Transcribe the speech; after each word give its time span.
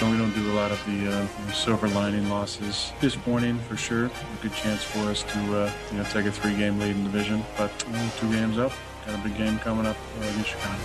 And 0.00 0.10
we 0.10 0.18
don't 0.18 0.34
do 0.34 0.52
a 0.52 0.52
lot 0.52 0.70
of 0.70 0.84
the 0.84 1.10
uh, 1.10 1.52
silver 1.52 1.88
lining 1.88 2.28
losses. 2.28 2.92
Disappointing 3.00 3.58
for 3.60 3.78
sure. 3.78 4.06
A 4.06 4.42
good 4.42 4.52
chance 4.52 4.82
for 4.82 4.98
us 5.08 5.22
to 5.22 5.38
uh, 5.56 5.72
you 5.90 5.98
know 5.98 6.04
take 6.04 6.26
a 6.26 6.32
three-game 6.32 6.78
lead 6.78 6.94
in 6.94 7.04
division, 7.04 7.42
but 7.56 7.70
two 8.18 8.30
games 8.30 8.58
up. 8.58 8.72
Got 9.06 9.14
a 9.14 9.22
big 9.22 9.36
game 9.38 9.58
coming 9.60 9.86
up 9.86 9.96
uh, 10.20 10.26
against 10.28 10.50
Chicago. 10.50 10.82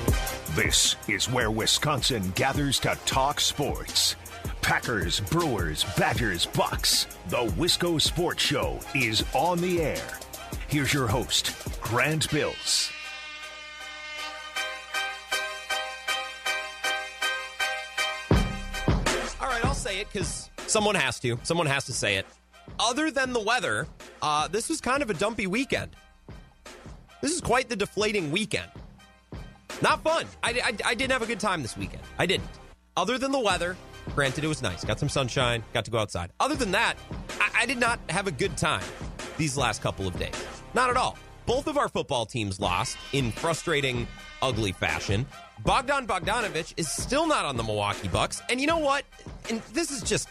This 0.55 0.96
is 1.08 1.29
where 1.29 1.52
Wisconsin 1.52 2.32
gathers 2.36 2.79
to 2.79 2.97
talk 3.05 3.42
sports. 3.42 4.15
Packers, 4.62 5.19
Brewers, 5.19 5.83
Badgers, 5.97 6.46
Bucks. 6.46 7.07
The 7.28 7.46
Wisco 7.57 7.99
Sports 7.99 8.43
Show 8.43 8.79
is 8.96 9.25
on 9.33 9.59
the 9.59 9.81
air. 9.81 10.19
Here's 10.67 10.93
your 10.93 11.07
host, 11.07 11.53
Grant 11.81 12.31
Bills. 12.31 12.91
Because 20.11 20.49
someone 20.67 20.95
has 20.95 21.20
to. 21.21 21.38
Someone 21.43 21.67
has 21.67 21.85
to 21.85 21.93
say 21.93 22.15
it. 22.15 22.25
Other 22.79 23.11
than 23.11 23.33
the 23.33 23.39
weather, 23.39 23.88
uh, 24.21 24.47
this 24.47 24.69
was 24.69 24.81
kind 24.81 25.02
of 25.02 25.09
a 25.09 25.13
dumpy 25.13 25.47
weekend. 25.47 25.95
This 27.21 27.31
is 27.31 27.41
quite 27.41 27.69
the 27.69 27.75
deflating 27.75 28.31
weekend. 28.31 28.69
Not 29.81 30.03
fun. 30.03 30.25
I, 30.43 30.52
I, 30.52 30.91
I 30.91 30.95
didn't 30.95 31.11
have 31.11 31.21
a 31.21 31.25
good 31.25 31.39
time 31.39 31.61
this 31.61 31.77
weekend. 31.77 32.03
I 32.17 32.25
didn't. 32.25 32.49
Other 32.97 33.17
than 33.17 33.31
the 33.31 33.39
weather, 33.39 33.77
granted, 34.16 34.43
it 34.43 34.47
was 34.47 34.61
nice. 34.61 34.83
Got 34.83 34.99
some 34.99 35.09
sunshine, 35.09 35.63
got 35.73 35.85
to 35.85 35.91
go 35.91 35.97
outside. 35.97 36.31
Other 36.39 36.55
than 36.55 36.71
that, 36.71 36.95
I, 37.39 37.61
I 37.61 37.66
did 37.66 37.80
not 37.80 37.99
have 38.09 38.27
a 38.27 38.31
good 38.31 38.57
time 38.57 38.83
these 39.38 39.57
last 39.57 39.81
couple 39.81 40.07
of 40.07 40.17
days. 40.19 40.35
Not 40.73 40.89
at 40.89 40.97
all. 40.97 41.17
Both 41.45 41.67
of 41.67 41.77
our 41.77 41.89
football 41.89 42.25
teams 42.25 42.59
lost 42.59 42.97
in 43.13 43.31
frustrating, 43.31 44.07
ugly 44.41 44.71
fashion. 44.71 45.25
Bogdan 45.63 46.07
Bogdanovich 46.07 46.73
is 46.77 46.89
still 46.89 47.27
not 47.27 47.45
on 47.45 47.55
the 47.55 47.63
Milwaukee 47.63 48.07
Bucks. 48.07 48.41
And 48.49 48.59
you 48.59 48.67
know 48.67 48.79
what? 48.79 49.03
And 49.49 49.61
this 49.73 49.91
is 49.91 50.02
just. 50.02 50.27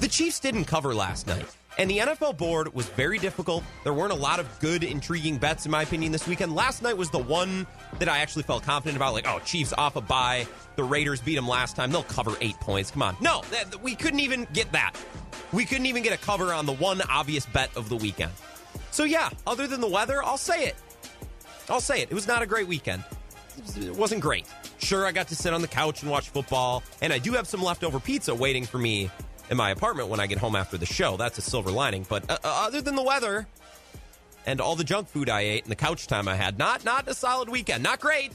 The 0.00 0.08
Chiefs 0.08 0.40
didn't 0.40 0.64
cover 0.64 0.94
last 0.94 1.26
night. 1.26 1.44
And 1.78 1.90
the 1.90 1.98
NFL 1.98 2.36
board 2.36 2.74
was 2.74 2.86
very 2.90 3.18
difficult. 3.18 3.64
There 3.84 3.94
weren't 3.94 4.12
a 4.12 4.16
lot 4.16 4.40
of 4.40 4.46
good, 4.60 4.82
intriguing 4.82 5.38
bets, 5.38 5.64
in 5.64 5.70
my 5.70 5.82
opinion, 5.82 6.10
this 6.12 6.26
weekend. 6.26 6.54
Last 6.54 6.82
night 6.82 6.96
was 6.96 7.10
the 7.10 7.18
one 7.18 7.66
that 7.98 8.08
I 8.08 8.18
actually 8.18 8.42
felt 8.42 8.62
confident 8.62 8.96
about. 8.96 9.14
Like, 9.14 9.26
oh, 9.28 9.40
Chiefs 9.44 9.72
off 9.76 9.96
a 9.96 10.00
bye. 10.00 10.46
The 10.76 10.84
Raiders 10.84 11.20
beat 11.20 11.36
them 11.36 11.46
last 11.48 11.76
time. 11.76 11.92
They'll 11.92 12.02
cover 12.02 12.34
eight 12.40 12.58
points. 12.60 12.90
Come 12.90 13.02
on. 13.02 13.16
No, 13.20 13.42
we 13.82 13.94
couldn't 13.94 14.20
even 14.20 14.46
get 14.52 14.72
that. 14.72 14.94
We 15.52 15.64
couldn't 15.64 15.86
even 15.86 16.02
get 16.02 16.12
a 16.12 16.18
cover 16.18 16.52
on 16.52 16.66
the 16.66 16.74
one 16.74 17.02
obvious 17.08 17.46
bet 17.46 17.74
of 17.76 17.88
the 17.88 17.96
weekend. 17.96 18.32
So, 18.90 19.04
yeah, 19.04 19.30
other 19.46 19.66
than 19.66 19.80
the 19.80 19.88
weather, 19.88 20.22
I'll 20.22 20.38
say 20.38 20.64
it. 20.64 20.76
I'll 21.68 21.80
say 21.80 22.02
it. 22.02 22.10
It 22.10 22.14
was 22.14 22.26
not 22.26 22.42
a 22.42 22.46
great 22.46 22.66
weekend. 22.66 23.04
It 23.76 23.94
wasn't 23.94 24.20
great. 24.20 24.46
Sure, 24.78 25.06
I 25.06 25.12
got 25.12 25.28
to 25.28 25.36
sit 25.36 25.52
on 25.52 25.62
the 25.62 25.68
couch 25.68 26.02
and 26.02 26.10
watch 26.10 26.30
football, 26.30 26.82
and 27.02 27.12
I 27.12 27.18
do 27.18 27.32
have 27.32 27.46
some 27.46 27.62
leftover 27.62 28.00
pizza 28.00 28.34
waiting 28.34 28.64
for 28.64 28.78
me 28.78 29.10
in 29.50 29.56
my 29.56 29.70
apartment 29.70 30.08
when 30.08 30.20
I 30.20 30.26
get 30.26 30.38
home 30.38 30.56
after 30.56 30.78
the 30.78 30.86
show. 30.86 31.16
That's 31.16 31.38
a 31.38 31.42
silver 31.42 31.70
lining. 31.70 32.06
But 32.08 32.30
uh, 32.30 32.38
uh, 32.44 32.66
other 32.66 32.80
than 32.80 32.94
the 32.94 33.02
weather 33.02 33.46
and 34.46 34.60
all 34.60 34.76
the 34.76 34.84
junk 34.84 35.08
food 35.08 35.28
I 35.28 35.40
ate 35.42 35.64
and 35.64 35.70
the 35.70 35.76
couch 35.76 36.06
time 36.06 36.28
I 36.28 36.36
had, 36.36 36.58
not 36.58 36.84
not 36.84 37.08
a 37.08 37.14
solid 37.14 37.48
weekend. 37.48 37.82
Not 37.82 38.00
great. 38.00 38.32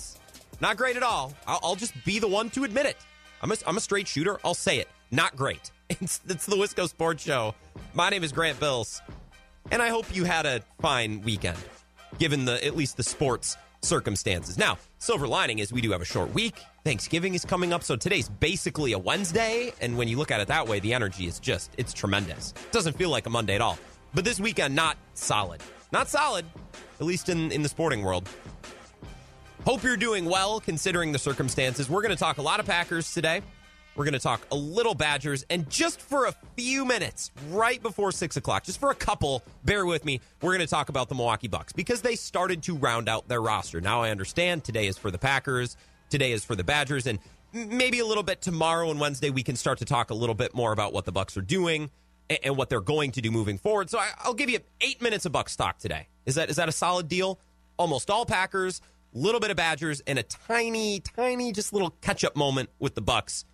Not 0.62 0.78
great 0.78 0.96
at 0.98 1.04
all. 1.04 1.34
I'll, 1.48 1.60
I'll 1.64 1.76
just 1.76 1.94
be 2.06 2.20
the 2.20 2.28
one 2.28 2.50
to 2.52 2.64
admit 2.64 2.86
it. 2.86 2.98
I'm 3.42 3.52
a, 3.52 3.56
I'm 3.66 3.78
a 3.78 3.82
straight 3.82 4.08
shooter. 4.08 4.40
I'll 4.44 4.54
say 4.54 4.80
it. 4.80 4.88
Not 5.12 5.36
great. 5.36 5.72
It's, 5.88 6.20
it's 6.28 6.48
the 6.48 6.56
Wisco 6.56 6.90
Sports 6.90 7.24
Show. 7.24 7.54
My 7.94 8.10
name 8.10 8.24
is 8.24 8.32
Grant 8.32 8.60
Bills, 8.60 9.04
and 9.70 9.84
I 9.84 9.90
hope 9.90 10.16
you 10.16 10.24
had 10.24 10.48
a 10.48 10.62
fine 10.82 11.22
weekend, 11.22 11.60
given 12.18 12.46
the 12.46 12.66
at 12.66 12.76
least 12.76 12.98
the 12.98 13.04
sports 13.04 13.56
circumstances. 13.86 14.58
Now, 14.58 14.78
silver 15.00 15.28
lining 15.28 15.60
is 15.60 15.72
we 15.72 15.82
do 15.82 15.92
have 15.92 16.02
a 16.02 16.06
short 16.06 16.34
week. 16.34 16.56
Thanksgiving 16.84 17.34
is 17.36 17.46
coming 17.46 17.72
up, 17.72 17.84
so 17.84 17.96
today's 17.96 18.28
basically 18.28 18.94
a 18.94 19.00
Wednesday, 19.00 19.74
and 19.82 19.98
when 19.98 20.08
you 20.08 20.18
look 20.18 20.32
at 20.32 20.42
it 20.42 20.48
that 20.50 20.68
way, 20.68 20.80
the 20.80 20.94
energy 20.94 21.28
is 21.28 21.40
just 21.40 21.72
it's 21.78 21.94
tremendous. 21.94 22.52
It 22.52 22.72
doesn't 22.72 22.98
feel 22.98 23.10
like 23.10 23.26
a 23.26 23.30
Monday 23.30 23.56
at 23.56 23.62
all. 23.62 23.78
But 24.14 24.26
this 24.26 24.40
weekend, 24.40 24.76
not 24.76 24.98
solid. 25.14 25.62
Not 25.92 26.10
solid, 26.10 26.46
at 27.00 27.06
least 27.06 27.30
in, 27.30 27.52
in 27.52 27.62
the 27.62 27.70
sporting 27.70 28.02
world. 28.02 28.28
Hope 29.66 29.82
you're 29.82 29.98
doing 29.98 30.26
well 30.26 30.60
considering 30.60 31.12
the 31.12 31.20
circumstances. 31.20 31.90
We're 31.90 32.02
going 32.02 32.14
to 32.14 32.20
talk 32.20 32.38
a 32.38 32.42
lot 32.42 32.60
of 32.60 32.66
Packers 32.66 33.14
today. 33.14 33.42
We're 33.96 34.04
going 34.04 34.14
to 34.14 34.20
talk 34.20 34.42
a 34.52 34.56
little 34.56 34.94
Badgers, 34.94 35.46
and 35.50 35.70
just 35.70 36.02
for 36.02 36.26
a 36.26 36.34
few 36.58 36.84
minutes, 36.84 37.32
right 37.50 37.82
before 37.82 38.12
six 38.12 38.36
o'clock, 38.36 38.66
just 38.66 38.78
for 38.80 38.92
a 38.92 38.96
couple, 38.96 39.42
bear 39.64 39.86
with 39.86 40.04
me, 40.04 40.20
we're 40.42 40.52
going 40.52 40.66
to 40.66 40.68
talk 40.68 40.90
about 40.90 41.08
the 41.08 41.16
Milwaukee 41.16 41.48
Bucks 41.48 41.72
because 41.72 42.02
they 42.02 42.18
started 42.18 42.62
to 42.64 42.76
round 42.76 43.08
out 43.08 43.30
their 43.30 43.42
roster. 43.42 43.80
Now 43.80 44.04
I 44.04 44.10
understand 44.10 44.66
today 44.66 44.88
is 44.88 44.98
for 44.98 45.12
the 45.12 45.18
Packers, 45.18 45.78
today 46.10 46.34
is 46.34 46.44
for 46.44 46.56
the 46.56 46.64
Badgers, 46.64 47.08
and 47.08 47.20
maybe 47.54 48.00
a 48.00 48.06
little 48.06 48.24
bit 48.24 48.42
tomorrow 48.42 48.92
and 48.92 49.00
Wednesday 49.00 49.30
we 49.30 49.44
can 49.44 49.56
start 49.56 49.78
to 49.80 49.86
talk 49.86 50.10
a 50.10 50.14
little 50.14 50.36
bit 50.36 50.54
more 50.54 50.74
about 50.74 50.92
what 50.92 51.06
the 51.06 51.14
Bucks 51.14 51.38
are 51.38 51.42
doing 51.42 51.90
and 52.44 52.58
what 52.58 52.68
they're 52.68 52.82
going 52.82 53.12
to 53.12 53.22
do 53.22 53.32
moving 53.32 53.58
forward. 53.58 53.90
So 53.90 54.02
I'll 54.20 54.34
give 54.34 54.50
you 54.50 54.60
eight 54.82 55.02
minutes 55.02 55.26
of 55.26 55.32
Bucks 55.32 55.56
talk 55.56 55.78
today. 55.78 56.10
Is 56.26 56.36
that 56.36 56.50
is 56.50 56.58
that 56.58 56.68
a 56.68 56.74
solid 56.74 57.08
deal? 57.08 57.40
Almost 57.78 58.10
all 58.10 58.26
Packers, 58.26 58.82
little 59.14 59.40
bit 59.40 59.52
of 59.52 59.58
Badgers, 59.58 60.02
and 60.06 60.20
a 60.20 60.24
tiny, 60.24 61.00
tiny, 61.00 61.54
just 61.54 61.72
little 61.72 61.92
catch 62.02 62.26
up 62.26 62.36
moment 62.36 62.70
with 62.78 62.94
the 62.96 63.02
Bucks 63.02 63.46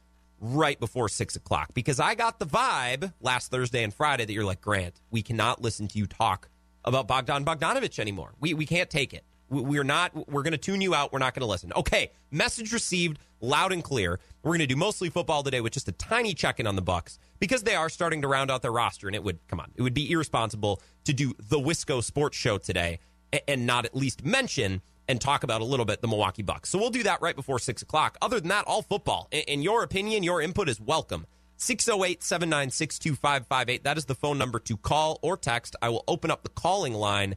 right 0.42 0.80
before 0.80 1.08
six 1.08 1.36
o'clock 1.36 1.70
because 1.74 2.00
I 2.00 2.16
got 2.16 2.40
the 2.40 2.46
vibe 2.46 3.14
last 3.22 3.52
Thursday 3.52 3.84
and 3.84 3.94
Friday 3.94 4.26
that 4.26 4.34
you're 4.34 4.44
like, 4.44 4.60
Grant, 4.60 5.00
we 5.12 5.22
cannot 5.22 5.62
listen 5.62 5.88
to 5.90 5.98
you 5.98 6.08
talk 6.08 6.50
about 6.84 7.08
Bogdan 7.08 7.46
Bogdanovich 7.46 8.00
anymore. 8.00 8.34
We, 8.40 8.56
we 8.56 8.66
can't 8.66 8.90
take 8.90 9.14
it. 9.14 9.24
We, 9.50 9.62
we're 9.62 9.84
not, 9.84 10.30
we're 10.30 10.42
going 10.42 10.54
to 10.54 10.58
tune 10.58 10.82
you 10.82 10.96
out. 10.96 11.14
We're 11.14 11.20
not 11.20 11.36
going 11.36 11.42
to 11.42 11.48
listen. 11.48 11.72
Okay. 11.76 12.12
Message 12.32 12.74
received 12.74 13.20
loud 13.40 13.72
and 13.72 13.84
clear. 13.84 14.20
We're 14.42 14.52
going 14.52 14.60
to 14.60 14.68
do 14.68 14.76
mostly 14.76 15.10
football 15.10 15.44
today 15.44 15.62
with 15.62 15.74
just 15.74 15.88
a 15.88 15.92
tiny 15.92 16.34
check 16.34 16.60
in 16.60 16.66
on 16.66 16.76
the 16.76 16.82
Bucks 16.82 17.20
because 17.40 17.62
they 17.64 17.76
are 17.76 17.90
starting 17.90 18.24
to 18.24 18.28
round 18.28 18.50
out 18.50 18.64
their 18.64 18.72
roster. 18.72 19.08
And 19.08 19.16
it 19.16 19.24
would, 19.24 19.46
come 19.48 19.60
on, 19.60 19.72
it 19.76 19.84
would 19.84 19.94
be 19.94 20.10
irresponsible 20.12 20.82
to 21.04 21.14
do 21.14 21.34
the 21.38 21.60
Wisco 21.60 22.04
Sports 22.04 22.38
Show 22.38 22.58
today 22.58 23.00
and, 23.32 23.42
and 23.48 23.66
not 23.68 23.86
at 23.86 23.96
least 23.96 24.26
mention 24.26 24.82
and 25.12 25.20
talk 25.20 25.44
about 25.44 25.60
a 25.60 25.66
little 25.66 25.86
bit 25.86 26.02
the 26.02 26.08
Milwaukee 26.08 26.42
Bucks. 26.42 26.70
So 26.70 26.80
we'll 26.80 26.90
do 26.90 27.04
that 27.04 27.22
right 27.22 27.36
before 27.36 27.60
six 27.60 27.82
o'clock. 27.82 28.18
Other 28.22 28.40
than 28.40 28.48
that, 28.48 28.66
all 28.66 28.82
football. 28.82 29.28
In, 29.32 29.62
your 29.62 29.84
opinion, 29.84 30.24
your 30.24 30.42
input 30.42 30.70
is 30.70 30.80
welcome. 30.80 31.28
608 31.58 32.24
796 32.24 32.98
2558. 32.98 33.84
That 33.84 33.98
is 33.98 34.06
the 34.06 34.16
phone 34.16 34.38
number 34.38 34.58
to 34.60 34.78
call 34.78 35.20
or 35.22 35.36
text. 35.36 35.76
I 35.82 35.90
will 35.90 36.06
open 36.08 36.32
up 36.32 36.44
the 36.44 36.50
calling 36.50 36.94
line 36.94 37.36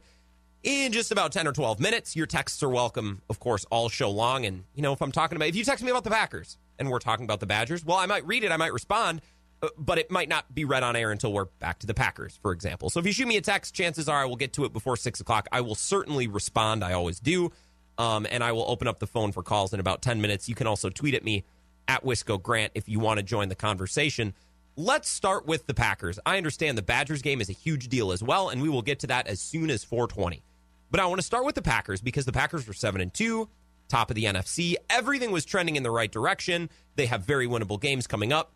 in 0.63 0.93
just 0.93 1.11
about 1.11 1.33
10 1.33 1.47
or 1.47 1.51
12 1.51 1.81
minutes. 1.81 2.15
Your 2.15 2.25
texts 2.25 2.63
are 2.63 2.69
welcome, 2.69 3.21
of 3.29 3.41
course, 3.41 3.65
all 3.65 3.89
show 3.89 4.09
long. 4.09 4.45
And, 4.45 4.63
you 4.73 4.81
know, 4.81 4.93
if 4.93 5.01
I'm 5.01 5.11
talking 5.11 5.35
about, 5.35 5.49
if 5.49 5.55
you 5.57 5.65
text 5.65 5.83
me 5.83 5.91
about 5.91 6.05
the 6.05 6.09
Packers 6.09 6.57
and 6.79 6.89
we're 6.89 6.99
talking 6.99 7.25
about 7.25 7.41
the 7.41 7.45
Badgers, 7.45 7.85
well, 7.85 7.97
I 7.97 8.05
might 8.05 8.25
read 8.25 8.45
it, 8.45 8.53
I 8.53 8.57
might 8.57 8.73
respond, 8.73 9.21
uh, 9.61 9.67
but 9.77 9.97
it 9.97 10.09
might 10.09 10.29
not 10.29 10.55
be 10.55 10.63
read 10.63 10.81
on 10.81 10.95
air 10.95 11.11
until 11.11 11.33
we're 11.33 11.45
back 11.45 11.79
to 11.79 11.87
the 11.87 11.93
Packers, 11.93 12.39
for 12.41 12.51
example. 12.53 12.89
So 12.89 13.01
if 13.01 13.05
you 13.05 13.11
shoot 13.11 13.27
me 13.27 13.37
a 13.37 13.41
text, 13.41 13.75
chances 13.75 14.09
are 14.09 14.21
I 14.21 14.25
will 14.25 14.37
get 14.37 14.53
to 14.53 14.65
it 14.65 14.73
before 14.73 14.97
6 14.97 15.19
o'clock. 15.19 15.47
I 15.51 15.61
will 15.61 15.75
certainly 15.75 16.27
respond. 16.27 16.83
I 16.83 16.93
always 16.93 17.19
do. 17.19 17.51
Um, 17.97 18.27
and 18.29 18.43
I 18.43 18.51
will 18.51 18.65
open 18.67 18.87
up 18.87 18.99
the 18.99 19.07
phone 19.07 19.31
for 19.31 19.41
calls 19.41 19.73
in 19.73 19.79
about 19.79 20.01
10 20.01 20.21
minutes. 20.21 20.49
You 20.49 20.55
can 20.55 20.67
also 20.67 20.89
tweet 20.89 21.13
at 21.13 21.23
me 21.23 21.45
at 21.87 22.03
Wisco 22.03 22.41
Grant 22.41 22.71
if 22.75 22.89
you 22.89 22.99
want 22.99 23.19
to 23.19 23.23
join 23.23 23.49
the 23.49 23.55
conversation. 23.55 24.33
Let's 24.75 25.07
start 25.07 25.45
with 25.45 25.67
the 25.67 25.73
Packers. 25.73 26.19
I 26.25 26.37
understand 26.37 26.77
the 26.77 26.81
Badgers 26.81 27.21
game 27.21 27.39
is 27.39 27.49
a 27.49 27.53
huge 27.53 27.87
deal 27.87 28.11
as 28.11 28.21
well, 28.21 28.49
and 28.49 28.61
we 28.61 28.67
will 28.67 28.81
get 28.81 28.99
to 28.99 29.07
that 29.07 29.27
as 29.27 29.39
soon 29.39 29.69
as 29.69 29.85
420. 29.85 30.43
But 30.91 30.99
I 30.99 31.05
want 31.05 31.19
to 31.19 31.25
start 31.25 31.45
with 31.45 31.55
the 31.55 31.61
Packers 31.61 32.01
because 32.01 32.25
the 32.25 32.33
Packers 32.33 32.67
were 32.67 32.73
7 32.73 32.99
and 32.99 33.13
2, 33.13 33.47
top 33.87 34.09
of 34.09 34.15
the 34.15 34.25
NFC. 34.25 34.75
Everything 34.89 35.31
was 35.31 35.45
trending 35.45 35.77
in 35.77 35.83
the 35.83 35.91
right 35.91 36.11
direction. 36.11 36.69
They 36.95 37.05
have 37.05 37.23
very 37.23 37.47
winnable 37.47 37.79
games 37.79 38.07
coming 38.07 38.33
up. 38.33 38.51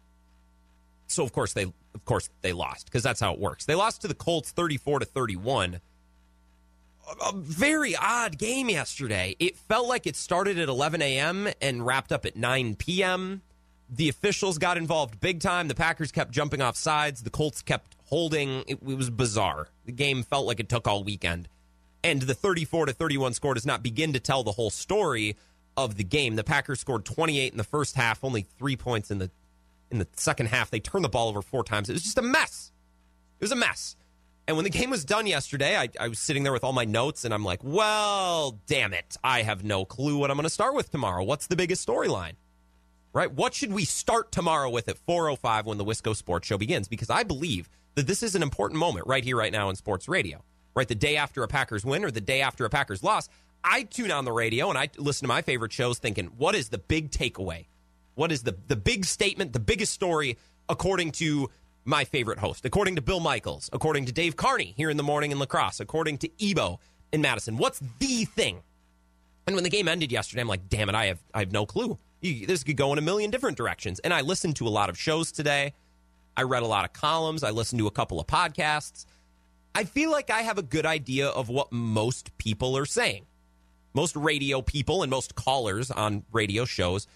So 1.07 1.23
of 1.23 1.33
course 1.33 1.53
they 1.53 1.63
of 1.63 2.05
course 2.05 2.29
they 2.41 2.53
lost 2.53 2.85
because 2.85 3.01
that's 3.01 3.19
how 3.19 3.33
it 3.33 3.39
works. 3.39 3.65
They 3.65 3.75
lost 3.75 4.01
to 4.01 4.07
the 4.07 4.13
Colts 4.13 4.51
34 4.51 4.99
to 4.99 5.05
31 5.05 5.81
a 7.21 7.33
very 7.33 7.95
odd 7.95 8.37
game 8.37 8.69
yesterday. 8.69 9.35
It 9.39 9.57
felt 9.57 9.87
like 9.87 10.07
it 10.07 10.15
started 10.15 10.59
at 10.59 10.69
11 10.69 11.01
a.m. 11.01 11.49
and 11.61 11.85
wrapped 11.85 12.11
up 12.11 12.25
at 12.25 12.35
9 12.35 12.75
p.m. 12.75 13.41
The 13.89 14.09
officials 14.09 14.57
got 14.57 14.77
involved 14.77 15.19
big 15.19 15.39
time. 15.39 15.67
The 15.67 15.75
Packers 15.75 16.11
kept 16.11 16.31
jumping 16.31 16.61
off 16.61 16.77
sides. 16.77 17.23
The 17.23 17.29
Colts 17.29 17.61
kept 17.61 17.95
holding. 18.05 18.63
It, 18.67 18.79
it 18.87 18.97
was 18.97 19.09
bizarre. 19.09 19.67
The 19.85 19.91
game 19.91 20.23
felt 20.23 20.45
like 20.45 20.59
it 20.59 20.69
took 20.69 20.87
all 20.87 21.03
weekend. 21.03 21.47
And 22.03 22.21
the 22.21 22.33
34 22.33 22.87
to 22.87 22.93
31 22.93 23.33
score 23.33 23.53
does 23.53 23.65
not 23.65 23.83
begin 23.83 24.13
to 24.13 24.19
tell 24.19 24.43
the 24.43 24.51
whole 24.51 24.69
story 24.69 25.35
of 25.75 25.95
the 25.95 26.03
game. 26.03 26.35
The 26.35 26.43
Packers 26.43 26.79
scored 26.79 27.05
28 27.05 27.51
in 27.51 27.57
the 27.57 27.63
first 27.63 27.95
half, 27.95 28.23
only 28.23 28.43
three 28.57 28.75
points 28.75 29.11
in 29.11 29.17
the 29.17 29.31
in 29.91 29.97
the 29.97 30.07
second 30.15 30.47
half. 30.47 30.69
They 30.69 30.79
turned 30.79 31.03
the 31.03 31.09
ball 31.09 31.29
over 31.29 31.41
four 31.41 31.63
times. 31.63 31.89
It 31.89 31.93
was 31.93 32.03
just 32.03 32.17
a 32.17 32.21
mess. 32.21 32.71
It 33.39 33.43
was 33.43 33.51
a 33.51 33.55
mess. 33.55 33.95
And 34.49 34.57
when 34.57 34.63
the 34.63 34.71
game 34.71 34.89
was 34.89 35.05
done 35.05 35.27
yesterday, 35.27 35.77
I, 35.77 35.89
I, 35.99 36.07
was 36.07 36.17
sitting 36.17 36.41
there 36.41 36.51
with 36.51 36.63
all 36.63 36.73
my 36.73 36.83
notes 36.83 37.23
and 37.23 37.35
I'm 37.35 37.45
like, 37.45 37.63
well, 37.63 38.57
damn 38.65 38.95
it. 38.95 39.15
I 39.23 39.43
have 39.43 39.63
no 39.63 39.85
clue 39.85 40.17
what 40.17 40.31
I'm 40.31 40.37
going 40.37 40.45
to 40.45 40.49
start 40.49 40.73
with 40.73 40.89
tomorrow. 40.89 41.23
What's 41.23 41.45
the 41.45 41.55
biggest 41.55 41.87
storyline? 41.87 42.31
Right? 43.13 43.31
What 43.31 43.53
should 43.53 43.71
we 43.71 43.85
start 43.85 44.31
tomorrow 44.31 44.71
with 44.71 44.89
at 44.89 44.97
4.05 45.05 45.65
when 45.65 45.77
the 45.77 45.85
Wisco 45.85 46.15
Sports 46.15 46.47
Show 46.47 46.57
begins? 46.57 46.87
Because 46.87 47.11
I 47.11 47.21
believe 47.21 47.69
that 47.93 48.07
this 48.07 48.23
is 48.23 48.33
an 48.33 48.41
important 48.41 48.79
moment 48.79 49.05
right 49.05 49.23
here, 49.23 49.37
right 49.37 49.51
now 49.51 49.69
in 49.69 49.75
sports 49.75 50.07
radio. 50.07 50.43
Right? 50.73 50.87
The 50.87 50.95
day 50.95 51.15
after 51.15 51.43
a 51.43 51.47
Packers 51.47 51.85
win 51.85 52.03
or 52.03 52.09
the 52.09 52.19
day 52.19 52.41
after 52.41 52.65
a 52.65 52.71
Packers 52.71 53.03
loss, 53.03 53.29
I 53.63 53.83
tune 53.83 54.09
on 54.09 54.25
the 54.25 54.31
radio 54.31 54.69
and 54.69 54.79
I 54.79 54.89
listen 54.97 55.25
to 55.25 55.31
my 55.31 55.43
favorite 55.43 55.73
shows 55.73 55.99
thinking, 55.99 56.25
what 56.39 56.55
is 56.55 56.69
the 56.69 56.79
big 56.79 57.11
takeaway? 57.11 57.67
What 58.15 58.31
is 58.31 58.41
the 58.41 58.57
the 58.65 58.75
big 58.75 59.05
statement, 59.05 59.53
the 59.53 59.59
biggest 59.59 59.93
story 59.93 60.39
according 60.69 61.11
to 61.11 61.49
my 61.85 62.03
favorite 62.03 62.39
host, 62.39 62.65
according 62.65 62.95
to 62.95 63.01
Bill 63.01 63.19
Michaels, 63.19 63.69
according 63.73 64.05
to 64.05 64.11
Dave 64.11 64.35
Carney 64.35 64.73
here 64.77 64.89
in 64.89 64.97
the 64.97 65.03
morning 65.03 65.31
in 65.31 65.39
La 65.39 65.45
Crosse, 65.45 65.79
according 65.79 66.17
to 66.19 66.29
Ebo 66.39 66.79
in 67.11 67.21
Madison? 67.21 67.57
What's 67.57 67.81
the 67.99 68.25
thing? 68.25 68.61
And 69.47 69.55
when 69.55 69.63
the 69.63 69.69
game 69.69 69.87
ended 69.87 70.11
yesterday, 70.11 70.41
I'm 70.41 70.47
like, 70.47 70.69
damn 70.69 70.89
it, 70.89 70.95
I 70.95 71.07
have 71.07 71.19
I 71.33 71.39
have 71.39 71.51
no 71.51 71.65
clue. 71.65 71.97
You, 72.21 72.45
this 72.45 72.63
could 72.63 72.77
go 72.77 72.91
in 72.93 72.99
a 72.99 73.01
million 73.01 73.31
different 73.31 73.57
directions. 73.57 73.99
And 73.99 74.13
I 74.13 74.21
listened 74.21 74.57
to 74.57 74.67
a 74.67 74.69
lot 74.69 74.89
of 74.89 74.97
shows 74.97 75.31
today. 75.31 75.73
I 76.37 76.43
read 76.43 76.63
a 76.63 76.67
lot 76.67 76.85
of 76.85 76.93
columns. 76.93 77.43
I 77.43 77.49
listened 77.49 77.79
to 77.79 77.87
a 77.87 77.91
couple 77.91 78.19
of 78.19 78.27
podcasts. 78.27 79.05
I 79.73 79.85
feel 79.85 80.11
like 80.11 80.29
I 80.29 80.41
have 80.41 80.57
a 80.57 80.63
good 80.63 80.85
idea 80.85 81.29
of 81.29 81.49
what 81.49 81.71
most 81.71 82.37
people 82.37 82.77
are 82.77 82.85
saying. 82.85 83.25
Most 83.93 84.15
radio 84.15 84.61
people 84.61 85.01
and 85.01 85.09
most 85.09 85.35
callers 85.35 85.89
on 85.89 86.23
radio 86.31 86.65
shows 86.65 87.07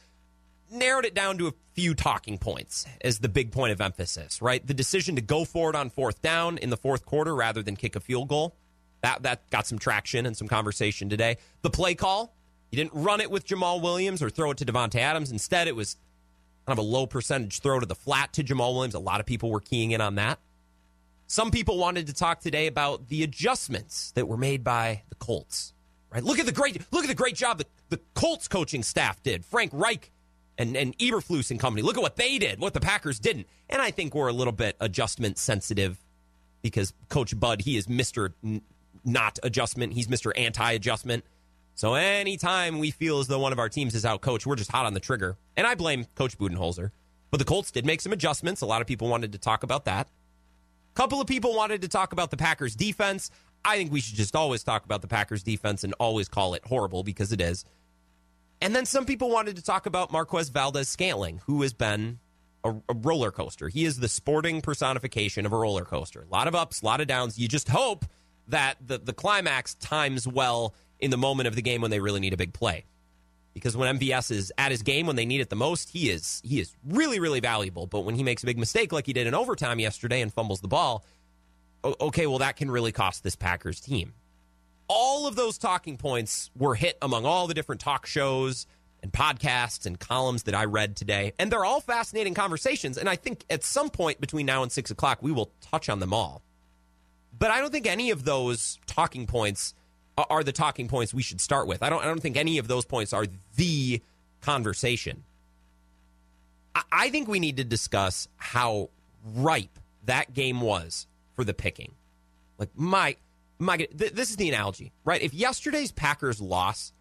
narrowed 0.73 1.05
it 1.05 1.13
down 1.13 1.37
to 1.37 1.47
a 1.47 1.53
few 1.73 1.93
talking 1.93 2.37
points 2.37 2.85
as 3.01 3.19
the 3.19 3.29
big 3.29 3.51
point 3.51 3.71
of 3.71 3.81
emphasis, 3.81 4.41
right? 4.41 4.65
The 4.65 4.73
decision 4.73 5.15
to 5.15 5.21
go 5.21 5.45
for 5.45 5.69
it 5.69 5.75
on 5.75 5.89
fourth 5.89 6.21
down 6.21 6.57
in 6.57 6.69
the 6.69 6.77
fourth 6.77 7.05
quarter 7.05 7.35
rather 7.35 7.63
than 7.63 7.75
kick 7.75 7.95
a 7.95 7.99
field 7.99 8.27
goal. 8.27 8.55
That 9.01 9.23
that 9.23 9.49
got 9.49 9.67
some 9.67 9.79
traction 9.79 10.25
and 10.25 10.35
some 10.35 10.47
conversation 10.47 11.09
today. 11.09 11.37
The 11.61 11.69
play 11.69 11.95
call, 11.95 12.33
you 12.71 12.77
didn't 12.77 12.93
run 12.93 13.21
it 13.21 13.29
with 13.29 13.45
Jamaal 13.45 13.81
Williams 13.81 14.23
or 14.23 14.29
throw 14.29 14.51
it 14.51 14.57
to 14.57 14.65
Davante 14.65 14.95
Adams. 14.95 15.31
Instead, 15.31 15.67
it 15.67 15.75
was 15.75 15.97
kind 16.65 16.77
of 16.77 16.83
a 16.83 16.87
low 16.87 17.05
percentage 17.05 17.59
throw 17.59 17.79
to 17.79 17.85
the 17.85 17.95
flat 17.95 18.33
to 18.33 18.43
Jamaal 18.43 18.73
Williams. 18.73 18.95
A 18.95 18.99
lot 18.99 19.19
of 19.19 19.25
people 19.25 19.51
were 19.51 19.59
keying 19.59 19.91
in 19.91 20.01
on 20.01 20.15
that. 20.15 20.39
Some 21.27 21.51
people 21.51 21.77
wanted 21.77 22.07
to 22.07 22.13
talk 22.13 22.39
today 22.39 22.67
about 22.67 23.09
the 23.09 23.23
adjustments 23.23 24.11
that 24.11 24.27
were 24.27 24.37
made 24.37 24.63
by 24.63 25.03
the 25.09 25.15
Colts. 25.15 25.73
Right? 26.11 26.23
Look 26.23 26.37
at 26.37 26.45
the 26.45 26.51
great 26.51 26.79
look 26.91 27.03
at 27.03 27.07
the 27.07 27.15
great 27.15 27.35
job 27.35 27.57
the, 27.57 27.65
the 27.89 27.99
Colts 28.13 28.47
coaching 28.47 28.83
staff 28.83 29.21
did. 29.23 29.43
Frank 29.43 29.71
Reich 29.73 30.11
and, 30.57 30.75
and 30.75 30.97
Eberflus 30.97 31.51
and 31.51 31.59
company. 31.59 31.81
Look 31.81 31.97
at 31.97 32.03
what 32.03 32.15
they 32.15 32.37
did, 32.37 32.59
what 32.59 32.73
the 32.73 32.79
Packers 32.79 33.19
didn't. 33.19 33.47
And 33.69 33.81
I 33.81 33.91
think 33.91 34.13
we're 34.13 34.27
a 34.27 34.33
little 34.33 34.53
bit 34.53 34.75
adjustment 34.79 35.37
sensitive 35.37 35.99
because 36.61 36.93
Coach 37.09 37.37
Bud, 37.39 37.61
he 37.61 37.77
is 37.77 37.87
Mr. 37.87 38.33
N- 38.43 38.61
not 39.03 39.39
adjustment. 39.43 39.93
He's 39.93 40.07
Mr. 40.07 40.31
anti 40.35 40.71
adjustment. 40.71 41.25
So 41.75 41.95
anytime 41.95 42.79
we 42.79 42.91
feel 42.91 43.19
as 43.19 43.27
though 43.27 43.39
one 43.39 43.51
of 43.51 43.59
our 43.59 43.69
teams 43.69 43.95
is 43.95 44.05
out 44.05 44.21
coached, 44.21 44.45
we're 44.45 44.55
just 44.55 44.71
hot 44.71 44.85
on 44.85 44.93
the 44.93 44.99
trigger. 44.99 45.37
And 45.57 45.65
I 45.65 45.75
blame 45.75 46.05
Coach 46.15 46.37
Budenholzer. 46.37 46.91
But 47.31 47.37
the 47.37 47.45
Colts 47.45 47.71
did 47.71 47.85
make 47.85 47.99
some 47.99 48.13
adjustments. 48.13 48.61
A 48.61 48.67
lot 48.67 48.81
of 48.81 48.87
people 48.87 49.07
wanted 49.07 49.31
to 49.31 49.39
talk 49.39 49.63
about 49.63 49.85
that. 49.85 50.07
A 50.07 50.95
couple 50.95 51.19
of 51.19 51.25
people 51.25 51.55
wanted 51.55 51.81
to 51.81 51.87
talk 51.87 52.13
about 52.13 52.29
the 52.29 52.37
Packers 52.37 52.75
defense. 52.75 53.31
I 53.65 53.77
think 53.77 53.91
we 53.91 54.01
should 54.01 54.15
just 54.15 54.35
always 54.35 54.63
talk 54.63 54.85
about 54.85 55.01
the 55.01 55.07
Packers 55.07 55.41
defense 55.41 55.83
and 55.83 55.93
always 55.99 56.27
call 56.27 56.53
it 56.53 56.63
horrible 56.65 57.03
because 57.03 57.31
it 57.31 57.41
is. 57.41 57.65
And 58.63 58.73
then 58.73 58.85
some 58.85 59.05
people 59.05 59.29
wanted 59.29 59.57
to 59.57 59.61
talk 59.61 59.87
about 59.87 60.09
Marquez 60.09 60.47
Valdes-Scantling, 60.47 61.41
who 61.47 61.61
has 61.63 61.73
been 61.73 62.19
a, 62.63 62.69
a, 62.69 62.93
roller 62.95 63.29
coaster. 63.29 63.67
He 63.67 63.83
is 63.83 63.99
the 63.99 64.07
sporting 64.07 64.61
personification 64.61 65.45
of 65.45 65.51
a 65.51 65.57
roller 65.57 65.83
coaster. 65.83 66.21
A 66.21 66.31
lot 66.31 66.47
of 66.47 66.55
ups, 66.55 66.81
a 66.81 66.85
lot 66.85 67.01
of 67.01 67.07
downs. 67.07 67.37
You 67.37 67.49
just 67.49 67.67
hope 67.67 68.05
that 68.47 68.77
the, 68.79 68.99
the 68.99 69.11
climax 69.11 69.73
times 69.75 70.25
well 70.25 70.73
in 71.01 71.11
the 71.11 71.17
moment 71.17 71.47
of 71.47 71.57
the 71.57 71.61
game 71.61 71.81
when 71.81 71.91
they 71.91 71.99
really 71.99 72.21
need 72.21 72.31
a 72.31 72.37
big 72.37 72.53
play. 72.53 72.85
Because 73.53 73.75
when 73.75 73.99
MVS 73.99 74.31
is 74.31 74.53
at 74.57 74.71
his 74.71 74.81
game 74.81 75.07
when 75.07 75.17
they 75.17 75.25
need 75.25 75.41
it 75.41 75.49
the 75.49 75.57
most, 75.57 75.89
he 75.89 76.09
is 76.09 76.41
he 76.45 76.61
is 76.61 76.73
really 76.87 77.19
really 77.19 77.41
valuable. 77.41 77.85
But 77.85 78.01
when 78.05 78.15
he 78.15 78.23
makes 78.23 78.43
a 78.43 78.45
big 78.45 78.57
mistake 78.57 78.93
like 78.93 79.05
he 79.05 79.13
did 79.13 79.27
in 79.27 79.33
overtime 79.33 79.79
yesterday 79.79 80.21
and 80.21 80.33
fumbles 80.33 80.61
the 80.61 80.69
ball, 80.69 81.03
okay, 81.83 82.27
well 82.27 82.39
that 82.39 82.55
can 82.55 82.71
really 82.71 82.93
cost 82.93 83.23
this 83.23 83.35
Packers 83.35 83.81
team 83.81 84.13
all 84.87 85.27
of 85.27 85.35
those 85.35 85.57
talking 85.57 85.97
points 85.97 86.51
were 86.55 86.75
hit 86.75 86.97
among 87.01 87.25
all 87.25 87.47
the 87.47 87.53
different 87.53 87.81
talk 87.81 88.05
shows 88.05 88.67
and 89.01 89.11
podcasts 89.11 89.85
and 89.85 89.99
columns 89.99 90.43
that 90.43 90.55
I 90.55 90.65
read 90.65 90.95
today. 90.95 91.33
And 91.37 91.51
they're 91.51 91.65
all 91.65 91.81
fascinating 91.81 92.33
conversations. 92.33 92.97
And 92.97 93.09
I 93.09 93.15
think 93.15 93.45
at 93.49 93.63
some 93.63 93.89
point 93.89 94.21
between 94.21 94.45
now 94.45 94.63
and 94.63 94.71
six 94.71 94.91
o'clock, 94.91 95.21
we 95.21 95.31
will 95.31 95.51
touch 95.61 95.89
on 95.89 95.99
them 95.99 96.13
all. 96.13 96.41
But 97.37 97.51
I 97.51 97.59
don't 97.59 97.71
think 97.71 97.87
any 97.87 98.11
of 98.11 98.23
those 98.23 98.79
talking 98.85 99.27
points 99.27 99.73
are 100.17 100.43
the 100.43 100.51
talking 100.51 100.87
points 100.87 101.13
we 101.13 101.23
should 101.23 101.41
start 101.41 101.67
with. 101.67 101.81
I 101.81 101.89
don't, 101.89 102.01
I 102.01 102.05
don't 102.05 102.21
think 102.21 102.37
any 102.37 102.59
of 102.59 102.67
those 102.67 102.85
points 102.85 103.13
are 103.13 103.25
the 103.55 104.01
conversation. 104.41 105.23
I 106.91 107.09
think 107.09 107.27
we 107.27 107.39
need 107.39 107.57
to 107.57 107.63
discuss 107.63 108.27
how 108.37 108.89
ripe 109.35 109.79
that 110.05 110.33
game 110.33 110.61
was 110.61 111.07
for 111.35 111.43
the 111.43 111.53
picking. 111.53 111.93
Like, 112.57 112.69
my 112.75 113.15
my 113.65 113.77
th- 113.77 114.13
this 114.13 114.29
is 114.29 114.35
the 114.35 114.49
analogy, 114.49 114.91
right? 115.05 115.21
If 115.21 115.33
yesterday's 115.33 115.91
Packers 115.91 116.41
loss 116.41 116.93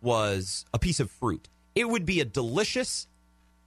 was 0.00 0.64
a 0.72 0.78
piece 0.78 1.00
of 1.00 1.10
fruit, 1.10 1.48
it 1.74 1.88
would 1.88 2.04
be 2.04 2.20
a 2.20 2.24
delicious 2.24 3.06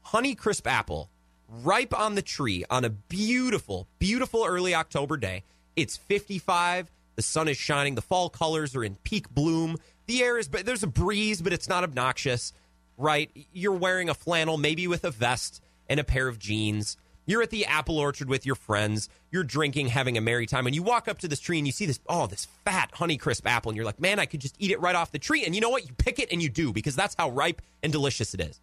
honey 0.02 0.36
crisp 0.36 0.68
apple 0.68 1.10
ripe 1.48 1.98
on 1.98 2.16
the 2.16 2.22
tree 2.22 2.66
on 2.70 2.86
a 2.86 2.90
beautiful, 2.90 3.88
beautiful 4.00 4.44
early 4.46 4.74
October 4.74 5.18
day. 5.18 5.44
It's 5.76 5.98
55, 5.98 6.92
the 7.16 7.22
sun 7.22 7.48
is 7.48 7.58
shining, 7.58 7.96
the 7.96 8.02
fall 8.02 8.30
colors 8.30 8.76
are 8.76 8.84
in 8.84 8.96
peak 9.04 9.30
bloom. 9.30 9.78
The 10.08 10.22
air 10.22 10.38
is 10.38 10.48
but 10.48 10.66
there's 10.66 10.84
a 10.84 10.88
breeze, 10.88 11.42
but 11.42 11.54
it's 11.54 11.70
not 11.70 11.84
obnoxious, 11.84 12.54
right? 12.98 13.30
You're 13.54 13.74
wearing 13.74 14.10
a 14.10 14.14
flannel, 14.14 14.58
maybe 14.58 14.88
with 14.88 15.04
a 15.04 15.12
vest 15.12 15.62
and 15.88 16.00
a 16.00 16.04
pair 16.04 16.28
of 16.28 16.40
jeans. 16.40 16.98
You're 17.26 17.42
at 17.42 17.50
the 17.50 17.66
apple 17.66 17.98
orchard 17.98 18.30
with 18.30 18.46
your 18.46 18.56
friends. 18.56 19.10
You're 19.32 19.44
drinking, 19.44 19.88
having 19.88 20.18
a 20.18 20.22
merry 20.22 20.46
time, 20.46 20.68
and 20.68 20.76
you 20.76 20.84
walk 20.84 21.08
up 21.08 21.20
to 21.20 21.28
this 21.28 21.40
tree 21.40 21.58
and 21.58 21.68
you 21.68 21.74
see 21.74 21.86
this, 21.86 22.00
oh, 22.08 22.28
this 22.28 22.46
fat 22.64 22.92
Honeycrisp 22.94 23.46
apple, 23.46 23.70
and 23.70 23.76
you're 23.76 23.86
like, 23.86 24.00
man, 24.00 24.20
I 24.20 24.26
could 24.26 24.42
just 24.42 24.56
eat 24.60 24.72
it 24.72 24.80
right 24.80 24.96
off 24.96 25.12
the 25.12 25.20
tree. 25.20 25.44
And 25.44 25.56
you 25.56 25.62
know 25.62 25.70
what? 25.70 25.88
You 25.88 25.94
pick 25.98 26.20
it 26.20 26.32
and 26.32 26.42
you 26.42 26.50
do 26.50 26.72
because 26.72 26.96
that's 26.96 27.16
how 27.18 27.30
ripe 27.30 27.62
and 27.82 27.92
delicious 27.92 28.34
it 28.34 28.42
is. 28.42 28.60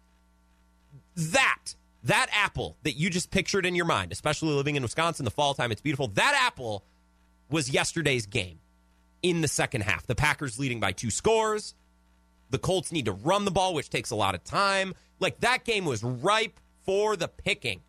That, 1.15 1.75
that 2.03 2.27
apple 2.33 2.77
that 2.83 2.93
you 2.93 3.09
just 3.09 3.31
pictured 3.31 3.65
in 3.65 3.75
your 3.75 3.85
mind, 3.85 4.11
especially 4.11 4.53
living 4.53 4.75
in 4.75 4.83
Wisconsin, 4.83 5.25
the 5.25 5.31
fall 5.31 5.53
time, 5.53 5.71
it's 5.71 5.81
beautiful. 5.81 6.07
That 6.09 6.39
apple 6.45 6.83
was 7.49 7.69
yesterday's 7.69 8.25
game 8.25 8.59
in 9.21 9.41
the 9.41 9.47
second 9.47 9.81
half. 9.81 10.07
The 10.07 10.15
Packers 10.15 10.57
leading 10.57 10.79
by 10.79 10.91
two 10.91 11.11
scores. 11.11 11.75
The 12.49 12.59
Colts 12.59 12.91
need 12.91 13.05
to 13.05 13.11
run 13.11 13.45
the 13.45 13.51
ball, 13.51 13.73
which 13.73 13.89
takes 13.89 14.11
a 14.11 14.15
lot 14.15 14.35
of 14.35 14.43
time. 14.43 14.93
Like 15.19 15.39
that 15.41 15.65
game 15.65 15.85
was 15.85 16.03
ripe 16.03 16.59
for 16.85 17.15
the 17.15 17.27
picking. 17.27 17.81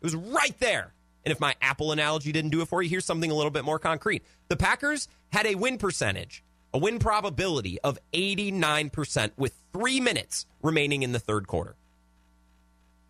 It 0.00 0.04
was 0.04 0.14
right 0.14 0.58
there. 0.60 0.92
And 1.24 1.32
if 1.32 1.40
my 1.40 1.54
Apple 1.60 1.92
analogy 1.92 2.32
didn't 2.32 2.50
do 2.50 2.62
it 2.62 2.68
for 2.68 2.82
you, 2.82 2.88
here's 2.88 3.04
something 3.04 3.30
a 3.30 3.34
little 3.34 3.50
bit 3.50 3.64
more 3.64 3.78
concrete. 3.78 4.24
The 4.48 4.56
Packers 4.56 5.08
had 5.30 5.46
a 5.46 5.54
win 5.54 5.76
percentage, 5.76 6.42
a 6.72 6.78
win 6.78 6.98
probability 6.98 7.78
of 7.80 7.98
89% 8.12 9.32
with 9.36 9.54
three 9.72 10.00
minutes 10.00 10.46
remaining 10.62 11.02
in 11.02 11.12
the 11.12 11.18
third 11.18 11.46
quarter. 11.46 11.76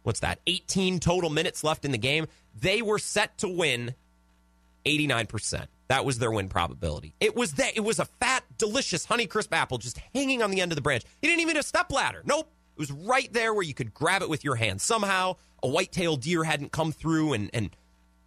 What's 0.02 0.20
that? 0.20 0.40
18 0.46 0.98
total 0.98 1.30
minutes 1.30 1.62
left 1.62 1.84
in 1.84 1.92
the 1.92 1.98
game. 1.98 2.26
They 2.58 2.82
were 2.82 2.98
set 2.98 3.38
to 3.38 3.48
win 3.48 3.94
89%. 4.84 5.66
That 5.88 6.04
was 6.04 6.18
their 6.18 6.30
win 6.30 6.48
probability. 6.48 7.14
It 7.20 7.36
was 7.36 7.54
that 7.54 7.76
it 7.76 7.80
was 7.80 7.98
a 7.98 8.04
fat, 8.04 8.44
delicious 8.58 9.06
Honeycrisp 9.06 9.52
apple 9.52 9.78
just 9.78 9.98
hanging 10.14 10.42
on 10.42 10.50
the 10.50 10.60
end 10.60 10.72
of 10.72 10.76
the 10.76 10.82
branch. 10.82 11.04
You 11.20 11.28
didn't 11.28 11.42
even 11.42 11.56
have 11.56 11.64
a 11.64 11.68
step 11.68 11.92
ladder. 11.92 12.22
Nope. 12.24 12.50
It 12.76 12.78
was 12.78 12.92
right 12.92 13.30
there 13.32 13.52
where 13.52 13.62
you 13.62 13.74
could 13.74 13.92
grab 13.92 14.22
it 14.22 14.30
with 14.30 14.42
your 14.42 14.54
hand. 14.54 14.80
Somehow, 14.80 15.36
a 15.62 15.68
white-tailed 15.68 16.20
deer 16.20 16.44
hadn't 16.44 16.72
come 16.72 16.92
through 16.92 17.32
and, 17.32 17.50
and 17.52 17.70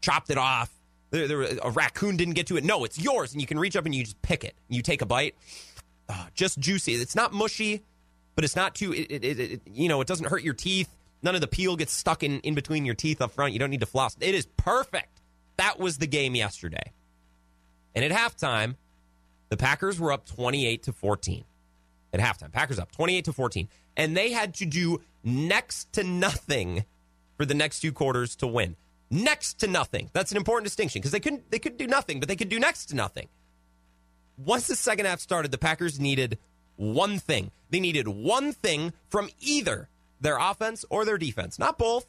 chopped 0.02 0.30
it 0.30 0.38
off. 0.38 0.72
There, 1.12 1.28
there, 1.28 1.42
a 1.42 1.70
raccoon 1.70 2.18
didn't 2.18 2.34
get 2.34 2.48
to 2.48 2.58
it. 2.58 2.64
No, 2.64 2.84
it's 2.84 3.00
yours, 3.00 3.34
and 3.34 3.42
you 3.42 3.48
can 3.48 3.60
reach 3.60 3.76
up 3.76 3.86
and 3.86 3.94
you 3.94 4.04
just 4.04 4.22
pick 4.22 4.44
it. 4.44 4.56
You 4.68 4.82
take 4.82 5.02
a 5.02 5.06
bite. 5.06 5.36
Oh, 6.10 6.28
just 6.34 6.60
juicy. 6.60 6.94
It's 6.94 7.16
not 7.16 7.34
mushy, 7.34 7.84
but 8.36 8.44
it's 8.44 8.56
not 8.56 8.76
too. 8.76 8.94
It, 8.94 9.12
it, 9.12 9.40
it, 9.40 9.62
you 9.72 9.88
know, 9.88 10.02
it 10.02 10.08
doesn't 10.08 10.28
hurt 10.28 10.44
your 10.44 10.54
teeth. 10.54 10.90
None 11.22 11.36
of 11.36 11.42
the 11.42 11.48
peel 11.48 11.76
gets 11.76 11.94
stuck 11.94 12.24
in, 12.24 12.40
in 12.42 12.56
between 12.56 12.86
your 12.86 12.96
teeth 12.96 13.22
up 13.22 13.32
front. 13.32 13.54
You 13.54 13.60
don't 13.60 13.70
need 13.70 13.80
to 13.80 13.86
floss. 13.86 14.18
It 14.20 14.36
is 14.36 14.46
perfect. 14.58 15.22
That 15.58 15.80
was 15.80 15.98
the 16.00 16.08
game 16.08 16.36
yesterday. 16.36 16.92
And 17.96 18.04
at 18.04 18.12
halftime, 18.12 18.76
the 19.50 19.56
Packers 19.56 20.00
were 20.00 20.12
up 20.12 20.26
28 20.26 20.84
to 20.84 20.94
14. 20.94 21.44
At 22.12 22.20
halftime, 22.20 22.52
Packers 22.52 22.80
up 22.80 22.92
28 22.92 23.26
to 23.26 23.34
14 23.34 23.68
and 23.96 24.16
they 24.16 24.32
had 24.32 24.54
to 24.56 24.66
do 24.66 25.02
next 25.24 25.92
to 25.94 26.04
nothing 26.04 26.86
for 27.44 27.48
the 27.48 27.54
next 27.54 27.82
two 27.82 27.92
quarters 27.92 28.38
to 28.38 28.48
win. 28.48 28.78
Next 29.12 29.56
to 29.60 29.68
nothing. 29.68 30.10
That's 30.14 30.32
an 30.32 30.38
important 30.38 30.64
distinction 30.64 31.02
because 31.02 31.12
they 31.12 31.20
couldn't 31.20 31.52
they 31.52 31.60
could 31.60 31.76
do 31.76 31.88
nothing, 31.88 32.22
but 32.22 32.30
they 32.30 32.38
could 32.38 32.48
do 32.48 32.58
next 32.58 32.86
to 32.86 32.96
nothing. 32.96 33.28
Once 34.38 34.68
the 34.68 34.78
second 34.78 35.08
half 35.08 35.20
started, 35.20 35.52
the 35.52 35.58
Packers 35.58 36.00
needed 36.00 36.38
one 36.78 37.20
thing. 37.20 37.52
They 37.70 37.82
needed 37.82 38.08
one 38.08 38.54
thing 38.54 38.94
from 39.10 39.30
either 39.42 39.90
their 40.22 40.38
offense 40.40 40.86
or 40.90 41.04
their 41.04 41.18
defense, 41.18 41.60
not 41.60 41.78
both. 41.78 42.06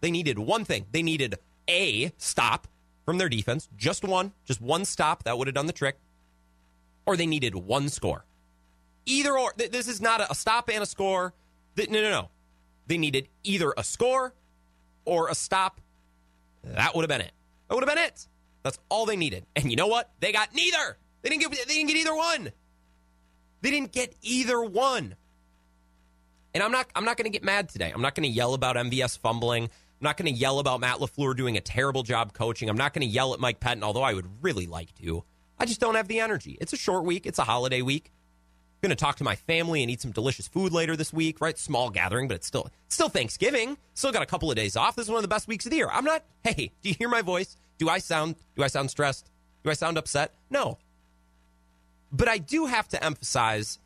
They 0.00 0.10
needed 0.10 0.38
one 0.38 0.64
thing. 0.64 0.86
They 0.92 1.02
needed 1.02 1.34
a 1.68 2.10
stop 2.16 2.68
from 3.04 3.18
their 3.18 3.28
defense, 3.28 3.68
just 3.76 4.02
one, 4.02 4.32
just 4.46 4.62
one 4.62 4.86
stop 4.86 5.24
that 5.24 5.36
would 5.36 5.46
have 5.46 5.54
done 5.54 5.66
the 5.66 5.74
trick, 5.74 5.98
or 7.04 7.18
they 7.18 7.26
needed 7.26 7.54
one 7.54 7.90
score. 7.90 8.24
Either 9.04 9.38
or. 9.38 9.52
This 9.58 9.88
is 9.88 10.00
not 10.00 10.22
a 10.22 10.34
stop 10.34 10.70
and 10.72 10.82
a 10.82 10.86
score. 10.86 11.34
No, 11.76 11.84
no, 11.84 12.10
no. 12.10 12.28
They 12.86 12.96
needed 12.96 13.28
either 13.44 13.74
a 13.76 13.84
score 13.84 14.32
or 15.08 15.28
a 15.28 15.34
stop. 15.34 15.80
That 16.62 16.94
would 16.94 17.02
have 17.02 17.08
been 17.08 17.26
it. 17.26 17.32
That 17.68 17.74
would 17.74 17.88
have 17.88 17.96
been 17.96 18.04
it. 18.04 18.26
That's 18.62 18.78
all 18.90 19.06
they 19.06 19.16
needed. 19.16 19.46
And 19.56 19.70
you 19.70 19.76
know 19.76 19.86
what? 19.86 20.10
They 20.20 20.32
got 20.32 20.54
neither. 20.54 20.98
They 21.22 21.30
didn't 21.30 21.42
get. 21.42 21.66
They 21.66 21.74
didn't 21.74 21.88
get 21.88 21.96
either 21.96 22.14
one. 22.14 22.52
They 23.62 23.70
didn't 23.70 23.92
get 23.92 24.14
either 24.22 24.62
one. 24.62 25.16
And 26.54 26.62
I'm 26.62 26.70
not 26.72 26.88
I'm 26.94 27.04
not 27.04 27.16
going 27.16 27.24
to 27.24 27.30
get 27.30 27.42
mad 27.42 27.68
today. 27.68 27.90
I'm 27.92 28.02
not 28.02 28.14
going 28.14 28.28
to 28.28 28.34
yell 28.34 28.54
about 28.54 28.76
MVS 28.76 29.18
fumbling. 29.18 29.64
I'm 29.64 30.04
not 30.04 30.16
going 30.16 30.32
to 30.32 30.38
yell 30.38 30.60
about 30.60 30.80
Matt 30.80 30.98
LaFleur 30.98 31.36
doing 31.36 31.56
a 31.56 31.60
terrible 31.60 32.02
job 32.02 32.32
coaching. 32.32 32.68
I'm 32.68 32.76
not 32.76 32.94
going 32.94 33.06
to 33.06 33.12
yell 33.12 33.34
at 33.34 33.40
Mike 33.40 33.58
Pettine, 33.58 33.82
although 33.82 34.02
I 34.02 34.14
would 34.14 34.28
really 34.42 34.66
like 34.66 34.94
to. 34.96 35.24
I 35.58 35.64
just 35.64 35.80
don't 35.80 35.96
have 35.96 36.06
the 36.06 36.20
energy. 36.20 36.56
It's 36.60 36.72
a 36.72 36.76
short 36.76 37.04
week. 37.04 37.26
It's 37.26 37.38
a 37.40 37.44
holiday 37.44 37.82
week. 37.82 38.12
Going 38.80 38.90
to 38.90 38.96
talk 38.96 39.16
to 39.16 39.24
my 39.24 39.34
family 39.34 39.82
and 39.82 39.90
eat 39.90 40.00
some 40.00 40.12
delicious 40.12 40.46
food 40.46 40.72
later 40.72 40.94
this 40.94 41.12
week, 41.12 41.40
right? 41.40 41.58
Small 41.58 41.90
gathering, 41.90 42.28
but 42.28 42.34
it's 42.36 42.46
still 42.46 42.70
still 42.88 43.08
Thanksgiving. 43.08 43.76
Still 43.94 44.12
got 44.12 44.22
a 44.22 44.26
couple 44.26 44.50
of 44.50 44.56
days 44.56 44.76
off. 44.76 44.94
This 44.94 45.06
is 45.06 45.10
one 45.10 45.18
of 45.18 45.22
the 45.22 45.28
best 45.28 45.48
weeks 45.48 45.66
of 45.66 45.70
the 45.70 45.78
year. 45.78 45.88
I'm 45.90 46.04
not, 46.04 46.22
hey, 46.44 46.70
do 46.82 46.88
you 46.88 46.94
hear 46.96 47.08
my 47.08 47.22
voice? 47.22 47.56
Do 47.78 47.88
I 47.88 47.98
sound 47.98 48.36
do 48.54 48.62
I 48.62 48.68
sound 48.68 48.90
stressed? 48.90 49.28
Do 49.64 49.70
I 49.70 49.74
sound 49.74 49.98
upset? 49.98 50.32
No. 50.48 50.78
But 52.12 52.28
I 52.28 52.38
do 52.38 52.66
have 52.66 52.88
to 52.88 53.04
emphasize 53.04 53.80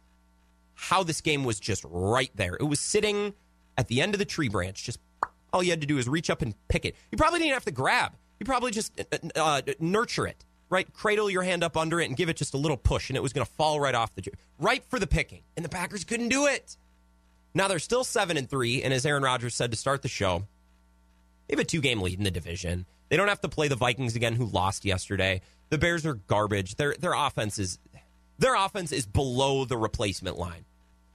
how 0.74 1.02
this 1.02 1.20
game 1.20 1.44
was 1.44 1.58
just 1.58 1.84
right 1.88 2.30
there. 2.34 2.56
It 2.60 2.64
was 2.64 2.80
sitting 2.80 3.32
at 3.78 3.88
the 3.88 4.02
end 4.02 4.14
of 4.14 4.18
the 4.18 4.24
tree 4.24 4.48
branch. 4.48 4.84
Just 4.84 4.98
all 5.52 5.62
you 5.62 5.70
had 5.70 5.80
to 5.80 5.86
do 5.86 5.98
is 5.98 6.08
reach 6.08 6.28
up 6.28 6.42
and 6.42 6.54
pick 6.68 6.84
it. 6.84 6.96
You 7.10 7.16
probably 7.16 7.38
didn't 7.38 7.54
have 7.54 7.64
to 7.64 7.70
grab. 7.70 8.12
You 8.38 8.44
probably 8.46 8.72
just 8.72 8.92
uh, 9.00 9.18
uh, 9.36 9.62
nurture 9.80 10.26
it 10.26 10.44
right? 10.72 10.90
Cradle 10.94 11.28
your 11.28 11.42
hand 11.42 11.62
up 11.62 11.76
under 11.76 12.00
it 12.00 12.06
and 12.06 12.16
give 12.16 12.30
it 12.30 12.36
just 12.38 12.54
a 12.54 12.56
little 12.56 12.78
push, 12.78 13.10
and 13.10 13.16
it 13.16 13.22
was 13.22 13.34
going 13.34 13.44
to 13.44 13.52
fall 13.52 13.78
right 13.78 13.94
off 13.94 14.14
the 14.14 14.26
right 14.58 14.82
for 14.88 14.98
the 14.98 15.06
picking. 15.06 15.42
And 15.54 15.62
the 15.62 15.68
Packers 15.68 16.02
couldn't 16.02 16.30
do 16.30 16.46
it. 16.46 16.78
Now 17.54 17.68
they're 17.68 17.78
still 17.78 18.04
seven 18.04 18.38
and 18.38 18.48
three, 18.48 18.82
and 18.82 18.94
as 18.94 19.04
Aaron 19.04 19.22
Rodgers 19.22 19.54
said 19.54 19.70
to 19.70 19.76
start 19.76 20.00
the 20.00 20.08
show, 20.08 20.44
they 21.46 21.52
have 21.52 21.60
a 21.60 21.64
two 21.64 21.82
game 21.82 22.00
lead 22.00 22.16
in 22.16 22.24
the 22.24 22.30
division. 22.30 22.86
They 23.10 23.18
don't 23.18 23.28
have 23.28 23.42
to 23.42 23.50
play 23.50 23.68
the 23.68 23.76
Vikings 23.76 24.16
again, 24.16 24.34
who 24.34 24.46
lost 24.46 24.86
yesterday. 24.86 25.42
The 25.68 25.76
Bears 25.76 26.06
are 26.06 26.14
garbage. 26.14 26.76
Their 26.76 26.94
their 26.98 27.12
offense 27.12 27.58
is 27.58 27.78
their 28.38 28.54
offense 28.54 28.92
is 28.92 29.04
below 29.04 29.66
the 29.66 29.76
replacement 29.76 30.38
line. 30.38 30.64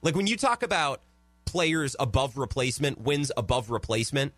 Like 0.02 0.14
when 0.14 0.28
you 0.28 0.36
talk 0.36 0.62
about 0.62 1.00
players 1.46 1.96
above 1.98 2.38
replacement, 2.38 3.00
wins 3.00 3.32
above 3.36 3.70
replacement, 3.70 4.34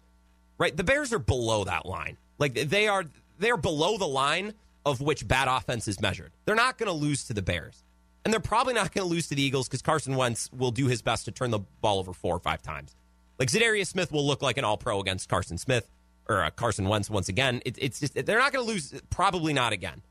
right? 0.57 0.75
The 0.75 0.85
Bears 0.85 1.12
are 1.12 1.19
below 1.19 1.65
that 1.65 1.85
line. 1.85 2.17
Like 2.39 2.55
they 2.55 2.89
are 2.89 3.05
they're 3.39 3.59
below 3.59 3.99
the 3.99 4.09
line 4.09 4.55
of 4.85 5.01
which 5.01 5.27
bad 5.27 5.49
offense 5.49 5.89
is 5.89 6.01
measured. 6.01 6.33
They're 6.45 6.55
not 6.55 6.79
going 6.79 6.89
to 6.89 6.93
lose 6.93 7.25
to 7.25 7.35
the 7.35 7.43
Bears. 7.43 7.83
And 8.25 8.33
they're 8.33 8.41
probably 8.41 8.75
not 8.75 8.93
going 8.93 9.07
to 9.07 9.11
lose 9.11 9.29
to 9.29 9.35
the 9.35 9.43
Eagles 9.43 9.69
because 9.69 9.83
Carson 9.83 10.15
Wentz 10.17 10.51
will 10.53 10.71
do 10.71 10.87
his 10.87 11.01
best 11.01 11.25
to 11.25 11.31
turn 11.31 11.51
the 11.51 11.61
ball 11.81 11.99
over 11.99 12.13
four 12.13 12.37
or 12.37 12.41
five 12.41 12.63
times. 12.63 12.95
Like 13.39 13.49
Za'Darius 13.49 13.87
Smith 13.87 14.13
will 14.13 14.27
look 14.27 14.43
like 14.43 14.59
an 14.59 14.65
All 14.65 14.77
Pro 14.77 15.01
against 15.01 15.29
Carson 15.29 15.57
Smith 15.57 15.89
or 16.29 16.45
uh, 16.45 16.51
Carson 16.51 16.87
Wentz 16.89 17.09
once 17.09 17.29
again. 17.29 17.63
It, 17.65 17.77
it's 17.79 18.01
just 18.01 18.15
they're 18.15 18.39
not 18.39 18.53
going 18.53 18.65
to 18.65 18.71
lose. 18.71 18.95
Probably 19.09 19.55
not 19.55 19.73
again. 19.73 20.03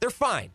They're 0.00 0.10
fine, 0.10 0.50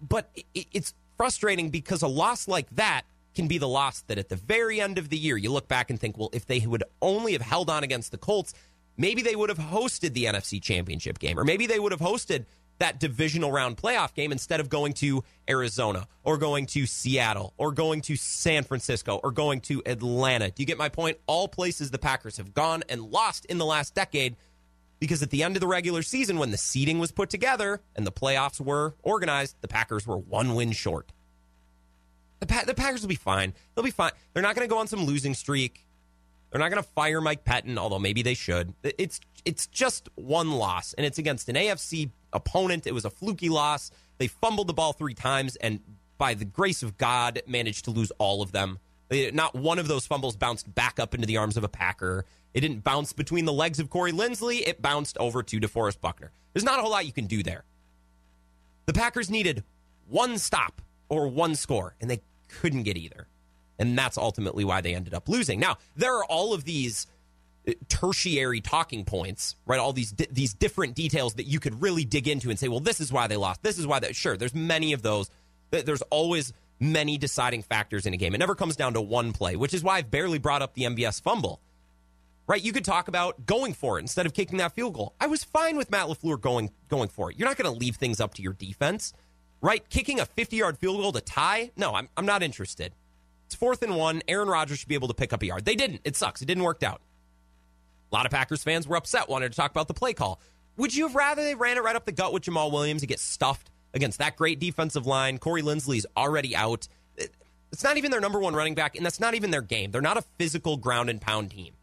but 0.00 0.30
it, 0.54 0.66
it's 0.72 0.94
frustrating 1.16 1.70
because 1.70 2.02
a 2.02 2.08
loss 2.08 2.46
like 2.46 2.70
that 2.76 3.02
can 3.34 3.48
be 3.48 3.58
the 3.58 3.68
loss 3.68 4.02
that 4.02 4.18
at 4.18 4.28
the 4.28 4.36
very 4.36 4.80
end 4.80 4.98
of 4.98 5.08
the 5.08 5.16
year 5.16 5.36
you 5.36 5.50
look 5.50 5.66
back 5.66 5.90
and 5.90 5.98
think, 5.98 6.16
well, 6.16 6.30
if 6.32 6.46
they 6.46 6.60
would 6.60 6.84
only 7.00 7.32
have 7.32 7.42
held 7.42 7.70
on 7.70 7.82
against 7.82 8.10
the 8.12 8.18
Colts, 8.18 8.54
maybe 8.96 9.22
they 9.22 9.34
would 9.34 9.48
have 9.48 9.58
hosted 9.58 10.12
the 10.12 10.26
NFC 10.26 10.62
Championship 10.62 11.18
game, 11.18 11.38
or 11.38 11.44
maybe 11.44 11.66
they 11.66 11.80
would 11.80 11.92
have 11.92 12.00
hosted 12.00 12.44
that 12.82 12.98
divisional 12.98 13.52
round 13.52 13.76
playoff 13.76 14.12
game 14.12 14.32
instead 14.32 14.58
of 14.58 14.68
going 14.68 14.92
to 14.92 15.22
Arizona 15.48 16.08
or 16.24 16.36
going 16.36 16.66
to 16.66 16.84
Seattle 16.84 17.54
or 17.56 17.70
going 17.70 18.00
to 18.02 18.16
San 18.16 18.64
Francisco 18.64 19.20
or 19.22 19.30
going 19.30 19.60
to 19.60 19.80
Atlanta. 19.86 20.50
Do 20.50 20.62
you 20.62 20.66
get 20.66 20.78
my 20.78 20.88
point? 20.88 21.18
All 21.28 21.46
places 21.46 21.92
the 21.92 21.98
Packers 21.98 22.38
have 22.38 22.52
gone 22.52 22.82
and 22.88 23.00
lost 23.00 23.44
in 23.44 23.58
the 23.58 23.64
last 23.64 23.94
decade 23.94 24.34
because 24.98 25.22
at 25.22 25.30
the 25.30 25.44
end 25.44 25.54
of 25.56 25.60
the 25.60 25.68
regular 25.68 26.02
season, 26.02 26.38
when 26.38 26.50
the 26.50 26.58
seeding 26.58 26.98
was 26.98 27.12
put 27.12 27.30
together 27.30 27.80
and 27.94 28.04
the 28.04 28.12
playoffs 28.12 28.60
were 28.60 28.94
organized, 29.04 29.56
the 29.60 29.68
Packers 29.68 30.04
were 30.04 30.18
one 30.18 30.56
win 30.56 30.72
short. 30.72 31.12
The, 32.40 32.46
pa- 32.46 32.64
the 32.66 32.74
Packers 32.74 33.02
will 33.02 33.08
be 33.08 33.14
fine. 33.14 33.54
They'll 33.74 33.84
be 33.84 33.92
fine. 33.92 34.10
They're 34.32 34.42
not 34.42 34.56
going 34.56 34.66
to 34.66 34.72
go 34.72 34.78
on 34.78 34.88
some 34.88 35.04
losing 35.04 35.34
streak. 35.34 35.86
They're 36.52 36.60
not 36.60 36.70
going 36.70 36.82
to 36.82 36.88
fire 36.90 37.22
Mike 37.22 37.44
Pettine, 37.44 37.78
although 37.78 37.98
maybe 37.98 38.20
they 38.20 38.34
should. 38.34 38.74
It's 38.84 39.20
it's 39.44 39.66
just 39.66 40.10
one 40.16 40.52
loss, 40.52 40.92
and 40.92 41.06
it's 41.06 41.18
against 41.18 41.48
an 41.48 41.56
AFC 41.56 42.10
opponent. 42.32 42.86
It 42.86 42.92
was 42.92 43.06
a 43.06 43.10
fluky 43.10 43.48
loss. 43.48 43.90
They 44.18 44.28
fumbled 44.28 44.66
the 44.66 44.74
ball 44.74 44.92
three 44.92 45.14
times, 45.14 45.56
and 45.56 45.80
by 46.18 46.34
the 46.34 46.44
grace 46.44 46.82
of 46.82 46.98
God, 46.98 47.40
managed 47.46 47.86
to 47.86 47.90
lose 47.90 48.12
all 48.18 48.42
of 48.42 48.52
them. 48.52 48.78
not 49.10 49.54
one 49.54 49.78
of 49.78 49.88
those 49.88 50.06
fumbles 50.06 50.36
bounced 50.36 50.72
back 50.72 51.00
up 51.00 51.14
into 51.14 51.26
the 51.26 51.38
arms 51.38 51.56
of 51.56 51.64
a 51.64 51.68
Packer. 51.68 52.26
It 52.52 52.60
didn't 52.60 52.84
bounce 52.84 53.14
between 53.14 53.46
the 53.46 53.52
legs 53.52 53.80
of 53.80 53.88
Corey 53.88 54.12
Linsley. 54.12 54.60
It 54.66 54.82
bounced 54.82 55.16
over 55.18 55.42
to 55.42 55.58
DeForest 55.58 56.00
Buckner. 56.00 56.32
There's 56.52 56.64
not 56.64 56.78
a 56.78 56.82
whole 56.82 56.90
lot 56.90 57.06
you 57.06 57.12
can 57.12 57.26
do 57.26 57.42
there. 57.42 57.64
The 58.84 58.92
Packers 58.92 59.30
needed 59.30 59.64
one 60.06 60.36
stop 60.36 60.82
or 61.08 61.28
one 61.28 61.54
score, 61.54 61.94
and 62.00 62.10
they 62.10 62.20
couldn't 62.48 62.82
get 62.82 62.98
either. 62.98 63.26
And 63.78 63.98
that's 63.98 64.18
ultimately 64.18 64.64
why 64.64 64.80
they 64.80 64.94
ended 64.94 65.14
up 65.14 65.28
losing. 65.28 65.58
Now, 65.58 65.78
there 65.96 66.16
are 66.16 66.24
all 66.24 66.52
of 66.54 66.64
these 66.64 67.06
uh, 67.66 67.72
tertiary 67.88 68.60
talking 68.60 69.04
points, 69.04 69.56
right? 69.66 69.80
All 69.80 69.92
these 69.92 70.12
di- 70.12 70.28
these 70.30 70.54
different 70.54 70.94
details 70.94 71.34
that 71.34 71.44
you 71.44 71.60
could 71.60 71.80
really 71.80 72.04
dig 72.04 72.28
into 72.28 72.50
and 72.50 72.58
say, 72.58 72.68
well, 72.68 72.80
this 72.80 73.00
is 73.00 73.12
why 73.12 73.26
they 73.26 73.36
lost. 73.36 73.62
This 73.62 73.78
is 73.78 73.86
why 73.86 74.00
that. 74.00 74.14
Sure, 74.14 74.36
there's 74.36 74.54
many 74.54 74.92
of 74.92 75.02
those. 75.02 75.30
There's 75.70 76.02
always 76.02 76.52
many 76.82 77.16
deciding 77.16 77.62
factors 77.62 78.04
in 78.04 78.12
a 78.12 78.16
game. 78.16 78.34
It 78.34 78.38
never 78.38 78.54
comes 78.54 78.76
down 78.76 78.94
to 78.94 79.00
one 79.00 79.32
play, 79.32 79.56
which 79.56 79.72
is 79.72 79.82
why 79.82 79.98
I've 79.98 80.10
barely 80.10 80.38
brought 80.38 80.62
up 80.62 80.74
the 80.74 80.82
MVS 80.82 81.22
fumble. 81.22 81.60
Right? 82.48 82.62
You 82.62 82.72
could 82.72 82.84
talk 82.84 83.06
about 83.08 83.46
going 83.46 83.72
for 83.72 83.98
it 83.98 84.02
instead 84.02 84.26
of 84.26 84.34
kicking 84.34 84.58
that 84.58 84.74
field 84.74 84.94
goal. 84.94 85.14
I 85.20 85.28
was 85.28 85.44
fine 85.44 85.76
with 85.76 85.90
Matt 85.90 86.08
LaFleur 86.08 86.40
going 86.40 86.70
going 86.88 87.08
for 87.08 87.30
it. 87.30 87.38
You're 87.38 87.48
not 87.48 87.56
going 87.56 87.72
to 87.72 87.78
leave 87.78 87.96
things 87.96 88.20
up 88.20 88.34
to 88.34 88.42
your 88.42 88.52
defense. 88.52 89.14
Right? 89.60 89.88
Kicking 89.88 90.18
a 90.18 90.26
50 90.26 90.56
yard 90.56 90.78
field 90.78 91.00
goal 91.00 91.12
to 91.12 91.20
tie? 91.20 91.70
No, 91.76 91.94
I'm, 91.94 92.08
I'm 92.16 92.26
not 92.26 92.42
interested. 92.42 92.92
It's 93.52 93.58
fourth 93.58 93.82
and 93.82 93.98
one. 93.98 94.22
Aaron 94.28 94.48
Rodgers 94.48 94.78
should 94.78 94.88
be 94.88 94.94
able 94.94 95.08
to 95.08 95.14
pick 95.14 95.34
up 95.34 95.42
a 95.42 95.46
yard. 95.46 95.66
They 95.66 95.74
didn't. 95.74 96.00
It 96.04 96.16
sucks. 96.16 96.40
It 96.40 96.46
didn't 96.46 96.62
work 96.62 96.82
out. 96.82 97.02
A 98.10 98.14
lot 98.14 98.24
of 98.24 98.32
Packers 98.32 98.64
fans 98.64 98.88
were 98.88 98.96
upset, 98.96 99.28
wanted 99.28 99.52
to 99.52 99.56
talk 99.56 99.70
about 99.70 99.88
the 99.88 99.94
play 99.94 100.14
call. 100.14 100.40
Would 100.78 100.96
you 100.96 101.06
have 101.06 101.14
rather 101.14 101.44
they 101.44 101.54
ran 101.54 101.76
it 101.76 101.82
right 101.82 101.94
up 101.94 102.06
the 102.06 102.12
gut 102.12 102.32
with 102.32 102.44
Jamaal 102.44 102.72
Williams 102.72 103.02
and 103.02 103.10
get 103.10 103.20
stuffed 103.20 103.70
against 103.92 104.20
that 104.20 104.36
great 104.36 104.58
defensive 104.58 105.06
line? 105.06 105.36
Corey 105.36 105.60
Linsley's 105.60 106.06
already 106.16 106.56
out. 106.56 106.88
It's 107.18 107.84
not 107.84 107.98
even 107.98 108.10
their 108.10 108.22
number 108.22 108.40
one 108.40 108.54
running 108.54 108.74
back, 108.74 108.96
and 108.96 109.04
that's 109.04 109.20
not 109.20 109.34
even 109.34 109.50
their 109.50 109.60
game. 109.60 109.90
They're 109.90 110.00
not 110.00 110.16
a 110.16 110.22
physical 110.38 110.78
ground 110.78 111.10
and 111.10 111.20
pound 111.20 111.50
team, 111.50 111.74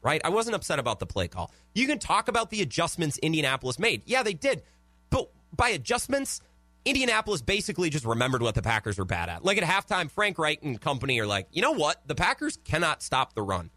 right? 0.00 0.22
I 0.24 0.30
wasn't 0.30 0.56
upset 0.56 0.78
about 0.78 0.98
the 0.98 1.06
play 1.06 1.28
call. 1.28 1.52
You 1.74 1.86
can 1.86 1.98
talk 1.98 2.28
about 2.28 2.48
the 2.48 2.62
adjustments 2.62 3.18
Indianapolis 3.18 3.78
made. 3.78 4.00
Yeah, 4.06 4.22
they 4.22 4.32
did. 4.32 4.62
But 5.10 5.28
by 5.54 5.68
adjustments, 5.68 6.40
Indianapolis 6.84 7.42
basically 7.42 7.90
just 7.90 8.04
remembered 8.04 8.42
what 8.42 8.54
the 8.54 8.62
Packers 8.62 8.98
were 8.98 9.04
bad 9.04 9.28
at. 9.28 9.44
Like 9.44 9.58
at 9.58 9.64
halftime, 9.64 10.10
Frank 10.10 10.38
Reich 10.38 10.62
and 10.62 10.80
company 10.80 11.20
are 11.20 11.26
like, 11.26 11.46
you 11.52 11.62
know 11.62 11.72
what? 11.72 12.00
The 12.06 12.14
Packers 12.14 12.58
cannot 12.64 13.02
stop 13.02 13.34
the 13.34 13.42
run. 13.42 13.70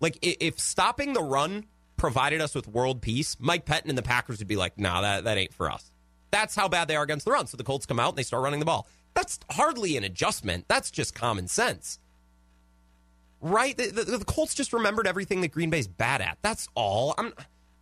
Like 0.00 0.18
if 0.22 0.58
stopping 0.58 1.12
the 1.12 1.22
run 1.22 1.66
provided 1.96 2.40
us 2.40 2.54
with 2.54 2.66
world 2.66 3.02
peace, 3.02 3.36
Mike 3.38 3.66
Pettine 3.66 3.90
and 3.90 3.98
the 3.98 4.02
Packers 4.02 4.38
would 4.38 4.48
be 4.48 4.56
like, 4.56 4.78
"Nah, 4.78 5.02
that 5.02 5.24
that 5.24 5.36
ain't 5.36 5.52
for 5.52 5.70
us." 5.70 5.92
That's 6.30 6.56
how 6.56 6.68
bad 6.68 6.88
they 6.88 6.96
are 6.96 7.02
against 7.02 7.26
the 7.26 7.32
run. 7.32 7.46
So 7.46 7.56
the 7.56 7.64
Colts 7.64 7.86
come 7.86 8.00
out 8.00 8.10
and 8.10 8.18
they 8.18 8.22
start 8.22 8.42
running 8.42 8.60
the 8.60 8.66
ball. 8.66 8.86
That's 9.14 9.38
hardly 9.50 9.96
an 9.96 10.04
adjustment. 10.04 10.64
That's 10.68 10.90
just 10.90 11.14
common 11.14 11.48
sense. 11.48 11.98
Right? 13.40 13.76
The, 13.76 13.86
the, 13.88 14.18
the 14.18 14.24
Colts 14.24 14.54
just 14.54 14.72
remembered 14.72 15.06
everything 15.06 15.40
that 15.40 15.48
Green 15.48 15.70
Bay's 15.70 15.88
bad 15.88 16.20
at. 16.20 16.38
That's 16.40 16.68
all. 16.74 17.14
I'm 17.18 17.34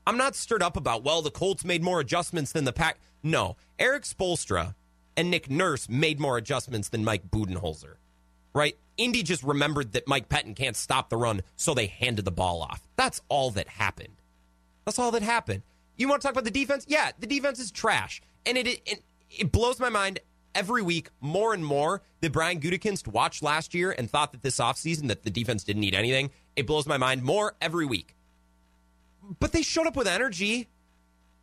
I'm 0.07 0.17
not 0.17 0.35
stirred 0.35 0.63
up 0.63 0.77
about, 0.77 1.05
well, 1.05 1.21
the 1.21 1.31
Colts 1.31 1.65
made 1.65 1.83
more 1.83 2.01
adjustments 2.01 2.53
than 2.53 2.65
the 2.65 2.73
Pack. 2.73 2.99
No. 3.23 3.57
Erik 3.79 4.03
Spoelstra 4.03 4.75
and 5.17 5.31
Nick 5.31 5.51
Nurse 5.51 5.89
made 5.89 6.21
more 6.21 6.37
adjustments 6.37 6.89
than 6.89 7.05
Mike 7.05 7.31
Budenholzer. 7.31 7.95
Right? 8.55 8.77
Indy 8.97 9.23
just 9.23 9.43
remembered 9.43 9.93
that 9.93 10.09
Mike 10.09 10.29
Pettine 10.29 10.57
can't 10.57 10.77
stop 10.77 11.09
the 11.09 11.17
run, 11.17 11.43
so 11.57 11.75
they 11.75 11.87
handed 11.87 12.25
the 12.25 12.31
ball 12.31 12.63
off. 12.63 12.83
That's 12.97 13.21
all 13.29 13.51
that 13.53 13.69
happened. 13.69 14.17
That's 14.85 14.99
all 14.99 15.13
that 15.13 15.23
happened. 15.23 15.63
You 15.97 16.09
want 16.09 16.23
to 16.23 16.27
talk 16.27 16.33
about 16.33 16.45
the 16.45 16.51
defense? 16.51 16.85
Yeah, 16.89 17.11
the 17.19 17.27
defense 17.27 17.59
is 17.59 17.71
trash. 17.71 18.23
And 18.47 18.57
it, 18.57 18.67
it, 18.87 19.03
it 19.31 19.53
blows 19.53 19.79
my 19.79 19.89
mind 19.89 20.21
every 20.55 20.83
week 20.83 21.11
more 21.21 21.55
and 21.55 21.65
more 21.65 22.03
that 22.21 22.33
Brian 22.33 22.61
Gutekunst 22.61 23.07
watched 23.07 23.43
last 23.43 23.75
year 23.75 23.95
and 23.97 24.11
thought 24.11 24.33
that 24.33 24.43
this 24.43 24.59
offseason 24.59 25.09
that 25.09 25.23
the 25.23 25.31
defense 25.31 25.63
didn't 25.63 25.81
need 25.81 25.95
anything. 25.95 26.31
It 26.57 26.67
blows 26.67 26.87
my 26.87 26.97
mind 26.97 27.23
more 27.23 27.55
every 27.61 27.87
week. 27.87 28.15
But 29.39 29.53
they 29.53 29.63
showed 29.63 29.87
up 29.87 29.97
with 29.97 30.09
energy 30.09 30.69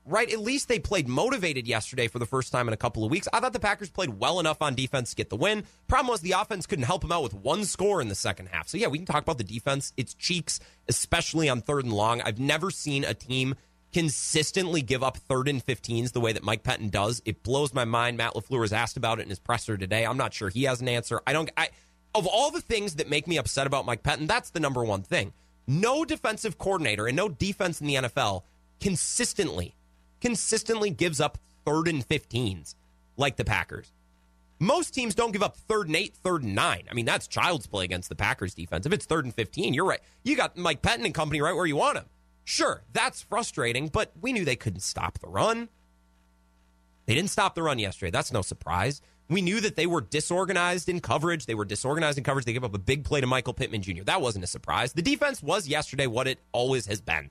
right? 0.05 0.31
At 0.31 0.39
least 0.39 0.67
they 0.67 0.79
played 0.79 1.07
motivated 1.07 1.67
yesterday 1.67 2.07
for 2.07 2.19
the 2.19 2.25
first 2.25 2.51
time 2.51 2.67
in 2.67 2.73
a 2.73 2.77
couple 2.77 3.03
of 3.03 3.11
weeks. 3.11 3.27
I 3.33 3.39
thought 3.39 3.53
the 3.53 3.59
Packers 3.59 3.89
played 3.89 4.19
well 4.19 4.39
enough 4.39 4.61
on 4.61 4.75
defense 4.75 5.09
to 5.09 5.15
get 5.15 5.29
the 5.29 5.35
win. 5.35 5.63
Problem 5.87 6.11
was 6.11 6.21
the 6.21 6.33
offense 6.33 6.65
couldn't 6.65 6.85
help 6.85 7.01
them 7.01 7.11
out 7.11 7.23
with 7.23 7.33
one 7.33 7.65
score 7.65 8.01
in 8.01 8.07
the 8.07 8.15
second 8.15 8.47
half. 8.47 8.67
So 8.67 8.77
yeah, 8.77 8.87
we 8.87 8.99
can 8.99 9.07
talk 9.07 9.23
about 9.23 9.37
the 9.37 9.43
defense. 9.43 9.93
It's 9.97 10.13
cheeks, 10.13 10.59
especially 10.87 11.49
on 11.49 11.61
third 11.61 11.85
and 11.85 11.93
long. 11.93 12.21
I've 12.21 12.39
never 12.39 12.69
seen 12.69 13.03
a 13.03 13.13
team 13.13 13.55
consistently 13.93 14.81
give 14.81 15.01
up 15.03 15.17
third 15.17 15.47
and 15.47 15.65
15s 15.65 16.11
the 16.11 16.19
way 16.19 16.33
that 16.33 16.43
Mike 16.43 16.63
Pettine 16.63 16.91
does. 16.91 17.21
It 17.25 17.43
blows 17.43 17.73
my 17.73 17.85
mind. 17.85 18.17
Matt 18.17 18.33
LaFleur 18.33 18.59
was 18.59 18.73
asked 18.73 18.97
about 18.97 19.19
it 19.19 19.23
in 19.23 19.29
his 19.29 19.39
presser 19.39 19.77
today. 19.77 20.05
I'm 20.05 20.17
not 20.17 20.33
sure 20.33 20.49
he 20.49 20.63
has 20.63 20.81
an 20.81 20.89
answer. 20.89 21.21
I 21.25 21.33
don't 21.33 21.49
I 21.57 21.69
of 22.13 22.27
all 22.27 22.51
the 22.51 22.61
things 22.61 22.95
that 22.95 23.09
make 23.09 23.27
me 23.27 23.37
upset 23.37 23.67
about 23.67 23.85
Mike 23.85 24.03
Pettine, 24.03 24.27
that's 24.27 24.51
the 24.51 24.59
number 24.59 24.83
one 24.83 25.01
thing. 25.01 25.33
No 25.67 26.05
defensive 26.05 26.57
coordinator 26.57 27.07
and 27.07 27.15
no 27.15 27.27
defense 27.27 27.81
in 27.81 27.87
the 27.87 27.95
NFL 27.95 28.43
consistently 28.79 29.75
consistently 30.25 30.89
gives 30.89 31.21
up 31.21 31.37
third 31.65 31.87
and 31.87 32.07
15s 32.07 32.73
like 33.15 33.35
the 33.35 33.45
Packers. 33.45 33.93
Most 34.57 34.91
teams 34.91 35.13
don't 35.13 35.31
give 35.31 35.43
up 35.43 35.55
third 35.55 35.85
and 35.85 35.95
eight, 35.95 36.15
third 36.15 36.41
and 36.41 36.55
nine. 36.55 36.87
I 36.89 36.95
mean, 36.95 37.05
that's 37.05 37.27
child's 37.27 37.67
play 37.67 37.85
against 37.85 38.09
the 38.09 38.15
Packers 38.15 38.55
defense. 38.55 38.87
If 38.87 38.93
it's 38.93 39.05
third 39.05 39.25
and 39.25 39.35
15, 39.35 39.75
you're 39.75 39.85
right. 39.85 39.99
You 40.23 40.35
got 40.35 40.57
Mike 40.57 40.81
Pettine 40.81 41.05
and 41.05 41.13
company 41.13 41.41
right 41.41 41.55
where 41.55 41.67
you 41.67 41.75
want 41.75 41.99
him. 41.99 42.05
Sure, 42.43 42.81
that's 42.91 43.21
frustrating, 43.21 43.87
but 43.87 44.13
we 44.19 44.33
knew 44.33 44.43
they 44.43 44.55
couldn't 44.55 44.79
stop 44.79 45.19
the 45.19 45.27
run. 45.27 45.69
They 47.05 47.13
didn't 47.13 47.29
stop 47.29 47.53
the 47.53 47.61
run 47.61 47.77
yesterday. 47.77 48.09
That's 48.09 48.33
no 48.33 48.41
surprise. 48.41 49.03
We 49.29 49.43
knew 49.43 49.61
that 49.61 49.75
they 49.75 49.85
were 49.85 50.01
disorganized 50.01 50.89
in 50.89 51.01
coverage. 51.01 51.45
They 51.45 51.53
were 51.53 51.65
disorganized 51.65 52.17
in 52.17 52.23
coverage. 52.23 52.45
They 52.45 52.53
gave 52.53 52.63
up 52.63 52.73
a 52.73 52.79
big 52.79 53.03
play 53.03 53.21
to 53.21 53.27
Michael 53.27 53.53
Pittman 53.53 53.83
Jr. 53.83 54.03
That 54.05 54.21
wasn't 54.21 54.45
a 54.45 54.47
surprise. 54.47 54.93
The 54.93 55.03
defense 55.03 55.43
was 55.43 55.67
yesterday 55.67 56.07
what 56.07 56.27
it 56.27 56.39
always 56.51 56.87
has 56.87 56.99
been. 56.99 57.29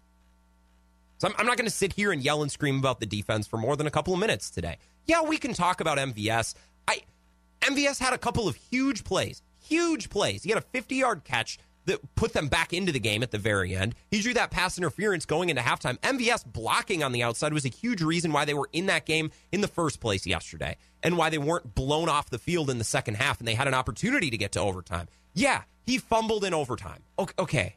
So 1.19 1.29
I'm, 1.29 1.35
I'm 1.39 1.47
not 1.47 1.57
going 1.57 1.67
to 1.67 1.75
sit 1.75 1.93
here 1.93 2.13
and 2.13 2.23
yell 2.23 2.43
and 2.43 2.51
scream 2.51 2.79
about 2.79 3.01
the 3.01 3.07
defense 3.07 3.47
for 3.47 3.57
more 3.57 3.77
than 3.77 3.87
a 3.87 3.91
couple 3.91 4.15
of 4.15 4.21
minutes 4.21 4.51
today. 4.51 4.79
Yeah, 5.07 5.23
we 5.23 5.37
can 5.37 5.55
talk 5.55 5.81
about 5.81 5.99
MVS. 5.99 6.55
I 6.89 7.03
MVS 7.61 7.99
had 7.99 8.13
a 8.13 8.19
couple 8.19 8.49
of 8.49 8.57
huge 8.57 9.05
plays, 9.05 9.43
huge 9.63 10.11
plays. 10.11 10.43
He 10.43 10.51
had 10.51 10.59
a 10.59 10.67
50 10.67 10.95
yard 10.97 11.25
catch 11.25 11.59
that 11.87 12.15
put 12.15 12.33
them 12.33 12.49
back 12.49 12.73
into 12.73 12.93
the 12.93 13.01
game 13.01 13.23
at 13.23 13.31
the 13.31 13.39
very 13.39 13.75
end. 13.77 13.95
He 14.11 14.21
drew 14.21 14.35
that 14.35 14.51
pass 14.51 14.79
interference 14.79 15.27
going 15.27 15.51
into 15.51 15.63
halftime. 15.63 15.99
MVS 15.99 16.45
blocking 16.47 17.03
on 17.03 17.13
the 17.13 17.23
outside 17.23 17.53
was 17.53 17.65
a 17.65 17.71
huge 17.71 18.03
reason 18.03 18.33
why 18.33 18.45
they 18.45 18.55
were 18.55 18.71
in 18.73 18.87
that 18.87 19.07
game 19.07 19.31
in 19.53 19.61
the 19.61 19.69
first 19.69 20.01
place 20.01 20.27
yesterday 20.27 20.77
and 21.03 21.19
why 21.19 21.31
they 21.31 21.39
weren't 21.39 21.75
blown 21.75 22.09
off 22.09 22.31
the 22.31 22.39
field 22.39 22.71
in 22.71 22.79
the 22.79 22.85
second 22.85 23.17
half 23.17 23.39
and 23.39 23.47
they 23.47 23.55
had 23.55 23.69
an 23.69 23.75
opportunity 23.75 24.31
to 24.31 24.39
get 24.39 24.53
to 24.53 24.61
overtime. 24.61 25.09
Yeah, 25.35 25.63
he 25.85 25.99
fumbled 25.99 26.45
in 26.45 26.55
overtime. 26.55 27.03
Okay. 27.39 27.77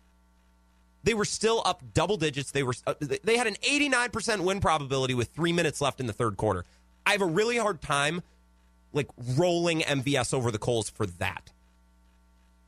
They 1.07 1.13
were 1.13 1.23
still 1.23 1.61
up 1.63 1.81
double 1.93 2.17
digits. 2.17 2.51
They 2.51 2.63
were 2.63 2.75
uh, 2.85 2.93
they 2.99 3.37
had 3.37 3.47
an 3.47 3.55
89% 3.63 4.41
win 4.41 4.59
probability 4.59 5.13
with 5.13 5.29
3 5.29 5.53
minutes 5.53 5.79
left 5.79 6.01
in 6.01 6.05
the 6.05 6.11
third 6.11 6.35
quarter. 6.35 6.65
I 7.05 7.13
have 7.13 7.21
a 7.21 7.25
really 7.25 7.55
hard 7.55 7.81
time 7.81 8.23
like 8.91 9.07
rolling 9.37 9.79
MVS 9.79 10.33
over 10.33 10.51
the 10.51 10.59
coals 10.59 10.89
for 10.89 11.05
that. 11.05 11.53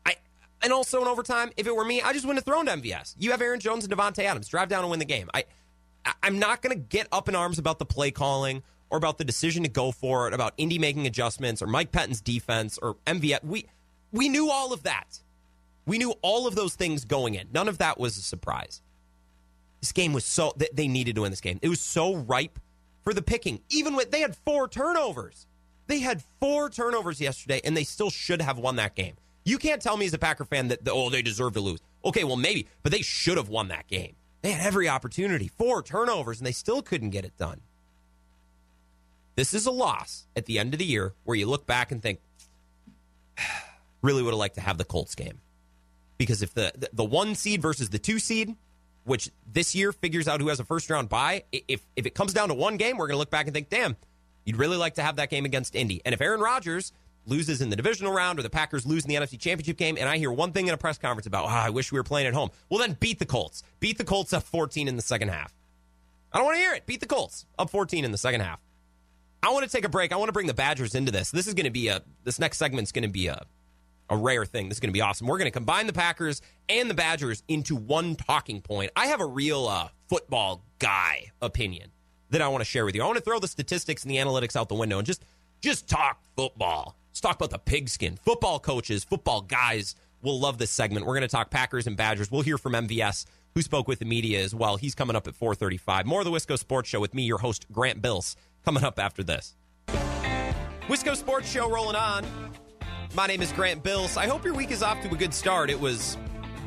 I 0.06 0.16
and 0.62 0.72
also 0.72 1.02
in 1.02 1.10
overtime, 1.10 1.52
if 1.58 1.68
it 1.68 1.76
were 1.76 1.84
me, 1.84 2.02
I 2.02 2.14
just 2.14 2.24
wouldn't 2.24 2.38
have 2.38 2.46
thrown 2.46 2.68
to 2.68 2.72
MVS. 2.72 3.16
You 3.20 3.32
have 3.32 3.42
Aaron 3.42 3.60
Jones 3.60 3.84
and 3.84 3.94
Davante 3.94 4.24
Adams. 4.24 4.48
Drive 4.48 4.70
down 4.70 4.84
and 4.84 4.90
win 4.90 5.00
the 5.00 5.06
game. 5.06 5.30
I, 5.34 5.44
I'm 6.24 6.40
not 6.40 6.62
going 6.62 6.74
to 6.74 6.82
get 6.82 7.10
up 7.12 7.28
in 7.28 7.36
arms 7.36 7.60
about 7.60 7.78
the 7.78 7.86
play 7.86 8.10
calling 8.10 8.64
or 8.90 8.98
about 8.98 9.18
the 9.18 9.26
decision 9.26 9.64
to 9.64 9.70
go 9.70 9.92
for 9.92 10.30
it, 10.30 10.34
about 10.34 10.54
Indy 10.56 10.80
making 10.80 11.06
adjustments 11.08 11.62
or 11.62 11.68
Mike 11.68 11.92
Pettine's 11.92 12.22
defense 12.22 12.80
or 12.82 12.96
MVS. 13.06 13.44
We 13.44 13.66
we 14.14 14.30
knew 14.30 14.50
all 14.50 14.72
of 14.72 14.84
that. 14.84 15.20
We 15.90 15.98
knew 15.98 16.14
all 16.22 16.46
of 16.46 16.54
those 16.54 16.76
things 16.76 17.04
going 17.04 17.34
in. 17.34 17.48
None 17.52 17.68
of 17.68 17.80
that 17.80 18.00
was 18.00 18.16
a 18.16 18.22
surprise. 18.22 18.84
This 19.82 19.92
game 19.92 20.14
was 20.14 20.24
so 20.24 20.54
they 20.72 20.88
needed 20.88 21.16
to 21.16 21.22
win 21.22 21.32
this 21.32 21.42
game. 21.42 21.58
It 21.64 21.70
was 21.70 21.82
so 21.82 22.16
ripe 22.16 22.60
for 23.04 23.12
the 23.12 23.24
picking. 23.24 23.60
Even 23.72 23.96
with 23.96 24.12
they 24.12 24.20
had 24.20 24.36
four 24.36 24.68
turnovers. 24.68 25.48
They 25.88 25.98
had 25.98 26.22
four 26.40 26.70
turnovers 26.70 27.20
yesterday, 27.20 27.60
and 27.64 27.76
they 27.76 27.86
still 27.86 28.12
should 28.12 28.40
have 28.40 28.60
won 28.60 28.76
that 28.76 28.94
game. 28.94 29.16
You 29.46 29.58
can't 29.58 29.82
tell 29.82 29.98
me 29.98 30.06
as 30.06 30.14
a 30.14 30.20
Packer 30.20 30.46
fan 30.46 30.68
that, 30.68 30.82
oh, 30.88 31.10
they 31.10 31.24
deserve 31.24 31.54
to 31.54 31.60
lose. 31.60 31.80
Okay, 32.06 32.24
well, 32.24 32.36
maybe, 32.36 32.68
but 32.84 32.92
they 32.92 33.02
should 33.02 33.38
have 33.38 33.50
won 33.50 33.70
that 33.70 33.88
game. 33.88 34.16
They 34.44 34.52
had 34.52 34.68
every 34.68 34.88
opportunity, 34.88 35.48
four 35.48 35.82
turnovers, 35.82 36.38
and 36.38 36.46
they 36.46 36.52
still 36.52 36.84
couldn't 36.84 37.10
get 37.10 37.26
it 37.26 37.36
done. 37.36 37.62
This 39.36 39.56
is 39.56 39.66
a 39.66 39.72
loss 39.72 40.28
at 40.36 40.46
the 40.46 40.60
end 40.60 40.76
of 40.76 40.78
the 40.78 40.86
year 40.86 41.16
where 41.24 41.36
you 41.36 41.48
look 41.48 41.66
back 41.66 41.92
and 41.92 42.00
think, 42.00 42.20
really 44.04 44.22
would 44.22 44.34
have 44.34 44.38
liked 44.38 44.56
to 44.56 44.62
have 44.62 44.78
the 44.78 44.86
Colts 44.86 45.16
game. 45.16 45.40
Because 46.20 46.44
if 46.44 46.54
the, 46.54 46.90
the, 46.94 47.04
one 47.04 47.34
seed 47.34 47.62
versus 47.62 47.90
the 47.90 47.98
two 47.98 48.20
seed, 48.20 48.56
which 49.06 49.32
this 49.52 49.74
year 49.74 49.92
figures 49.92 50.28
out 50.28 50.42
who 50.42 50.50
has 50.50 50.60
a 50.60 50.66
first 50.66 50.90
round 50.90 51.10
bye, 51.10 51.46
if, 51.52 51.82
if 51.96 52.06
it 52.06 52.14
comes 52.14 52.34
down 52.34 52.50
to 52.50 52.54
one 52.54 52.78
game, 52.78 52.98
we're 52.98 53.08
going 53.08 53.16
to 53.16 53.20
look 53.20 53.32
back 53.32 53.48
and 53.48 53.54
think, 53.54 53.70
damn, 53.70 53.96
you'd 54.44 54.58
really 54.58 54.78
like 54.78 54.96
to 54.96 55.02
have 55.02 55.16
that 55.16 55.30
game 55.30 55.46
against 55.46 55.76
Indy. 55.76 56.02
And 56.06 56.14
if 56.14 56.20
Aaron 56.20 56.42
Rodgers 56.42 56.92
loses 57.26 57.62
in 57.62 57.70
the 57.70 57.78
divisional 57.78 58.12
round 58.12 58.38
or 58.38 58.44
the 58.44 58.50
Packers 58.50 58.86
lose 58.86 59.06
in 59.06 59.10
the 59.10 59.16
NFC 59.16 59.40
Championship 59.40 59.78
game, 59.78 59.98
and 59.98 60.10
I 60.10 60.18
hear 60.18 60.32
one 60.32 60.52
thing 60.52 60.68
in 60.68 60.74
a 60.74 60.78
press 60.78 60.98
conference 60.98 61.26
about, 61.26 61.46
oh, 61.46 61.48
I 61.48 61.70
wish 61.70 61.92
we 61.92 61.98
were 61.98 62.04
playing 62.04 62.28
at 62.28 62.34
home. 62.34 62.50
Well, 62.70 62.80
then 62.80 62.98
beat 63.00 63.18
the 63.18 63.26
Colts. 63.26 63.64
Beat 63.80 63.98
the 63.98 64.04
Colts 64.04 64.34
up 64.34 64.44
14 64.44 64.90
in 64.90 64.98
the 64.98 65.02
second 65.02 65.30
half. 65.30 65.54
I 66.34 66.38
don't 66.38 66.46
want 66.46 66.58
to 66.58 66.62
hear 66.62 66.74
it. 66.74 66.86
Beat 66.86 67.00
the 67.00 67.08
Colts 67.08 67.46
up 67.58 67.70
14 67.70 68.04
in 68.04 68.12
the 68.12 68.18
second 68.18 68.42
half. 68.42 68.60
I 69.42 69.52
want 69.52 69.64
to 69.64 69.72
take 69.72 69.86
a 69.86 69.90
break. 69.90 70.12
I 70.12 70.18
want 70.18 70.28
to 70.28 70.34
bring 70.34 70.48
the 70.48 70.54
Badgers 70.54 70.96
into 70.96 71.14
this. 71.14 71.32
This 71.32 71.48
is 71.48 71.54
going 71.54 71.64
to 71.64 71.72
be 71.72 71.88
a, 71.88 72.02
this 72.26 72.40
next 72.40 72.58
segment 72.58 72.88
is 72.88 72.92
going 72.92 73.04
to 73.04 73.10
be 73.10 73.28
a, 73.28 73.46
a 74.10 74.18
rare 74.18 74.46
thing. 74.46 74.70
This 74.70 74.78
is 74.78 74.80
going 74.80 74.90
to 74.90 74.94
be 74.94 75.02
awesome. 75.02 75.28
We're 75.28 75.38
going 75.38 75.46
to 75.46 75.52
combine 75.52 75.88
the 75.88 75.94
Packers 75.94 76.42
and 76.68 76.90
the 76.90 76.94
Badgers 76.94 77.44
into 77.48 77.76
one 77.76 78.16
talking 78.16 78.62
point. 78.62 78.92
I 78.96 79.08
have 79.08 79.22
a 79.22 79.26
real 79.26 79.68
uh, 79.68 79.90
football 80.08 80.64
guy 80.80 81.32
opinion 81.42 81.92
that 82.30 82.42
I 82.42 82.48
want 82.48 82.62
to 82.62 82.66
share 82.66 82.86
with 82.86 82.96
you. 82.96 83.04
I 83.04 83.06
want 83.06 83.18
to 83.18 83.24
throw 83.24 83.40
the 83.40 83.48
statistics 83.48 84.04
and 84.04 84.12
the 84.12 84.18
analytics 84.18 84.56
out 84.56 84.70
the 84.70 84.76
window 84.76 84.98
and 84.98 85.06
just 85.06 85.24
just 85.62 85.88
talk 85.88 86.22
football. 86.36 86.96
Let's 87.10 87.22
talk 87.22 87.36
about 87.36 87.50
the 87.50 87.60
pigskin. 87.60 88.18
Football 88.18 88.60
coaches, 88.60 89.04
football 89.04 89.42
guys 89.42 89.96
will 90.22 90.40
love 90.40 90.58
this 90.58 90.72
segment. 90.72 91.06
We're 91.06 91.16
going 91.16 91.22
to 91.22 91.28
talk 91.28 91.50
Packers 91.50 91.88
and 91.88 91.98
Badgers. 91.98 92.32
We'll 92.32 92.42
hear 92.42 92.58
from 92.58 92.74
MVS, 92.74 93.26
who 93.56 93.62
spoke 93.62 93.88
with 93.88 94.00
the 94.00 94.06
media 94.06 94.42
as 94.42 94.54
well. 94.54 94.78
He's 94.78 94.96
coming 94.96 95.16
up 95.16 95.28
at 95.28 95.36
435. 95.36 96.06
More 96.06 96.22
of 96.22 96.26
the 96.26 96.32
Wisco 96.32 96.58
Sports 96.58 96.90
Show 96.90 97.00
with 97.00 97.14
me, 97.14 97.24
your 97.24 97.40
host, 97.40 97.66
Grant 97.72 98.02
Bills, 98.02 98.36
coming 98.64 98.84
up 98.84 99.00
after 99.00 99.24
this. 99.24 99.56
Wisco 100.88 101.16
Sports 101.16 101.52
Show 101.52 101.70
rolling 101.70 101.96
on. 101.96 102.26
My 103.16 103.26
name 103.26 103.42
is 103.42 103.52
Grant 103.52 103.82
Bills. 103.82 104.18
I 104.18 104.28
hope 104.28 104.46
your 104.46 104.54
week 104.54 104.70
is 104.72 104.84
off 104.84 105.02
to 105.02 105.12
a 105.12 105.18
good 105.18 105.34
start. 105.34 105.72
It 105.72 105.80
was 105.80 106.16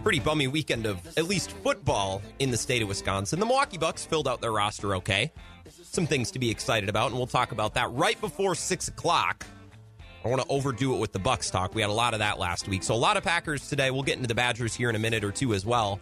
pretty 0.02 0.18
bummy 0.18 0.48
weekend 0.48 0.86
of 0.86 0.98
at 1.16 1.26
least 1.26 1.52
football 1.52 2.20
in 2.40 2.50
the 2.50 2.56
state 2.56 2.82
of 2.82 2.88
Wisconsin. 2.88 3.38
The 3.38 3.46
Milwaukee 3.46 3.78
Bucks 3.78 4.04
filled 4.04 4.26
out 4.26 4.40
their 4.40 4.50
roster 4.50 4.96
okay. 4.96 5.30
Some 5.70 6.04
things 6.06 6.32
to 6.32 6.40
be 6.40 6.50
excited 6.50 6.88
about, 6.88 7.10
and 7.10 7.16
we'll 7.16 7.28
talk 7.28 7.52
about 7.52 7.74
that 7.74 7.92
right 7.92 8.20
before 8.20 8.56
6 8.56 8.88
o'clock. 8.88 9.46
I 10.24 10.28
want 10.28 10.42
to 10.42 10.48
overdo 10.48 10.94
it 10.94 10.98
with 10.98 11.12
the 11.12 11.20
Bucks 11.20 11.48
talk. 11.50 11.76
We 11.76 11.80
had 11.80 11.90
a 11.90 11.94
lot 11.94 12.12
of 12.12 12.18
that 12.18 12.40
last 12.40 12.66
week. 12.66 12.82
So 12.82 12.94
a 12.94 12.96
lot 12.96 13.16
of 13.16 13.22
Packers 13.22 13.68
today. 13.68 13.92
We'll 13.92 14.02
get 14.02 14.16
into 14.16 14.28
the 14.28 14.34
Badgers 14.34 14.74
here 14.74 14.90
in 14.90 14.96
a 14.96 14.98
minute 14.98 15.22
or 15.22 15.30
two 15.30 15.54
as 15.54 15.64
well. 15.64 16.00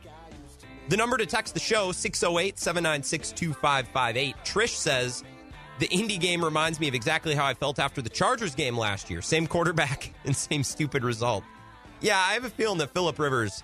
The 0.88 0.96
number 0.96 1.18
to 1.18 1.26
text 1.26 1.52
the 1.54 1.60
show 1.60 1.92
608-796-2558. 1.92 4.34
Trish 4.44 4.70
says 4.70 5.22
the 5.80 5.88
Indy 5.88 6.18
game 6.18 6.44
reminds 6.44 6.78
me 6.78 6.88
of 6.88 6.94
exactly 6.94 7.34
how 7.34 7.44
I 7.44 7.54
felt 7.54 7.78
after 7.78 8.00
the 8.00 8.08
Chargers 8.08 8.54
game 8.54 8.76
last 8.76 9.10
year. 9.10 9.22
Same 9.22 9.46
quarterback 9.46 10.12
and 10.24 10.36
same 10.36 10.62
stupid 10.62 11.02
result. 11.02 11.42
Yeah, 12.00 12.18
I 12.18 12.34
have 12.34 12.44
a 12.44 12.50
feeling 12.50 12.78
that 12.78 12.90
Philip 12.90 13.18
Rivers 13.18 13.62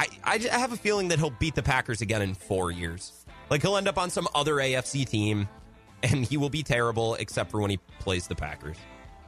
I, 0.00 0.06
I 0.22 0.38
have 0.58 0.72
a 0.72 0.76
feeling 0.76 1.08
that 1.08 1.18
he'll 1.18 1.30
beat 1.30 1.56
the 1.56 1.62
Packers 1.62 2.02
again 2.02 2.22
in 2.22 2.34
4 2.34 2.70
years. 2.70 3.24
Like 3.50 3.62
he'll 3.62 3.76
end 3.76 3.88
up 3.88 3.98
on 3.98 4.10
some 4.10 4.28
other 4.34 4.54
AFC 4.54 5.08
team 5.08 5.48
and 6.04 6.24
he 6.24 6.36
will 6.36 6.50
be 6.50 6.62
terrible 6.62 7.14
except 7.16 7.50
for 7.50 7.60
when 7.60 7.70
he 7.70 7.78
plays 7.98 8.28
the 8.28 8.36
Packers 8.36 8.76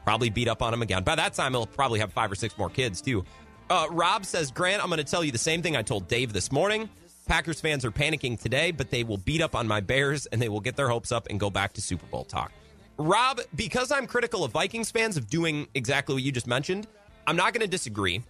probably 0.04 0.30
beat 0.30 0.48
up 0.48 0.62
on 0.62 0.74
him 0.74 0.82
again. 0.82 1.04
By 1.04 1.14
that 1.14 1.34
time, 1.34 1.52
he'll 1.52 1.66
probably 1.66 2.00
have 2.00 2.12
five 2.12 2.30
or 2.30 2.34
six 2.34 2.56
more 2.58 2.70
kids, 2.70 3.00
too. 3.00 3.24
Uh, 3.68 3.86
Rob 3.90 4.24
says, 4.24 4.50
Grant, 4.50 4.82
I'm 4.82 4.88
going 4.88 4.98
to 4.98 5.04
tell 5.04 5.22
you 5.22 5.30
the 5.30 5.38
same 5.38 5.62
thing 5.62 5.76
I 5.76 5.82
told 5.82 6.08
Dave 6.08 6.32
this 6.32 6.50
morning. 6.50 6.88
Packers 7.30 7.60
fans 7.60 7.84
are 7.84 7.92
panicking 7.92 8.40
today, 8.40 8.72
but 8.72 8.90
they 8.90 9.04
will 9.04 9.18
beat 9.18 9.40
up 9.40 9.54
on 9.54 9.68
my 9.68 9.80
Bears 9.80 10.26
and 10.26 10.42
they 10.42 10.48
will 10.48 10.60
get 10.60 10.74
their 10.74 10.88
hopes 10.88 11.12
up 11.12 11.28
and 11.30 11.38
go 11.38 11.48
back 11.48 11.72
to 11.74 11.80
Super 11.80 12.04
Bowl 12.06 12.24
talk. 12.24 12.50
Rob, 12.98 13.40
because 13.54 13.92
I'm 13.92 14.06
critical 14.06 14.42
of 14.42 14.50
Vikings 14.50 14.90
fans 14.90 15.16
of 15.16 15.28
doing 15.28 15.68
exactly 15.74 16.14
what 16.14 16.24
you 16.24 16.32
just 16.32 16.48
mentioned, 16.48 16.88
I'm 17.28 17.36
not 17.36 17.54
going 17.54 17.62
to 17.62 17.70
disagree. 17.70 18.22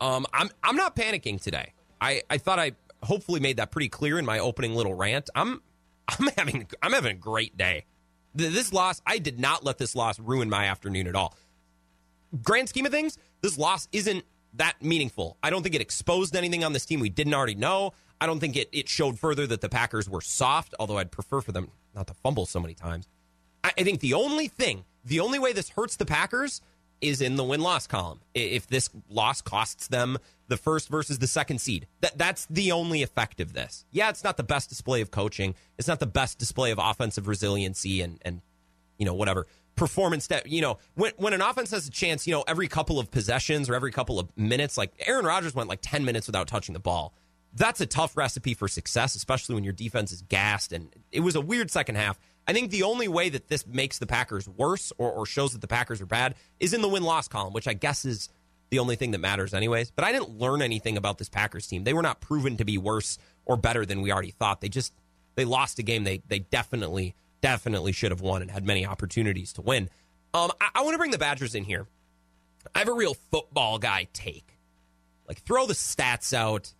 Um, 0.00 0.26
I'm 0.32 0.48
I'm 0.64 0.76
not 0.76 0.96
panicking 0.96 1.40
today. 1.40 1.74
I, 2.00 2.22
I 2.30 2.38
thought 2.38 2.58
I 2.58 2.72
hopefully 3.02 3.40
made 3.40 3.58
that 3.58 3.70
pretty 3.70 3.90
clear 3.90 4.18
in 4.18 4.24
my 4.24 4.38
opening 4.38 4.74
little 4.74 4.94
rant. 4.94 5.28
I'm 5.34 5.60
I'm 6.08 6.28
having 6.38 6.66
I'm 6.82 6.92
having 6.92 7.12
a 7.12 7.18
great 7.18 7.56
day 7.58 7.84
this 8.38 8.72
loss, 8.72 9.02
I 9.06 9.18
did 9.18 9.38
not 9.38 9.64
let 9.64 9.78
this 9.78 9.94
loss 9.94 10.18
ruin 10.18 10.48
my 10.48 10.66
afternoon 10.66 11.06
at 11.06 11.14
all. 11.14 11.34
Grand 12.42 12.68
scheme 12.68 12.86
of 12.86 12.92
things, 12.92 13.18
this 13.40 13.58
loss 13.58 13.88
isn't 13.92 14.24
that 14.58 14.74
meaningful. 14.82 15.36
I 15.42 15.50
don't 15.50 15.62
think 15.62 15.74
it 15.74 15.80
exposed 15.80 16.36
anything 16.36 16.62
on 16.64 16.72
this 16.72 16.86
team 16.86 17.00
we 17.00 17.08
didn't 17.08 17.34
already 17.34 17.54
know. 17.54 17.92
I 18.20 18.26
don't 18.26 18.40
think 18.40 18.56
it, 18.56 18.68
it 18.72 18.88
showed 18.88 19.18
further 19.18 19.46
that 19.46 19.60
the 19.60 19.68
Packers 19.68 20.08
were 20.08 20.20
soft, 20.20 20.74
although 20.78 20.98
I'd 20.98 21.10
prefer 21.10 21.40
for 21.40 21.52
them 21.52 21.70
not 21.94 22.06
to 22.08 22.14
fumble 22.14 22.46
so 22.46 22.60
many 22.60 22.74
times. 22.74 23.08
I, 23.64 23.72
I 23.78 23.82
think 23.82 24.00
the 24.00 24.14
only 24.14 24.48
thing, 24.48 24.84
the 25.04 25.20
only 25.20 25.38
way 25.38 25.52
this 25.52 25.70
hurts 25.70 25.96
the 25.96 26.06
Packers 26.06 26.60
is 27.00 27.20
in 27.20 27.36
the 27.36 27.44
win 27.44 27.60
loss 27.60 27.86
column. 27.86 28.20
If 28.34 28.66
this 28.66 28.90
loss 29.08 29.40
costs 29.40 29.86
them 29.86 30.18
the 30.48 30.56
first 30.56 30.88
versus 30.88 31.18
the 31.18 31.28
second 31.28 31.60
seed, 31.60 31.86
that 32.00 32.18
that's 32.18 32.46
the 32.46 32.72
only 32.72 33.02
effect 33.02 33.40
of 33.40 33.52
this. 33.52 33.84
Yeah, 33.90 34.08
it's 34.10 34.24
not 34.24 34.36
the 34.36 34.42
best 34.42 34.68
display 34.68 35.00
of 35.00 35.10
coaching. 35.10 35.54
It's 35.78 35.88
not 35.88 36.00
the 36.00 36.06
best 36.06 36.38
display 36.38 36.70
of 36.70 36.78
offensive 36.82 37.28
resiliency 37.28 38.00
and 38.02 38.18
and 38.22 38.40
you 38.98 39.06
know 39.06 39.14
whatever 39.14 39.46
performance 39.78 40.26
that 40.26 40.46
you 40.46 40.60
know 40.60 40.78
when 40.94 41.12
when 41.16 41.32
an 41.32 41.40
offense 41.40 41.70
has 41.70 41.86
a 41.86 41.90
chance, 41.90 42.26
you 42.26 42.34
know 42.34 42.44
every 42.46 42.68
couple 42.68 42.98
of 42.98 43.10
possessions 43.10 43.70
or 43.70 43.74
every 43.74 43.92
couple 43.92 44.18
of 44.18 44.28
minutes, 44.36 44.76
like 44.76 44.92
Aaron 45.06 45.24
Rodgers 45.24 45.54
went 45.54 45.68
like 45.68 45.80
ten 45.82 46.04
minutes 46.04 46.26
without 46.26 46.48
touching 46.48 46.72
the 46.74 46.80
ball. 46.80 47.14
That's 47.54 47.80
a 47.80 47.86
tough 47.86 48.16
recipe 48.16 48.52
for 48.52 48.68
success, 48.68 49.14
especially 49.14 49.54
when 49.54 49.64
your 49.64 49.72
defense 49.72 50.12
is 50.12 50.22
gassed. 50.22 50.72
And 50.72 50.94
it 51.10 51.20
was 51.20 51.34
a 51.34 51.40
weird 51.40 51.70
second 51.70 51.94
half. 51.94 52.18
I 52.46 52.52
think 52.52 52.70
the 52.70 52.82
only 52.82 53.08
way 53.08 53.30
that 53.30 53.48
this 53.48 53.66
makes 53.66 53.98
the 53.98 54.06
Packers 54.06 54.48
worse 54.48 54.92
or, 54.98 55.10
or 55.10 55.26
shows 55.26 55.52
that 55.52 55.60
the 55.60 55.68
Packers 55.68 56.00
are 56.00 56.06
bad 56.06 56.34
is 56.60 56.74
in 56.74 56.82
the 56.82 56.88
win 56.88 57.02
loss 57.02 57.26
column, 57.26 57.52
which 57.52 57.66
I 57.66 57.72
guess 57.72 58.04
is 58.04 58.28
the 58.70 58.78
only 58.78 58.96
thing 58.96 59.12
that 59.12 59.18
matters, 59.18 59.54
anyways. 59.54 59.90
But 59.90 60.04
I 60.04 60.12
didn't 60.12 60.38
learn 60.38 60.62
anything 60.62 60.96
about 60.96 61.18
this 61.18 61.28
Packers 61.28 61.66
team. 61.66 61.84
They 61.84 61.94
were 61.94 62.02
not 62.02 62.20
proven 62.20 62.56
to 62.58 62.64
be 62.64 62.78
worse 62.78 63.18
or 63.46 63.56
better 63.56 63.86
than 63.86 64.02
we 64.02 64.12
already 64.12 64.30
thought. 64.30 64.60
They 64.60 64.68
just 64.68 64.92
they 65.36 65.44
lost 65.44 65.78
a 65.78 65.82
game 65.82 66.04
they 66.04 66.22
they 66.28 66.40
definitely 66.40 67.14
definitely 67.40 67.92
should 67.92 68.10
have 68.10 68.20
won 68.20 68.42
and 68.42 68.50
had 68.50 68.66
many 68.66 68.86
opportunities 68.86 69.52
to 69.54 69.62
win. 69.62 69.88
Um, 70.34 70.50
I, 70.60 70.68
I 70.76 70.82
want 70.82 70.94
to 70.94 70.98
bring 70.98 71.10
the 71.10 71.18
Badgers 71.18 71.54
in 71.54 71.64
here. 71.64 71.86
I 72.74 72.80
have 72.80 72.88
a 72.88 72.92
real 72.92 73.14
football 73.14 73.78
guy 73.78 74.08
take. 74.12 74.58
Like 75.26 75.42
throw 75.42 75.66
the 75.66 75.74
stats 75.74 76.32
out, 76.32 76.72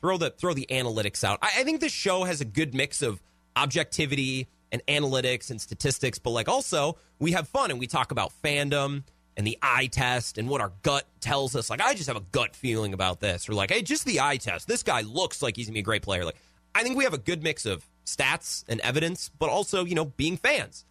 throw 0.00 0.16
the 0.16 0.30
throw 0.30 0.54
the 0.54 0.66
analytics 0.70 1.24
out. 1.24 1.38
I, 1.42 1.50
I 1.58 1.64
think 1.64 1.80
this 1.80 1.92
show 1.92 2.24
has 2.24 2.40
a 2.40 2.44
good 2.44 2.74
mix 2.74 3.02
of 3.02 3.20
objectivity 3.54 4.48
and 4.72 4.82
analytics 4.86 5.50
and 5.50 5.60
statistics, 5.60 6.18
but 6.18 6.30
like 6.30 6.48
also 6.48 6.96
we 7.18 7.32
have 7.32 7.48
fun 7.48 7.70
and 7.70 7.78
we 7.78 7.86
talk 7.86 8.12
about 8.12 8.32
fandom 8.42 9.04
and 9.36 9.46
the 9.46 9.58
eye 9.60 9.86
test 9.86 10.38
and 10.38 10.48
what 10.48 10.62
our 10.62 10.72
gut 10.82 11.06
tells 11.20 11.54
us. 11.54 11.68
Like 11.68 11.82
I 11.82 11.94
just 11.94 12.08
have 12.08 12.16
a 12.16 12.24
gut 12.32 12.56
feeling 12.56 12.94
about 12.94 13.20
this, 13.20 13.48
or 13.48 13.52
like, 13.52 13.70
hey, 13.70 13.82
just 13.82 14.06
the 14.06 14.20
eye 14.20 14.38
test. 14.38 14.66
This 14.66 14.82
guy 14.82 15.02
looks 15.02 15.42
like 15.42 15.56
he's 15.56 15.66
gonna 15.66 15.74
be 15.74 15.80
a 15.80 15.82
great 15.82 16.02
player. 16.02 16.24
Like 16.24 16.36
I 16.74 16.82
think 16.82 16.96
we 16.96 17.04
have 17.04 17.14
a 17.14 17.18
good 17.18 17.42
mix 17.42 17.66
of 17.66 17.84
stats 18.06 18.64
and 18.68 18.80
evidence, 18.80 19.30
but 19.38 19.50
also 19.50 19.84
you 19.84 19.94
know 19.94 20.06
being 20.06 20.36
fans, 20.36 20.86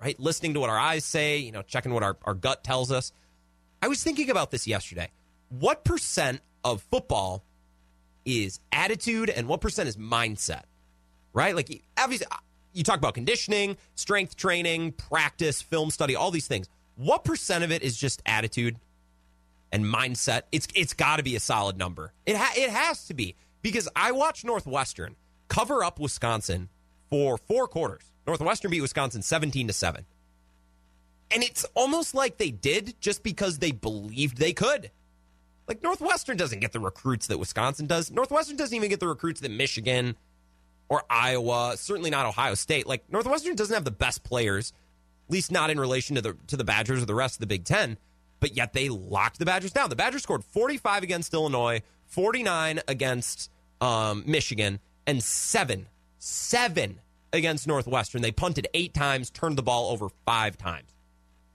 right? 0.00 0.18
Listening 0.20 0.54
to 0.54 0.60
what 0.60 0.70
our 0.70 0.78
eyes 0.78 1.04
say, 1.04 1.38
you 1.38 1.50
know, 1.50 1.62
checking 1.62 1.92
what 1.92 2.02
our, 2.02 2.16
our 2.22 2.34
gut 2.34 2.62
tells 2.62 2.92
us. 2.92 3.12
I 3.82 3.88
was 3.88 4.02
thinking 4.02 4.30
about 4.30 4.50
this 4.50 4.66
yesterday. 4.66 5.10
What 5.48 5.84
percent 5.84 6.40
of 6.64 6.82
football 6.82 7.44
is 8.24 8.60
attitude 8.70 9.30
and 9.30 9.48
what 9.48 9.60
percent 9.60 9.88
is 9.88 9.96
mindset? 9.96 10.64
Right? 11.32 11.54
Like, 11.54 11.82
obviously, 11.96 12.26
uh, 12.30 12.36
you 12.72 12.82
talk 12.82 12.98
about 12.98 13.14
conditioning, 13.14 13.76
strength 13.94 14.36
training, 14.36 14.92
practice, 14.92 15.62
film 15.62 15.90
study, 15.90 16.16
all 16.16 16.30
these 16.30 16.46
things. 16.46 16.68
What 16.96 17.24
percent 17.24 17.64
of 17.64 17.72
it 17.72 17.82
is 17.82 17.96
just 17.96 18.22
attitude 18.26 18.76
and 19.72 19.84
mindset? 19.84 20.42
It's 20.52 20.68
it's 20.74 20.92
got 20.92 21.16
to 21.16 21.22
be 21.22 21.36
a 21.36 21.40
solid 21.40 21.78
number. 21.78 22.12
It 22.26 22.36
ha- 22.36 22.54
it 22.56 22.70
has 22.70 23.06
to 23.06 23.14
be 23.14 23.36
because 23.62 23.88
I 23.94 24.12
watch 24.12 24.44
Northwestern 24.44 25.16
cover 25.48 25.82
up 25.82 25.98
Wisconsin 25.98 26.68
for 27.10 27.38
four 27.38 27.68
quarters. 27.68 28.04
Northwestern 28.26 28.70
beat 28.70 28.82
Wisconsin 28.82 29.22
17 29.22 29.68
to 29.68 29.72
7. 29.72 30.04
And 31.30 31.42
it's 31.42 31.64
almost 31.74 32.14
like 32.14 32.38
they 32.38 32.50
did 32.50 32.94
just 33.00 33.22
because 33.22 33.58
they 33.58 33.70
believed 33.70 34.38
they 34.38 34.52
could. 34.52 34.90
Like 35.66 35.82
Northwestern 35.82 36.36
doesn't 36.36 36.60
get 36.60 36.72
the 36.72 36.80
recruits 36.80 37.26
that 37.26 37.38
Wisconsin 37.38 37.86
does. 37.86 38.10
Northwestern 38.10 38.56
doesn't 38.56 38.74
even 38.74 38.88
get 38.88 39.00
the 39.00 39.08
recruits 39.08 39.40
that 39.40 39.50
Michigan 39.50 40.16
or 40.88 41.02
Iowa, 41.10 41.74
certainly 41.76 42.08
not 42.10 42.24
Ohio 42.24 42.54
State. 42.54 42.86
Like 42.86 43.10
Northwestern 43.10 43.54
doesn't 43.54 43.74
have 43.74 43.84
the 43.84 43.90
best 43.90 44.24
players, 44.24 44.72
at 45.26 45.32
least 45.32 45.52
not 45.52 45.68
in 45.68 45.78
relation 45.78 46.16
to 46.16 46.22
the 46.22 46.36
to 46.46 46.56
the 46.56 46.64
Badgers 46.64 47.02
or 47.02 47.06
the 47.06 47.14
rest 47.14 47.36
of 47.36 47.40
the 47.40 47.46
Big 47.46 47.64
10, 47.64 47.98
but 48.40 48.56
yet 48.56 48.72
they 48.72 48.88
locked 48.88 49.38
the 49.38 49.44
Badgers 49.44 49.72
down. 49.72 49.90
The 49.90 49.96
Badgers 49.96 50.22
scored 50.22 50.42
45 50.42 51.02
against 51.02 51.34
Illinois, 51.34 51.82
49 52.06 52.80
against 52.88 53.50
um, 53.82 54.24
Michigan, 54.26 54.80
and 55.08 55.24
7 55.24 55.86
7 56.20 57.00
against 57.32 57.66
Northwestern. 57.66 58.22
They 58.22 58.30
punted 58.30 58.68
8 58.74 58.94
times, 58.94 59.30
turned 59.30 59.56
the 59.56 59.62
ball 59.62 59.90
over 59.90 60.08
5 60.08 60.58
times. 60.58 60.94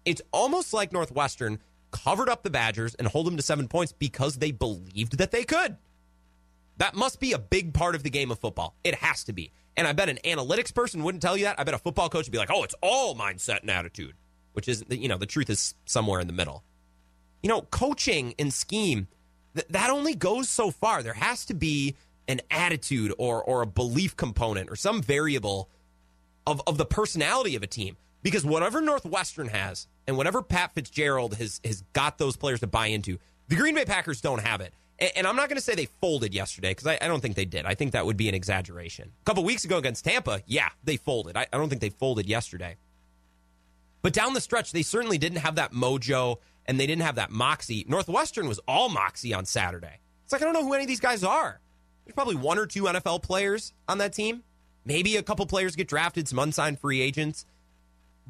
It's 0.03 0.21
almost 0.31 0.73
like 0.73 0.91
Northwestern 0.91 1.59
covered 1.91 2.27
up 2.27 2.43
the 2.43 2.49
Badgers 2.49 2.95
and 2.95 3.07
hold 3.07 3.27
them 3.27 3.37
to 3.37 3.43
7 3.43 3.67
points 3.67 3.93
because 3.93 4.37
they 4.37 4.51
believed 4.51 5.19
that 5.19 5.31
they 5.31 5.43
could. 5.43 5.77
That 6.77 6.95
must 6.95 7.19
be 7.19 7.33
a 7.33 7.39
big 7.39 7.73
part 7.73 7.93
of 7.93 8.01
the 8.03 8.09
game 8.09 8.31
of 8.31 8.39
football. 8.39 8.75
It 8.83 8.95
has 8.95 9.23
to 9.25 9.33
be. 9.33 9.51
And 9.77 9.87
I 9.87 9.93
bet 9.93 10.09
an 10.09 10.19
analytics 10.25 10.73
person 10.73 11.03
wouldn't 11.03 11.21
tell 11.21 11.37
you 11.37 11.45
that. 11.45 11.59
I 11.59 11.63
bet 11.63 11.75
a 11.75 11.79
football 11.79 12.09
coach 12.09 12.25
would 12.25 12.31
be 12.31 12.37
like, 12.39 12.51
"Oh, 12.51 12.63
it's 12.63 12.75
all 12.81 13.15
mindset 13.15 13.61
and 13.61 13.69
attitude," 13.69 14.15
which 14.53 14.67
is, 14.67 14.83
you 14.89 15.07
know, 15.07 15.17
the 15.17 15.25
truth 15.25 15.49
is 15.49 15.75
somewhere 15.85 16.19
in 16.19 16.27
the 16.27 16.33
middle. 16.33 16.63
You 17.43 17.49
know, 17.49 17.61
coaching 17.61 18.33
and 18.39 18.53
scheme 18.53 19.07
th- 19.55 19.67
that 19.69 19.89
only 19.89 20.15
goes 20.15 20.49
so 20.49 20.71
far. 20.71 21.03
There 21.03 21.13
has 21.13 21.45
to 21.45 21.53
be 21.53 21.95
an 22.27 22.41
attitude 22.49 23.13
or 23.17 23.43
or 23.43 23.62
a 23.62 23.67
belief 23.67 24.15
component 24.15 24.69
or 24.69 24.75
some 24.75 25.01
variable 25.01 25.69
of 26.47 26.62
of 26.67 26.77
the 26.77 26.86
personality 26.86 27.55
of 27.55 27.63
a 27.63 27.67
team 27.67 27.97
because 28.21 28.45
whatever 28.45 28.81
Northwestern 28.81 29.49
has 29.49 29.88
and 30.07 30.17
whatever 30.17 30.41
Pat 30.41 30.73
Fitzgerald 30.73 31.36
has 31.36 31.59
has 31.63 31.83
got 31.93 32.17
those 32.17 32.36
players 32.36 32.62
to 32.62 32.67
buy 32.67 32.88
into, 32.88 33.19
the 33.47 33.55
Green 33.55 33.75
Bay 33.75 33.86
Packers 33.86 34.21
don't 34.21 34.41
have 34.41 34.62
it. 34.62 34.73
And 35.15 35.27
I'm 35.27 35.36
not 35.36 35.49
going 35.49 35.57
to 35.57 35.62
say 35.62 35.75
they 35.75 35.88
folded 35.88 36.33
yesterday 36.33 36.69
because 36.69 36.88
I, 36.88 36.97
I, 37.01 37.07
don't 37.07 37.19
think 37.19 37.36
they 37.36 37.45
did. 37.45 37.65
I 37.65 37.73
think 37.73 37.91
that 37.91 38.05
would 38.05 38.15
be 38.15 38.29
an 38.29 38.36
exaggeration. 38.36 39.12
A 39.21 39.25
couple 39.25 39.43
weeks 39.43 39.65
ago 39.65 39.77
against 39.77 40.05
Tampa, 40.05 40.41
yeah, 40.45 40.69
they 40.83 40.97
folded. 40.97 41.36
I, 41.36 41.47
I 41.51 41.57
don't 41.57 41.67
think 41.67 41.81
they 41.81 41.89
folded 41.89 42.27
yesterday. 42.27 42.77
But 44.01 44.13
down 44.13 44.33
the 44.33 44.39
stretch, 44.39 44.71
they 44.71 44.83
certainly 44.83 45.17
didn't 45.17 45.39
have 45.39 45.55
that 45.55 45.73
mojo 45.73 46.38
and 46.67 46.79
they 46.79 46.86
didn't 46.86 47.01
have 47.01 47.15
that 47.15 47.31
moxie. 47.31 47.86
Northwestern 47.88 48.47
was 48.47 48.59
all 48.67 48.88
moxie 48.88 49.33
on 49.33 49.45
Saturday. 49.45 49.99
It's 50.23 50.31
like, 50.31 50.41
I 50.41 50.45
don't 50.45 50.53
know 50.53 50.63
who 50.63 50.73
any 50.73 50.83
of 50.83 50.88
these 50.88 50.99
guys 50.99 51.23
are. 51.23 51.59
There's 52.05 52.15
probably 52.15 52.35
one 52.35 52.57
or 52.57 52.65
two 52.65 52.83
NFL 52.83 53.23
players 53.23 53.73
on 53.87 53.97
that 53.99 54.13
team. 54.13 54.43
Maybe 54.85 55.15
a 55.15 55.23
couple 55.23 55.45
players 55.45 55.75
get 55.75 55.87
drafted, 55.87 56.27
some 56.27 56.39
unsigned 56.39 56.79
free 56.79 57.01
agents. 57.01 57.45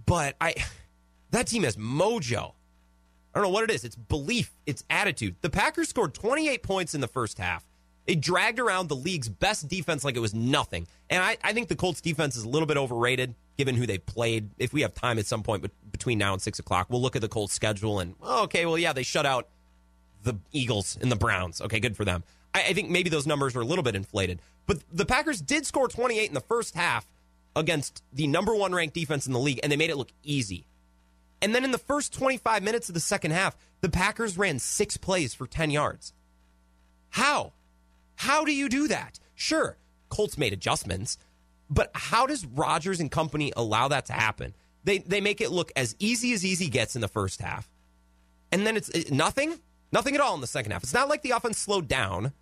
But 0.05 0.35
I 0.39 0.55
that 1.31 1.47
team 1.47 1.63
has 1.63 1.77
mojo. 1.77 2.53
I 3.33 3.39
don't 3.39 3.43
know 3.43 3.53
what 3.53 3.63
it 3.63 3.71
is. 3.71 3.83
It's 3.83 3.95
belief, 3.95 4.51
it's 4.65 4.83
attitude. 4.89 5.35
The 5.41 5.49
Packers 5.49 5.89
scored 5.89 6.13
28 6.13 6.61
points 6.61 6.93
in 6.93 7.01
the 7.01 7.07
first 7.07 7.39
half. 7.39 7.65
They 8.05 8.15
dragged 8.15 8.59
around 8.59 8.89
the 8.89 8.95
league's 8.95 9.29
best 9.29 9.67
defense 9.67 10.03
like 10.03 10.15
it 10.15 10.19
was 10.19 10.33
nothing. 10.33 10.87
And 11.09 11.23
I, 11.23 11.37
I 11.43 11.53
think 11.53 11.69
the 11.69 11.75
Colts 11.75 12.01
defense 12.01 12.35
is 12.35 12.43
a 12.43 12.49
little 12.49 12.67
bit 12.67 12.77
overrated 12.77 13.33
given 13.57 13.75
who 13.75 13.87
they 13.87 13.97
played. 13.97 14.49
If 14.57 14.73
we 14.73 14.81
have 14.81 14.93
time 14.93 15.17
at 15.19 15.25
some 15.25 15.41
point 15.41 15.65
between 15.91 16.17
now 16.17 16.33
and 16.33 16.41
6 16.41 16.59
o'clock, 16.59 16.87
we'll 16.89 17.01
look 17.01 17.15
at 17.15 17.21
the 17.21 17.29
Colts 17.29 17.53
schedule 17.53 17.99
and, 17.99 18.15
oh, 18.21 18.43
okay, 18.43 18.65
well, 18.65 18.77
yeah, 18.77 18.93
they 18.93 19.03
shut 19.03 19.25
out 19.25 19.47
the 20.23 20.35
Eagles 20.51 20.97
and 21.01 21.11
the 21.11 21.15
Browns. 21.15 21.61
Okay, 21.61 21.79
good 21.79 21.95
for 21.95 22.03
them. 22.03 22.23
I, 22.53 22.61
I 22.69 22.73
think 22.73 22.89
maybe 22.89 23.09
those 23.09 23.27
numbers 23.27 23.55
are 23.55 23.61
a 23.61 23.65
little 23.65 23.83
bit 23.83 23.95
inflated. 23.95 24.39
But 24.65 24.79
the 24.91 25.05
Packers 25.05 25.41
did 25.41 25.65
score 25.65 25.87
28 25.87 26.27
in 26.27 26.33
the 26.33 26.41
first 26.41 26.75
half 26.75 27.05
against 27.55 28.03
the 28.11 28.27
number 28.27 28.55
one 28.55 28.73
ranked 28.73 28.95
defense 28.95 29.27
in 29.27 29.33
the 29.33 29.39
league, 29.39 29.59
and 29.61 29.71
they 29.71 29.77
made 29.77 29.89
it 29.89 29.97
look 29.97 30.11
easy. 30.23 30.65
And 31.41 31.53
then 31.53 31.63
in 31.63 31.71
the 31.71 31.77
first 31.77 32.13
25 32.13 32.63
minutes 32.63 32.87
of 32.87 32.93
the 32.93 33.01
second 33.01 33.31
half, 33.31 33.55
the 33.81 33.89
Packers 33.89 34.37
ran 34.37 34.59
six 34.59 34.95
plays 34.97 35.33
for 35.33 35.45
10 35.45 35.71
yards. 35.71 36.13
How? 37.09 37.53
How 38.15 38.45
do 38.45 38.53
you 38.53 38.69
do 38.69 38.87
that? 38.87 39.19
Sure, 39.35 39.77
Colts 40.09 40.37
made 40.37 40.53
adjustments, 40.53 41.17
but 41.69 41.91
how 41.93 42.25
does 42.27 42.45
Rodgers 42.45 42.99
and 42.99 43.11
company 43.11 43.51
allow 43.55 43.87
that 43.89 44.05
to 44.05 44.13
happen? 44.13 44.53
They 44.83 44.99
they 44.99 45.21
make 45.21 45.41
it 45.41 45.51
look 45.51 45.71
as 45.75 45.95
easy 45.99 46.33
as 46.33 46.45
easy 46.45 46.69
gets 46.69 46.95
in 46.95 47.01
the 47.01 47.07
first 47.07 47.41
half. 47.41 47.69
And 48.51 48.65
then 48.65 48.77
it's 48.77 48.89
it, 48.89 49.11
nothing, 49.11 49.59
nothing 49.91 50.15
at 50.15 50.21
all 50.21 50.35
in 50.35 50.41
the 50.41 50.47
second 50.47 50.71
half. 50.71 50.83
It's 50.83 50.93
not 50.93 51.09
like 51.09 51.23
the 51.23 51.31
offense 51.31 51.57
slowed 51.57 51.87
down. 51.87 52.33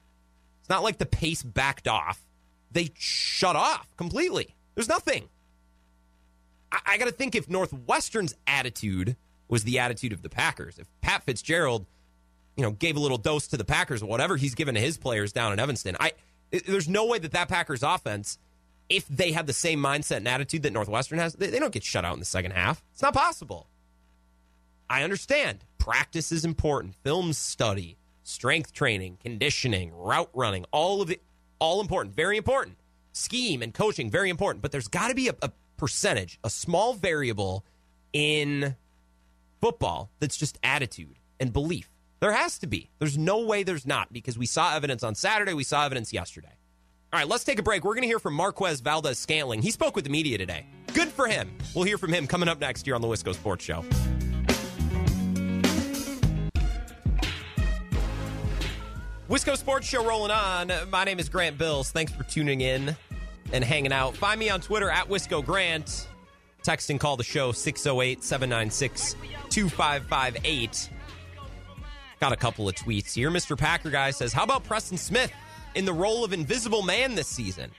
Not 0.71 0.83
like 0.83 0.99
the 0.99 1.05
pace 1.05 1.43
backed 1.43 1.85
off. 1.85 2.21
They 2.71 2.91
shut 2.97 3.57
off 3.57 3.93
completely. 3.97 4.55
There's 4.73 4.87
nothing. 4.87 5.27
I, 6.71 6.79
I 6.85 6.97
got 6.97 7.05
to 7.05 7.11
think 7.11 7.35
if 7.35 7.49
Northwestern's 7.49 8.35
attitude 8.47 9.17
was 9.49 9.65
the 9.65 9.79
attitude 9.79 10.13
of 10.13 10.21
the 10.21 10.29
Packers, 10.29 10.79
if 10.79 10.87
Pat 11.01 11.23
Fitzgerald, 11.23 11.87
you 12.55 12.63
know, 12.63 12.71
gave 12.71 12.95
a 12.95 13.01
little 13.01 13.17
dose 13.17 13.47
to 13.49 13.57
the 13.57 13.65
Packers 13.65 14.01
whatever 14.01 14.37
he's 14.37 14.55
given 14.55 14.75
to 14.75 14.79
his 14.79 14.97
players 14.97 15.33
down 15.33 15.51
in 15.51 15.59
Evanston, 15.59 15.97
I 15.99 16.13
there's 16.65 16.87
no 16.87 17.05
way 17.05 17.19
that 17.19 17.33
that 17.33 17.49
Packers 17.49 17.83
offense, 17.83 18.39
if 18.87 19.05
they 19.09 19.33
had 19.33 19.47
the 19.47 19.53
same 19.53 19.83
mindset 19.83 20.17
and 20.17 20.27
attitude 20.29 20.63
that 20.63 20.71
Northwestern 20.71 21.19
has, 21.19 21.33
they, 21.33 21.47
they 21.47 21.59
don't 21.59 21.73
get 21.73 21.83
shut 21.83 22.05
out 22.05 22.13
in 22.13 22.19
the 22.19 22.25
second 22.25 22.51
half. 22.51 22.81
It's 22.93 23.01
not 23.01 23.13
possible. 23.13 23.67
I 24.89 25.03
understand 25.03 25.65
practice 25.77 26.31
is 26.31 26.45
important, 26.45 26.95
film 27.03 27.33
study, 27.33 27.97
strength 28.23 28.73
training, 28.73 29.17
conditioning, 29.21 29.91
route 29.93 30.29
running, 30.33 30.65
all 30.71 31.01
of 31.01 31.11
it, 31.11 31.21
all 31.59 31.81
important, 31.81 32.15
very 32.15 32.37
important. 32.37 32.77
Scheme 33.13 33.61
and 33.61 33.73
coaching, 33.73 34.09
very 34.09 34.29
important. 34.29 34.61
But 34.61 34.71
there's 34.71 34.87
got 34.87 35.09
to 35.09 35.15
be 35.15 35.27
a, 35.27 35.35
a 35.41 35.51
percentage, 35.77 36.39
a 36.43 36.49
small 36.49 36.93
variable 36.93 37.65
in 38.13 38.75
football 39.59 40.09
that's 40.19 40.37
just 40.37 40.57
attitude 40.63 41.17
and 41.39 41.51
belief. 41.51 41.89
There 42.19 42.31
has 42.31 42.59
to 42.59 42.67
be. 42.67 42.89
There's 42.99 43.17
no 43.17 43.45
way 43.45 43.63
there's 43.63 43.85
not 43.85 44.13
because 44.13 44.37
we 44.37 44.45
saw 44.45 44.75
evidence 44.75 45.03
on 45.03 45.15
Saturday. 45.15 45.53
We 45.53 45.63
saw 45.63 45.85
evidence 45.85 46.13
yesterday. 46.13 46.55
All 47.11 47.19
right, 47.19 47.27
let's 47.27 47.43
take 47.43 47.59
a 47.59 47.63
break. 47.63 47.83
We're 47.83 47.95
going 47.95 48.03
to 48.03 48.07
hear 48.07 48.19
from 48.19 48.35
Marquez 48.35 48.79
Valdes-Scantling. 48.79 49.61
He 49.61 49.71
spoke 49.71 49.95
with 49.95 50.05
the 50.05 50.11
media 50.11 50.37
today. 50.37 50.65
Good 50.93 51.09
for 51.09 51.27
him. 51.27 51.51
We'll 51.75 51.83
hear 51.83 51.97
from 51.97 52.13
him 52.13 52.25
coming 52.25 52.47
up 52.47 52.59
next 52.59 52.87
year 52.87 52.95
on 52.95 53.01
the 53.01 53.07
Wisco 53.07 53.33
Sports 53.33 53.65
Show. 53.65 53.83
Wisco 59.31 59.55
Sports 59.55 59.87
Show 59.87 60.05
rolling 60.05 60.29
on. 60.29 60.73
My 60.89 61.05
name 61.05 61.17
is 61.17 61.29
Grant 61.29 61.57
Bills. 61.57 61.89
Thanks 61.89 62.11
for 62.11 62.23
tuning 62.23 62.59
in 62.59 62.97
and 63.53 63.63
hanging 63.63 63.93
out. 63.93 64.13
Find 64.13 64.37
me 64.37 64.49
on 64.49 64.59
Twitter 64.59 64.89
at 64.89 65.07
Wisco 65.07 65.43
Grant. 65.43 66.09
Text 66.63 66.89
and 66.89 66.99
call 66.99 67.15
the 67.15 67.23
show 67.23 67.53
608 67.53 68.25
796 68.25 69.15
2558. 69.49 70.89
Got 72.19 72.33
a 72.33 72.35
couple 72.35 72.67
of 72.67 72.75
tweets 72.75 73.13
here. 73.13 73.31
Mr. 73.31 73.57
Packer 73.57 73.89
Guy 73.89 74.11
says, 74.11 74.33
How 74.33 74.43
about 74.43 74.65
Preston 74.65 74.97
Smith 74.97 75.31
in 75.75 75.85
the 75.85 75.93
role 75.93 76.25
of 76.25 76.33
invisible 76.33 76.81
man 76.81 77.15
this 77.15 77.29
season? 77.29 77.71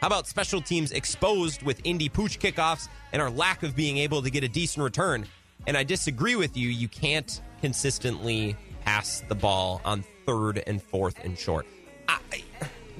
How 0.00 0.06
about 0.06 0.28
special 0.28 0.60
teams 0.60 0.92
exposed 0.92 1.64
with 1.64 1.80
Indy 1.82 2.08
Pooch 2.08 2.38
kickoffs 2.38 2.88
and 3.12 3.20
our 3.20 3.28
lack 3.28 3.64
of 3.64 3.74
being 3.74 3.96
able 3.96 4.22
to 4.22 4.30
get 4.30 4.44
a 4.44 4.48
decent 4.48 4.84
return? 4.84 5.26
And 5.66 5.76
I 5.76 5.82
disagree 5.82 6.36
with 6.36 6.56
you. 6.56 6.68
You 6.68 6.86
can't 6.86 7.40
consistently 7.60 8.54
pass 8.84 9.24
the 9.28 9.34
ball 9.34 9.80
on 9.84 10.04
third 10.26 10.62
and 10.66 10.82
fourth 10.82 11.22
and 11.24 11.38
short. 11.38 11.66
I, 12.08 12.18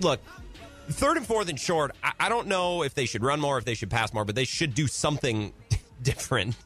look, 0.00 0.20
third 0.90 1.16
and 1.16 1.26
fourth 1.26 1.48
and 1.48 1.58
short, 1.58 1.92
I, 2.02 2.12
I, 2.20 2.28
don't 2.28 2.46
know 2.46 2.82
if 2.82 2.94
they 2.94 3.06
should 3.06 3.22
run 3.22 3.40
more, 3.40 3.58
if 3.58 3.64
they 3.64 3.74
should 3.74 3.90
pass 3.90 4.12
more, 4.12 4.24
but 4.24 4.34
they 4.34 4.44
should 4.44 4.74
do 4.74 4.86
something 4.86 5.52
different. 6.02 6.56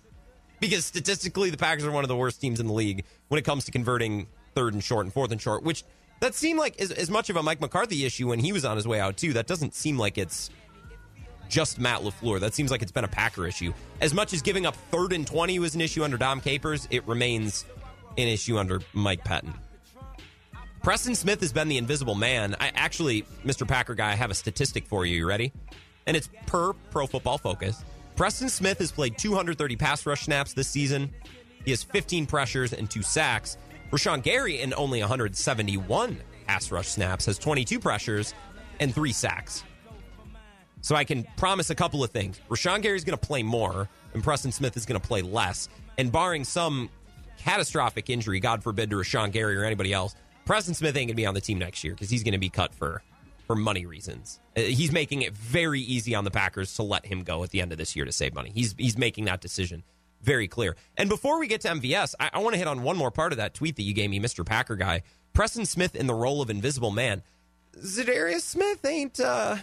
because 0.60 0.84
statistically, 0.84 1.50
the 1.50 1.56
Packers 1.56 1.84
are 1.84 1.90
one 1.90 2.04
of 2.04 2.08
the 2.08 2.16
worst 2.16 2.40
teams 2.40 2.60
in 2.60 2.66
the 2.66 2.72
league 2.72 3.04
when 3.28 3.38
it 3.38 3.44
comes 3.44 3.64
to 3.66 3.70
converting 3.70 4.26
third 4.54 4.74
and 4.74 4.82
short 4.82 5.04
and 5.06 5.12
fourth 5.12 5.32
and 5.32 5.40
short, 5.40 5.62
which 5.62 5.84
that 6.20 6.34
seemed 6.34 6.58
like 6.58 6.80
as, 6.80 6.90
as 6.90 7.10
much 7.10 7.30
of 7.30 7.36
a 7.36 7.42
Mike 7.42 7.60
McCarthy 7.60 8.04
issue 8.04 8.28
when 8.28 8.38
he 8.38 8.52
was 8.52 8.64
on 8.64 8.76
his 8.76 8.88
way 8.88 9.00
out, 9.00 9.16
too. 9.16 9.32
That 9.34 9.46
doesn't 9.46 9.74
seem 9.74 9.98
like 9.98 10.18
it's 10.18 10.50
just 11.48 11.78
Matt 11.78 12.00
LaFleur. 12.00 12.40
That 12.40 12.54
seems 12.54 12.70
like 12.70 12.82
it's 12.82 12.92
been 12.92 13.04
a 13.04 13.08
Packer 13.08 13.46
issue. 13.46 13.72
As 14.00 14.14
much 14.14 14.32
as 14.32 14.42
giving 14.42 14.66
up 14.66 14.74
third 14.90 15.12
and 15.12 15.26
20 15.26 15.58
was 15.58 15.74
an 15.74 15.80
issue 15.80 16.04
under 16.04 16.16
Dom 16.16 16.40
Capers, 16.40 16.88
it 16.90 17.06
remains 17.06 17.64
an 18.18 18.28
issue 18.28 18.58
under 18.58 18.80
Mike 18.94 19.24
Pettine. 19.24 19.54
Preston 20.86 21.16
Smith 21.16 21.40
has 21.40 21.52
been 21.52 21.66
the 21.66 21.78
invisible 21.78 22.14
man. 22.14 22.54
I 22.60 22.70
actually, 22.76 23.22
Mr. 23.44 23.66
Packer 23.66 23.96
guy, 23.96 24.12
I 24.12 24.14
have 24.14 24.30
a 24.30 24.34
statistic 24.34 24.86
for 24.86 25.04
you. 25.04 25.16
You 25.16 25.26
ready? 25.26 25.52
And 26.06 26.16
it's 26.16 26.28
per 26.46 26.74
Pro 26.92 27.08
Football 27.08 27.38
Focus. 27.38 27.82
Preston 28.14 28.48
Smith 28.48 28.78
has 28.78 28.92
played 28.92 29.18
230 29.18 29.74
pass 29.74 30.06
rush 30.06 30.26
snaps 30.26 30.52
this 30.52 30.68
season. 30.68 31.12
He 31.64 31.72
has 31.72 31.82
15 31.82 32.26
pressures 32.26 32.72
and 32.72 32.88
two 32.88 33.02
sacks. 33.02 33.58
Rashan 33.90 34.22
Gary, 34.22 34.60
in 34.60 34.72
only 34.74 35.00
171 35.00 36.20
pass 36.46 36.70
rush 36.70 36.86
snaps, 36.86 37.26
has 37.26 37.36
22 37.36 37.80
pressures 37.80 38.32
and 38.78 38.94
three 38.94 39.10
sacks. 39.10 39.64
So 40.82 40.94
I 40.94 41.02
can 41.02 41.26
promise 41.36 41.70
a 41.70 41.74
couple 41.74 42.04
of 42.04 42.12
things. 42.12 42.40
Rashan 42.48 42.80
Gary 42.80 42.96
is 42.96 43.02
going 43.02 43.18
to 43.18 43.26
play 43.26 43.42
more, 43.42 43.88
and 44.14 44.22
Preston 44.22 44.52
Smith 44.52 44.76
is 44.76 44.86
going 44.86 45.00
to 45.00 45.04
play 45.04 45.22
less. 45.22 45.68
And 45.98 46.12
barring 46.12 46.44
some 46.44 46.90
catastrophic 47.38 48.08
injury, 48.08 48.38
God 48.38 48.62
forbid, 48.62 48.90
to 48.90 48.96
Rashan 48.96 49.32
Gary 49.32 49.56
or 49.56 49.64
anybody 49.64 49.92
else, 49.92 50.14
Preston 50.46 50.74
Smith 50.74 50.96
ain't 50.96 51.08
going 51.08 51.08
to 51.08 51.14
be 51.14 51.26
on 51.26 51.34
the 51.34 51.40
team 51.40 51.58
next 51.58 51.84
year 51.84 51.92
because 51.92 52.08
he's 52.08 52.22
going 52.22 52.32
to 52.32 52.38
be 52.38 52.48
cut 52.48 52.72
for 52.72 53.02
for 53.46 53.54
money 53.54 53.84
reasons. 53.84 54.40
Uh, 54.56 54.62
he's 54.62 54.90
making 54.90 55.22
it 55.22 55.32
very 55.34 55.80
easy 55.80 56.14
on 56.14 56.24
the 56.24 56.30
Packers 56.30 56.74
to 56.74 56.82
let 56.82 57.06
him 57.06 57.22
go 57.22 57.44
at 57.44 57.50
the 57.50 57.60
end 57.60 57.70
of 57.72 57.78
this 57.78 57.94
year 57.94 58.04
to 58.04 58.12
save 58.12 58.34
money. 58.34 58.50
He's 58.54 58.74
he's 58.78 58.96
making 58.96 59.26
that 59.26 59.40
decision 59.40 59.82
very 60.22 60.48
clear. 60.48 60.76
And 60.96 61.08
before 61.08 61.38
we 61.38 61.46
get 61.46 61.60
to 61.62 61.68
MVS, 61.68 62.14
I, 62.18 62.30
I 62.32 62.38
want 62.38 62.54
to 62.54 62.58
hit 62.58 62.66
on 62.66 62.82
one 62.82 62.96
more 62.96 63.10
part 63.10 63.32
of 63.32 63.38
that 63.38 63.54
tweet 63.54 63.76
that 63.76 63.82
you 63.82 63.92
gave 63.92 64.08
me, 64.08 64.18
Mr. 64.18 64.46
Packer 64.46 64.76
guy. 64.76 65.02
Preston 65.34 65.66
Smith 65.66 65.94
in 65.94 66.06
the 66.06 66.14
role 66.14 66.40
of 66.40 66.48
invisible 66.48 66.90
man. 66.90 67.22
Za'Darius 67.76 68.40
Smith 68.40 68.84
ain't 68.86 69.20
uh 69.20 69.56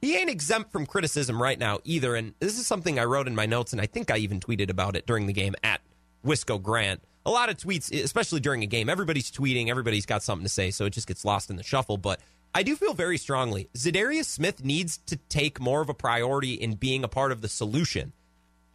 he 0.00 0.16
ain't 0.16 0.28
exempt 0.28 0.72
from 0.72 0.84
criticism 0.84 1.40
right 1.40 1.58
now 1.58 1.78
either. 1.84 2.14
And 2.14 2.34
this 2.40 2.58
is 2.58 2.66
something 2.66 2.98
I 2.98 3.04
wrote 3.04 3.26
in 3.26 3.34
my 3.34 3.46
notes, 3.46 3.72
and 3.72 3.80
I 3.80 3.86
think 3.86 4.10
I 4.10 4.16
even 4.18 4.40
tweeted 4.40 4.70
about 4.70 4.96
it 4.96 5.06
during 5.06 5.26
the 5.26 5.32
game 5.32 5.54
at 5.62 5.80
Wisco 6.24 6.60
Grant. 6.60 7.02
A 7.26 7.30
lot 7.30 7.48
of 7.48 7.56
tweets, 7.56 7.90
especially 7.92 8.40
during 8.40 8.62
a 8.62 8.66
game, 8.66 8.88
everybody's 8.88 9.30
tweeting, 9.30 9.68
everybody's 9.68 10.04
got 10.04 10.22
something 10.22 10.44
to 10.44 10.50
say, 10.50 10.70
so 10.70 10.84
it 10.84 10.90
just 10.90 11.06
gets 11.06 11.24
lost 11.24 11.48
in 11.48 11.56
the 11.56 11.62
shuffle. 11.62 11.96
But 11.96 12.20
I 12.54 12.62
do 12.62 12.76
feel 12.76 12.94
very 12.94 13.18
strongly 13.18 13.68
Za'Darius 13.74 14.26
Smith 14.26 14.64
needs 14.64 14.98
to 15.06 15.16
take 15.28 15.58
more 15.58 15.80
of 15.80 15.88
a 15.88 15.94
priority 15.94 16.54
in 16.54 16.74
being 16.74 17.02
a 17.02 17.08
part 17.08 17.32
of 17.32 17.40
the 17.40 17.48
solution 17.48 18.12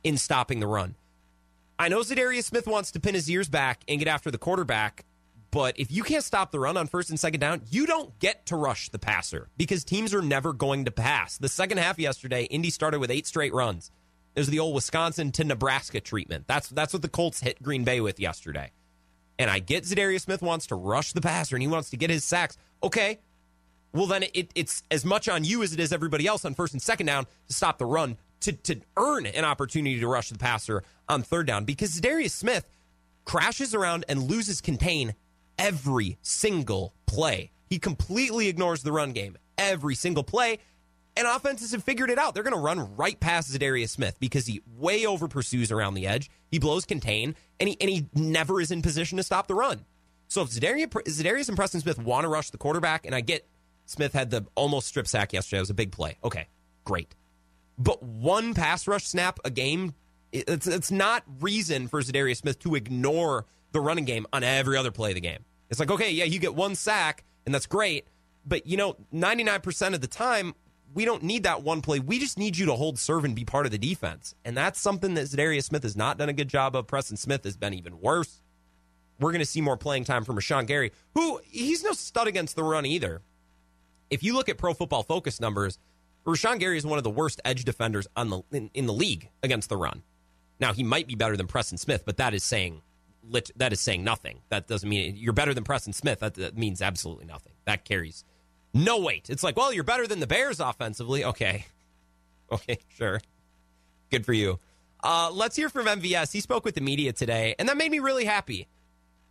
in 0.03 0.17
stopping 0.17 0.59
the 0.59 0.67
run. 0.67 0.95
I 1.77 1.87
know 1.87 1.99
Za'Darius 1.99 2.43
Smith 2.45 2.67
wants 2.67 2.91
to 2.91 2.99
pin 2.99 3.15
his 3.15 3.29
ears 3.29 3.47
back 3.47 3.81
and 3.87 3.99
get 3.99 4.07
after 4.07 4.31
the 4.31 4.37
quarterback, 4.37 5.05
but 5.51 5.79
if 5.79 5.91
you 5.91 6.03
can't 6.03 6.23
stop 6.23 6.51
the 6.51 6.59
run 6.59 6.75
on 6.75 6.87
first 6.87 7.09
and 7.09 7.19
second 7.19 7.39
down, 7.39 7.61
you 7.69 7.85
don't 7.85 8.17
get 8.19 8.47
to 8.47 8.55
rush 8.55 8.89
the 8.89 8.99
passer 8.99 9.47
because 9.57 9.83
teams 9.83 10.13
are 10.13 10.21
never 10.21 10.53
going 10.53 10.85
to 10.85 10.91
pass. 10.91 11.37
The 11.37 11.49
second 11.49 11.77
half 11.77 11.97
yesterday, 11.97 12.43
Indy 12.43 12.69
started 12.69 12.99
with 12.99 13.11
eight 13.11 13.27
straight 13.27 13.53
runs. 13.53 13.91
There's 14.39 14.47
the 14.47 14.59
old 14.59 14.73
Wisconsin 14.73 15.33
to 15.33 15.43
Nebraska 15.43 15.99
treatment. 15.99 16.45
That's 16.47 16.69
that's 16.69 16.93
what 16.93 17.01
the 17.01 17.09
Colts 17.09 17.41
hit 17.41 17.61
Green 17.61 17.83
Bay 17.83 17.99
with 17.99 18.21
yesterday. 18.21 18.71
And 19.37 19.51
I 19.51 19.59
get 19.59 19.83
Za'Darius 19.83 20.21
Smith 20.21 20.41
wants 20.41 20.67
to 20.67 20.75
rush 20.75 21.11
the 21.11 21.19
passer 21.19 21.57
and 21.57 21.61
he 21.61 21.67
wants 21.67 21.89
to 21.89 21.97
get 21.97 22.09
his 22.09 22.23
sacks. 22.23 22.55
Okay, 22.81 23.19
well 23.91 24.05
then 24.05 24.23
it, 24.33 24.49
it's 24.55 24.83
as 24.89 25.03
much 25.03 25.27
on 25.27 25.43
you 25.43 25.61
as 25.61 25.73
it 25.73 25.79
is 25.81 25.91
everybody 25.91 26.25
else 26.25 26.45
on 26.45 26.53
first 26.53 26.71
and 26.71 26.81
second 26.81 27.07
down 27.07 27.25
to 27.47 27.53
stop 27.53 27.79
the 27.79 27.85
run 27.85 28.15
to 28.39 28.53
to 28.53 28.79
earn 28.95 29.25
an 29.25 29.43
opportunity 29.43 29.99
to 29.99 30.07
rush 30.07 30.29
the 30.29 30.37
passer 30.37 30.83
on 31.09 31.21
third 31.21 31.45
down 31.45 31.65
because 31.65 31.99
Darius 31.99 32.33
Smith 32.33 32.65
crashes 33.25 33.75
around 33.75 34.05
and 34.07 34.23
loses 34.23 34.61
contain 34.61 35.15
every 35.57 36.17
single 36.21 36.93
play. 37.07 37.51
He 37.69 37.77
completely 37.77 38.47
ignores 38.47 38.83
the 38.83 38.93
run 38.93 39.11
game 39.11 39.37
every 39.57 39.95
single 39.95 40.23
play. 40.23 40.59
And 41.17 41.27
offenses 41.27 41.71
have 41.71 41.83
figured 41.83 42.09
it 42.09 42.17
out. 42.17 42.33
They're 42.33 42.43
going 42.43 42.55
to 42.55 42.61
run 42.61 42.95
right 42.95 43.19
past 43.19 43.51
Za'Darius 43.51 43.89
Smith 43.89 44.17
because 44.19 44.45
he 44.45 44.61
way 44.77 45.05
over 45.05 45.27
pursues 45.27 45.71
around 45.71 45.95
the 45.95 46.07
edge. 46.07 46.29
He 46.49 46.59
blows 46.59 46.85
contain, 46.85 47.35
and 47.59 47.67
he 47.67 47.77
and 47.81 47.89
he 47.89 48.07
never 48.13 48.61
is 48.61 48.71
in 48.71 48.81
position 48.81 49.17
to 49.17 49.23
stop 49.23 49.47
the 49.47 49.55
run. 49.55 49.85
So 50.27 50.43
if 50.43 50.49
Za'Darius, 50.49 50.87
Za'Darius 50.87 51.49
and 51.49 51.57
Preston 51.57 51.81
Smith 51.81 51.97
want 51.99 52.23
to 52.23 52.29
rush 52.29 52.51
the 52.51 52.57
quarterback, 52.57 53.05
and 53.05 53.13
I 53.13 53.21
get 53.21 53.47
Smith 53.85 54.13
had 54.13 54.29
the 54.29 54.45
almost 54.55 54.87
strip 54.87 55.07
sack 55.07 55.33
yesterday. 55.33 55.57
It 55.57 55.61
was 55.61 55.69
a 55.71 55.75
big 55.75 55.91
play. 55.91 56.17
Okay, 56.23 56.47
great. 56.85 57.15
But 57.79 58.03
one 58.03 58.53
pass 58.53 58.87
rush 58.87 59.05
snap 59.05 59.39
a 59.43 59.49
game, 59.49 59.95
it's, 60.31 60.67
it's 60.67 60.91
not 60.91 61.23
reason 61.39 61.87
for 61.87 62.01
Za'Darius 62.01 62.37
Smith 62.37 62.59
to 62.59 62.75
ignore 62.75 63.45
the 63.71 63.79
running 63.79 64.05
game 64.05 64.27
on 64.31 64.43
every 64.43 64.77
other 64.77 64.91
play 64.91 65.11
of 65.11 65.15
the 65.15 65.21
game. 65.21 65.43
It's 65.69 65.79
like, 65.79 65.89
okay, 65.89 66.11
yeah, 66.11 66.25
you 66.25 66.39
get 66.39 66.55
one 66.55 66.75
sack, 66.75 67.23
and 67.45 67.55
that's 67.55 67.65
great. 67.65 68.07
But, 68.45 68.67
you 68.67 68.77
know, 68.77 68.95
99% 69.13 69.93
of 69.93 70.01
the 70.01 70.07
time, 70.07 70.53
we 70.93 71.05
don't 71.05 71.23
need 71.23 71.43
that 71.43 71.63
one 71.63 71.81
play. 71.81 71.99
We 71.99 72.19
just 72.19 72.37
need 72.37 72.57
you 72.57 72.65
to 72.67 72.73
hold 72.73 72.99
serve 72.99 73.25
and 73.25 73.35
be 73.35 73.45
part 73.45 73.65
of 73.65 73.71
the 73.71 73.77
defense. 73.77 74.35
And 74.43 74.57
that's 74.57 74.79
something 74.79 75.13
that 75.15 75.25
Za'Darius 75.25 75.65
Smith 75.65 75.83
has 75.83 75.95
not 75.95 76.17
done 76.17 76.29
a 76.29 76.33
good 76.33 76.47
job 76.47 76.75
of. 76.75 76.87
Preston 76.87 77.17
Smith 77.17 77.43
has 77.43 77.57
been 77.57 77.73
even 77.73 77.99
worse. 77.99 78.41
We're 79.19 79.31
going 79.31 79.39
to 79.39 79.45
see 79.45 79.61
more 79.61 79.77
playing 79.77 80.05
time 80.05 80.23
from 80.23 80.37
Rashan 80.37 80.65
Gary, 80.65 80.91
who 81.13 81.41
he's 81.43 81.83
no 81.83 81.91
stud 81.91 82.27
against 82.27 82.55
the 82.55 82.63
run 82.63 82.85
either. 82.85 83.21
If 84.09 84.23
you 84.23 84.33
look 84.33 84.49
at 84.49 84.57
Pro 84.57 84.73
Football 84.73 85.03
Focus 85.03 85.39
numbers, 85.39 85.77
Rashan 86.25 86.59
Gary 86.59 86.77
is 86.77 86.85
one 86.85 86.97
of 86.97 87.03
the 87.03 87.09
worst 87.09 87.41
edge 87.45 87.65
defenders 87.65 88.07
on 88.15 88.29
the 88.29 88.41
in, 88.51 88.69
in 88.73 88.85
the 88.85 88.93
league 88.93 89.29
against 89.43 89.69
the 89.69 89.77
run. 89.77 90.03
Now 90.59 90.73
he 90.73 90.83
might 90.83 91.07
be 91.07 91.15
better 91.15 91.37
than 91.37 91.47
Preston 91.47 91.77
Smith, 91.77 92.03
but 92.05 92.17
that 92.17 92.33
is 92.33 92.43
saying 92.43 92.81
that 93.57 93.73
is 93.73 93.79
saying 93.79 94.03
nothing. 94.03 94.39
That 94.49 94.67
doesn't 94.67 94.89
mean 94.89 95.15
you're 95.15 95.33
better 95.33 95.53
than 95.53 95.63
Preston 95.63 95.93
Smith. 95.93 96.19
That, 96.19 96.35
that 96.35 96.57
means 96.57 96.81
absolutely 96.81 97.25
nothing. 97.25 97.53
That 97.65 97.85
carries 97.85 98.23
no 98.73 98.99
weight. 98.99 99.29
It's 99.29 99.43
like, 99.43 99.57
well, 99.57 99.73
you're 99.73 99.83
better 99.83 100.07
than 100.07 100.19
the 100.19 100.27
Bears 100.27 100.59
offensively. 100.59 101.23
Okay. 101.23 101.65
Okay, 102.51 102.79
sure. 102.97 103.21
Good 104.09 104.25
for 104.25 104.33
you. 104.33 104.57
Uh, 105.03 105.29
let's 105.31 105.55
hear 105.55 105.69
from 105.69 105.85
MVS. 105.85 106.31
He 106.33 106.41
spoke 106.41 106.65
with 106.65 106.73
the 106.73 106.81
media 106.81 107.13
today, 107.13 107.53
and 107.59 107.69
that 107.69 107.77
made 107.77 107.91
me 107.91 107.99
really 107.99 108.25
happy 108.25 108.67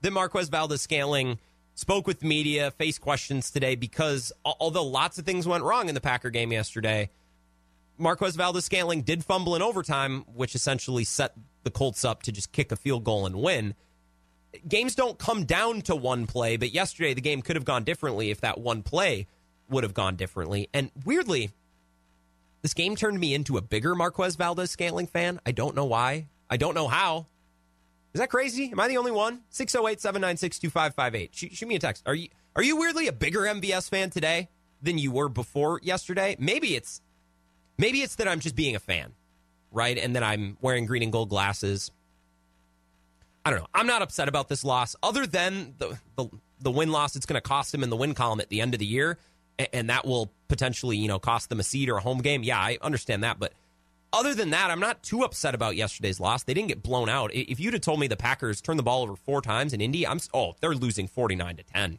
that 0.02 0.12
Marquez 0.12 0.48
Valdes-Scantling 0.48 1.40
spoke 1.74 2.06
with 2.06 2.20
the 2.20 2.26
media, 2.26 2.70
faced 2.70 3.00
questions 3.00 3.50
today 3.50 3.74
because 3.74 4.32
although 4.44 4.84
lots 4.84 5.18
of 5.18 5.24
things 5.24 5.46
went 5.48 5.64
wrong 5.64 5.88
in 5.88 5.94
the 5.94 6.00
Packer 6.00 6.30
game 6.30 6.52
yesterday, 6.52 7.10
Marquez 7.98 8.36
Valdes-Scantling 8.36 9.02
did 9.02 9.24
fumble 9.24 9.56
in 9.56 9.62
overtime, 9.62 10.24
which 10.32 10.54
essentially 10.54 11.04
set 11.04 11.34
the 11.64 11.70
Colts 11.70 12.04
up 12.04 12.22
to 12.22 12.32
just 12.32 12.52
kick 12.52 12.72
a 12.72 12.76
field 12.76 13.04
goal 13.04 13.26
and 13.26 13.36
win. 13.36 13.74
Games 14.66 14.94
don't 14.94 15.18
come 15.18 15.44
down 15.44 15.82
to 15.82 15.96
one 15.96 16.26
play, 16.26 16.56
but 16.56 16.72
yesterday 16.72 17.14
the 17.14 17.20
game 17.20 17.42
could 17.42 17.56
have 17.56 17.64
gone 17.64 17.84
differently 17.84 18.30
if 18.30 18.40
that 18.40 18.58
one 18.58 18.82
play 18.82 19.26
would 19.68 19.84
have 19.84 19.94
gone 19.94 20.16
differently. 20.16 20.68
And 20.72 20.90
weirdly, 21.04 21.50
this 22.62 22.74
game 22.74 22.96
turned 22.96 23.20
me 23.20 23.34
into 23.34 23.56
a 23.56 23.62
bigger 23.62 23.94
Marquez 23.94 24.36
Valdes-Scantling 24.36 25.08
fan. 25.08 25.40
I 25.44 25.52
don't 25.52 25.76
know 25.76 25.84
why. 25.84 26.26
I 26.48 26.56
don't 26.56 26.74
know 26.74 26.88
how. 26.88 27.26
Is 28.14 28.20
that 28.20 28.30
crazy? 28.30 28.70
Am 28.72 28.80
I 28.80 28.88
the 28.88 28.96
only 28.96 29.12
one? 29.12 29.42
608 29.50 30.00
796 30.00 30.58
2558. 30.58 31.54
Shoot 31.54 31.68
me 31.68 31.76
a 31.76 31.78
text. 31.78 32.02
Are 32.06 32.14
you, 32.14 32.28
are 32.56 32.62
you 32.62 32.78
weirdly 32.78 33.06
a 33.06 33.12
bigger 33.12 33.40
MVS 33.40 33.90
fan 33.90 34.08
today 34.08 34.48
than 34.82 34.96
you 34.96 35.12
were 35.12 35.28
before 35.28 35.78
yesterday? 35.82 36.36
Maybe 36.38 36.74
it's 36.74 37.02
maybe 37.76 37.98
it's 37.98 38.16
that 38.16 38.26
I'm 38.26 38.40
just 38.40 38.56
being 38.56 38.74
a 38.74 38.80
fan 38.80 39.12
right? 39.70 39.98
And 39.98 40.14
then 40.14 40.22
I'm 40.22 40.56
wearing 40.60 40.86
green 40.86 41.02
and 41.02 41.12
gold 41.12 41.28
glasses. 41.28 41.90
I 43.48 43.50
don't 43.50 43.60
know. 43.60 43.68
I'm 43.72 43.86
not 43.86 44.02
upset 44.02 44.28
about 44.28 44.50
this 44.50 44.62
loss, 44.62 44.94
other 45.02 45.26
than 45.26 45.72
the 45.78 45.98
the, 46.16 46.28
the 46.60 46.70
win 46.70 46.92
loss. 46.92 47.16
It's 47.16 47.24
going 47.24 47.40
to 47.40 47.48
cost 47.48 47.72
them 47.72 47.82
in 47.82 47.88
the 47.88 47.96
win 47.96 48.12
column 48.12 48.40
at 48.40 48.50
the 48.50 48.60
end 48.60 48.74
of 48.74 48.78
the 48.78 48.84
year, 48.84 49.16
and, 49.58 49.68
and 49.72 49.88
that 49.88 50.06
will 50.06 50.30
potentially 50.48 50.98
you 50.98 51.08
know 51.08 51.18
cost 51.18 51.48
them 51.48 51.58
a 51.58 51.62
seed 51.62 51.88
or 51.88 51.96
a 51.96 52.00
home 52.02 52.18
game. 52.18 52.42
Yeah, 52.42 52.58
I 52.58 52.76
understand 52.82 53.24
that, 53.24 53.38
but 53.38 53.54
other 54.12 54.34
than 54.34 54.50
that, 54.50 54.70
I'm 54.70 54.80
not 54.80 55.02
too 55.02 55.22
upset 55.22 55.54
about 55.54 55.76
yesterday's 55.76 56.20
loss. 56.20 56.42
They 56.42 56.52
didn't 56.52 56.68
get 56.68 56.82
blown 56.82 57.08
out. 57.08 57.30
If 57.32 57.58
you'd 57.58 57.72
have 57.72 57.80
told 57.80 58.00
me 58.00 58.06
the 58.06 58.18
Packers 58.18 58.60
turned 58.60 58.78
the 58.78 58.82
ball 58.82 59.02
over 59.02 59.16
four 59.16 59.40
times 59.40 59.72
in 59.72 59.80
Indy, 59.80 60.06
I'm 60.06 60.20
oh 60.34 60.54
they're 60.60 60.74
losing 60.74 61.08
49 61.08 61.56
to 61.56 61.62
10, 61.62 61.98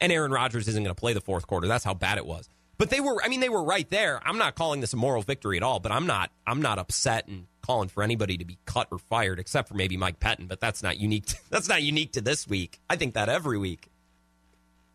and 0.00 0.10
Aaron 0.10 0.32
Rodgers 0.32 0.66
isn't 0.66 0.82
going 0.82 0.92
to 0.92 1.00
play 1.00 1.12
the 1.12 1.20
fourth 1.20 1.46
quarter. 1.46 1.68
That's 1.68 1.84
how 1.84 1.94
bad 1.94 2.18
it 2.18 2.26
was. 2.26 2.48
But 2.78 2.90
they 2.90 3.00
were 3.00 3.22
I 3.22 3.28
mean 3.28 3.40
they 3.40 3.48
were 3.48 3.62
right 3.62 3.88
there. 3.90 4.20
I'm 4.24 4.38
not 4.38 4.54
calling 4.54 4.80
this 4.80 4.92
a 4.92 4.96
moral 4.96 5.22
victory 5.22 5.56
at 5.56 5.62
all, 5.62 5.80
but 5.80 5.92
I'm 5.92 6.06
not 6.06 6.30
I'm 6.46 6.60
not 6.60 6.78
upset 6.78 7.26
and 7.28 7.46
calling 7.62 7.88
for 7.88 8.02
anybody 8.02 8.36
to 8.36 8.44
be 8.44 8.58
cut 8.64 8.88
or 8.90 8.98
fired 8.98 9.38
except 9.40 9.68
for 9.68 9.74
maybe 9.74 9.96
Mike 9.96 10.20
Pettine, 10.20 10.46
but 10.48 10.60
that's 10.60 10.82
not 10.82 10.98
unique 10.98 11.26
to, 11.26 11.36
that's 11.50 11.68
not 11.68 11.82
unique 11.82 12.12
to 12.12 12.20
this 12.20 12.46
week. 12.46 12.80
I 12.88 12.96
think 12.96 13.14
that 13.14 13.28
every 13.28 13.58
week. 13.58 13.88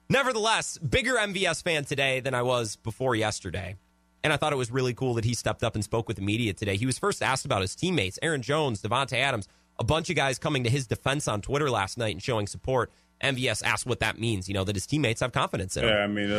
Nevertheless, 0.09 0.77
bigger 0.77 1.13
MVS 1.15 1.63
fan 1.63 1.85
today 1.85 2.19
than 2.19 2.33
I 2.33 2.41
was 2.41 2.75
before 2.75 3.15
yesterday. 3.15 3.77
And 4.23 4.31
I 4.31 4.37
thought 4.37 4.53
it 4.53 4.57
was 4.57 4.69
really 4.69 4.93
cool 4.93 5.15
that 5.15 5.25
he 5.25 5.33
stepped 5.33 5.63
up 5.63 5.73
and 5.73 5.83
spoke 5.83 6.07
with 6.07 6.17
the 6.17 6.21
media 6.21 6.53
today. 6.53 6.75
He 6.75 6.85
was 6.85 6.99
first 6.99 7.23
asked 7.23 7.45
about 7.45 7.61
his 7.61 7.75
teammates, 7.75 8.19
Aaron 8.21 8.41
Jones, 8.41 8.81
Davante 8.81 9.13
Adams, 9.13 9.47
a 9.79 9.83
bunch 9.83 10.09
of 10.09 10.15
guys 10.15 10.37
coming 10.37 10.63
to 10.65 10.69
his 10.69 10.85
defense 10.85 11.27
on 11.27 11.41
Twitter 11.41 11.69
last 11.71 11.97
night 11.97 12.13
and 12.13 12.21
showing 12.21 12.45
support. 12.45 12.91
MVS 13.23 13.63
asked 13.63 13.85
what 13.85 13.99
that 14.01 14.19
means, 14.19 14.47
you 14.47 14.53
know, 14.53 14.63
that 14.63 14.75
his 14.75 14.85
teammates 14.85 15.21
have 15.21 15.31
confidence 15.31 15.77
in 15.77 15.85
him. 15.85 15.89
Yeah, 15.89 16.03
I 16.03 16.07
mean, 16.07 16.29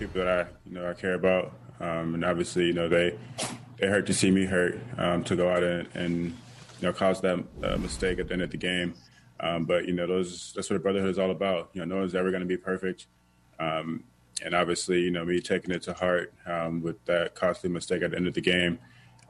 people 0.00 0.24
that 0.24 0.28
I, 0.28 0.50
you 0.66 0.74
know, 0.74 0.88
I 0.88 0.94
care 0.94 1.14
about. 1.14 1.52
Um, 1.78 2.14
and 2.14 2.24
obviously, 2.24 2.66
you 2.66 2.72
know, 2.72 2.88
they 2.88 3.16
it 3.78 3.88
hurt 3.88 4.06
to 4.06 4.14
see 4.14 4.30
me 4.30 4.46
hurt 4.46 4.80
um, 4.98 5.22
to 5.24 5.36
go 5.36 5.50
out 5.50 5.62
and, 5.62 5.88
and 5.94 6.24
you 6.24 6.88
know 6.88 6.92
cause 6.92 7.20
that 7.20 7.38
uh, 7.62 7.76
mistake 7.76 8.18
at 8.18 8.28
the 8.28 8.32
end 8.32 8.42
of 8.42 8.50
the 8.50 8.56
game. 8.56 8.94
Um, 9.38 9.64
but 9.64 9.86
you 9.86 9.92
know, 9.92 10.06
those 10.06 10.52
that's 10.54 10.68
what 10.70 10.82
brotherhood 10.82 11.10
is 11.10 11.18
all 11.18 11.30
about. 11.30 11.70
You 11.74 11.80
know, 11.80 11.94
no 11.94 12.00
one's 12.00 12.14
ever 12.14 12.30
going 12.30 12.42
to 12.42 12.46
be 12.46 12.56
perfect. 12.56 13.06
Um, 13.58 14.04
and 14.42 14.54
obviously, 14.54 15.00
you 15.00 15.10
know, 15.10 15.24
me 15.24 15.40
taking 15.40 15.70
it 15.70 15.82
to 15.82 15.92
heart 15.92 16.32
um, 16.46 16.82
with 16.82 17.02
that 17.04 17.34
costly 17.34 17.68
mistake 17.68 18.02
at 18.02 18.12
the 18.12 18.16
end 18.16 18.26
of 18.26 18.32
the 18.32 18.40
game, 18.40 18.78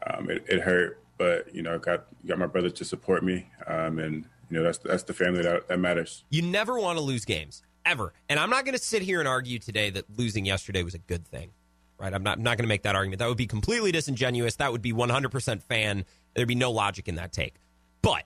um, 0.07 0.31
it, 0.31 0.45
it, 0.49 0.61
hurt. 0.61 1.03
But 1.19 1.53
you 1.53 1.63
know, 1.63 1.79
got 1.79 2.07
got 2.27 2.39
my 2.39 2.47
brother 2.47 2.71
to 2.71 2.85
support 2.85 3.25
me, 3.25 3.49
and 3.67 4.25
you 4.51 4.57
know, 4.57 4.63
that's 4.63 4.79
that's 4.79 5.03
the 5.03 5.15
family 5.15 5.43
that, 5.43 5.69
that 5.69 5.79
matters. 5.79 6.25
You 6.31 6.43
never 6.43 6.79
want 6.79 6.99
to 6.99 7.05
lose 7.05 7.25
games 7.25 7.63
ever, 7.85 8.13
and 8.29 8.39
I'm 8.39 8.51
not 8.51 8.65
going 8.65 8.77
to 8.77 8.83
sit 8.83 9.03
here 9.03 9.21
and 9.21 9.29
argue 9.29 9.59
today 9.59 9.91
that 9.91 10.05
losing 10.17 10.45
yesterday 10.45 10.83
was 10.83 10.95
a 10.95 10.99
good 10.99 11.27
thing. 11.27 11.51
Right? 11.99 12.15
I'm 12.15 12.23
not 12.23 12.39
not 12.39 12.57
going 12.57 12.65
to 12.65 12.69
make 12.69 12.85
that 12.85 12.97
argument. 12.97 13.19
That 13.19 13.29
would 13.29 13.37
be 13.37 13.47
completely 13.47 13.93
disingenuous. 13.93 14.57
That 14.57 14.73
would 14.73 14.81
be 14.81 14.93
100% 14.93 15.63
fan. 15.63 16.07
There'd 16.35 16.49
be 16.49 16.55
no 16.55 16.71
logic 16.71 17.09
in 17.09 17.17
that 17.17 17.31
take. 17.31 17.57
But 18.01 18.25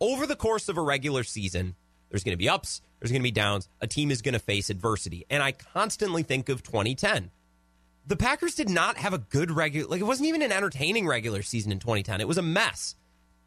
over 0.00 0.24
the 0.24 0.36
course 0.36 0.68
of 0.68 0.78
a 0.78 0.82
regular 0.82 1.24
season, 1.24 1.74
there's 2.10 2.22
going 2.22 2.34
to 2.34 2.38
be 2.38 2.48
ups, 2.48 2.80
there's 3.00 3.10
going 3.10 3.20
to 3.20 3.24
be 3.24 3.32
downs. 3.32 3.68
A 3.80 3.86
team 3.86 4.10
is 4.10 4.22
going 4.22 4.34
to 4.34 4.38
face 4.38 4.70
adversity. 4.70 5.26
And 5.28 5.42
I 5.42 5.52
constantly 5.52 6.22
think 6.22 6.48
of 6.48 6.62
2010. 6.62 7.30
The 8.06 8.16
Packers 8.16 8.54
did 8.54 8.70
not 8.70 8.96
have 8.96 9.12
a 9.12 9.18
good 9.18 9.50
regular, 9.50 9.88
like, 9.88 10.00
it 10.00 10.04
wasn't 10.04 10.28
even 10.28 10.40
an 10.40 10.52
entertaining 10.52 11.06
regular 11.06 11.42
season 11.42 11.72
in 11.72 11.78
2010. 11.78 12.20
It 12.20 12.28
was 12.28 12.38
a 12.38 12.42
mess, 12.42 12.94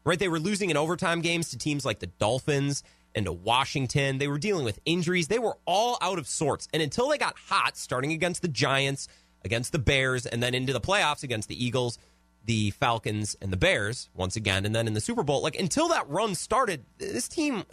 right? 0.04 0.18
They 0.18 0.28
were 0.28 0.38
losing 0.38 0.70
in 0.70 0.76
overtime 0.76 1.20
games 1.20 1.50
to 1.50 1.58
teams 1.58 1.84
like 1.84 1.98
the 1.98 2.06
Dolphins 2.06 2.84
and 3.14 3.26
to 3.26 3.32
Washington. 3.32 4.18
They 4.18 4.28
were 4.28 4.38
dealing 4.38 4.64
with 4.64 4.80
injuries. 4.84 5.28
They 5.28 5.38
were 5.38 5.56
all 5.64 5.98
out 6.00 6.18
of 6.18 6.26
sorts. 6.26 6.68
And 6.72 6.82
until 6.82 7.08
they 7.08 7.18
got 7.18 7.36
hot, 7.48 7.76
starting 7.76 8.12
against 8.12 8.42
the 8.42 8.48
Giants, 8.48 9.08
against 9.44 9.72
the 9.72 9.78
Bears, 9.78 10.26
and 10.26 10.42
then 10.42 10.54
into 10.54 10.72
the 10.72 10.80
playoffs 10.80 11.22
against 11.22 11.48
the 11.48 11.64
Eagles, 11.64 11.98
the 12.44 12.70
Falcons, 12.70 13.36
and 13.40 13.52
the 13.52 13.56
Bears 13.56 14.08
once 14.14 14.36
again, 14.36 14.64
and 14.64 14.74
then 14.74 14.86
in 14.86 14.94
the 14.94 15.00
Super 15.00 15.22
Bowl, 15.22 15.42
like, 15.42 15.58
until 15.58 15.88
that 15.88 16.08
run 16.08 16.34
started, 16.34 16.84
this 16.98 17.28
team 17.28 17.64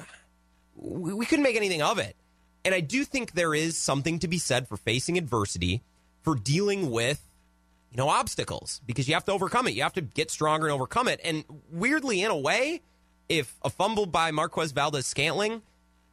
we, 0.81 1.13
we 1.13 1.25
couldn't 1.25 1.43
make 1.43 1.55
anything 1.55 1.81
of 1.81 1.99
it. 1.99 2.15
And 2.65 2.75
I 2.75 2.81
do 2.81 3.03
think 3.05 3.33
there 3.33 3.53
is 3.53 3.77
something 3.77 4.19
to 4.19 4.27
be 4.27 4.37
said 4.37 4.67
for 4.67 4.77
facing 4.77 5.17
adversity, 5.17 5.81
for 6.21 6.35
dealing 6.35 6.91
with, 6.91 7.21
you 7.91 7.97
know, 7.97 8.09
obstacles 8.09 8.81
because 8.85 9.07
you 9.07 9.13
have 9.13 9.25
to 9.25 9.31
overcome 9.31 9.67
it. 9.67 9.73
You 9.73 9.83
have 9.83 9.93
to 9.93 10.01
get 10.01 10.29
stronger 10.29 10.67
and 10.67 10.73
overcome 10.73 11.07
it. 11.07 11.19
And 11.23 11.45
weirdly, 11.71 12.21
in 12.21 12.31
a 12.31 12.37
way, 12.37 12.81
if 13.29 13.55
a 13.63 13.69
fumble 13.69 14.07
by 14.07 14.31
Marquez 14.31 14.71
Valdes 14.71 15.05
Scantling 15.05 15.61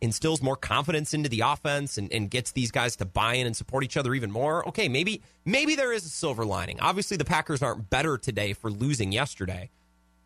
instills 0.02 0.42
more 0.42 0.56
confidence 0.56 1.14
into 1.14 1.28
the 1.28 1.40
offense 1.40 1.96
and, 1.96 2.12
and 2.12 2.30
gets 2.30 2.52
these 2.52 2.70
guys 2.70 2.96
to 2.96 3.06
buy 3.06 3.34
in 3.34 3.46
and 3.46 3.56
support 3.56 3.82
each 3.82 3.96
other 3.96 4.14
even 4.14 4.30
more, 4.30 4.66
okay, 4.68 4.88
maybe 4.88 5.22
maybe 5.44 5.74
there 5.74 5.92
is 5.92 6.04
a 6.04 6.10
silver 6.10 6.44
lining. 6.44 6.78
Obviously, 6.80 7.16
the 7.16 7.24
Packers 7.24 7.62
aren't 7.62 7.88
better 7.90 8.18
today 8.18 8.52
for 8.52 8.70
losing 8.70 9.10
yesterday. 9.10 9.70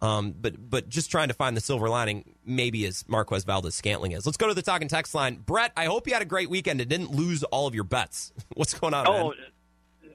Um, 0.03 0.35
but 0.39 0.71
but 0.71 0.89
just 0.89 1.11
trying 1.11 1.29
to 1.29 1.35
find 1.35 1.57
the 1.57 1.61
silver 1.61 1.89
lining, 1.89 2.35
maybe 2.45 2.87
as 2.87 3.07
Marquez 3.07 3.45
Valdes 3.45 3.75
Scantling 3.75 4.13
is. 4.13 4.25
Let's 4.25 4.39
go 4.39 4.49
to 4.49 4.55
the 4.55 4.63
talking 4.63 4.89
text 4.89 5.15
line. 5.15 5.37
Brett, 5.37 5.73
I 5.77 5.85
hope 5.85 6.07
you 6.07 6.15
had 6.15 6.23
a 6.23 6.27
great 6.27 6.49
weekend 6.49 6.81
and 6.81 6.89
didn't 6.89 7.13
lose 7.13 7.43
all 7.45 7.67
of 7.67 7.75
your 7.75 7.85
bets. 7.85 8.33
What's 8.55 8.73
going 8.73 8.95
on? 8.95 9.07
Oh, 9.07 9.29
man? 9.29 9.35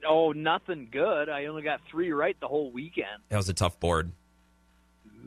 oh, 0.08 0.32
nothing 0.32 0.88
good. 0.90 1.28
I 1.28 1.46
only 1.46 1.62
got 1.62 1.80
three 1.88 2.12
right 2.12 2.36
the 2.40 2.48
whole 2.48 2.72
weekend. 2.72 3.22
That 3.28 3.36
was 3.36 3.48
a 3.48 3.54
tough 3.54 3.78
board. 3.78 4.10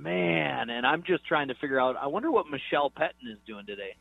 Man, 0.02 0.70
and 0.70 0.88
I'm 0.88 1.04
just 1.04 1.26
trying 1.26 1.50
to 1.50 1.56
figure 1.56 1.80
out. 1.80 1.98
I 1.98 2.08
wonder 2.08 2.32
what 2.32 2.46
Michelle 2.50 2.90
Pettine 2.90 3.32
is 3.32 3.38
doing 3.46 3.66
today. 3.66 3.96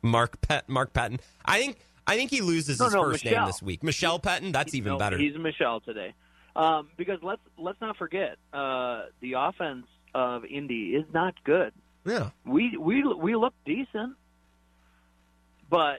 Mark 0.00 0.40
Pet 0.40 0.68
Mark 0.68 0.92
Patton. 0.92 1.18
I 1.44 1.58
think 1.58 1.78
I 2.06 2.16
think 2.16 2.30
he 2.30 2.40
loses 2.40 2.78
no, 2.78 2.84
his 2.84 2.94
no, 2.94 3.02
first 3.02 3.24
Michelle. 3.24 3.40
name 3.40 3.46
this 3.48 3.62
week. 3.62 3.82
Michelle 3.82 4.20
Patton. 4.20 4.52
That's 4.52 4.74
even 4.74 4.92
no, 4.92 4.98
better. 4.98 5.18
He's 5.18 5.36
Michelle 5.36 5.80
today. 5.80 6.14
Um, 6.54 6.88
because 6.96 7.18
let's 7.22 7.40
let's 7.58 7.80
not 7.80 7.96
forget 7.96 8.36
uh, 8.52 9.06
the 9.20 9.32
offense 9.32 9.86
of 10.14 10.44
Indy 10.44 10.94
is 10.94 11.04
not 11.12 11.34
good. 11.42 11.72
Yeah, 12.06 12.30
we 12.44 12.76
we 12.76 13.02
we 13.02 13.34
look 13.34 13.54
decent, 13.64 14.14
but 15.68 15.98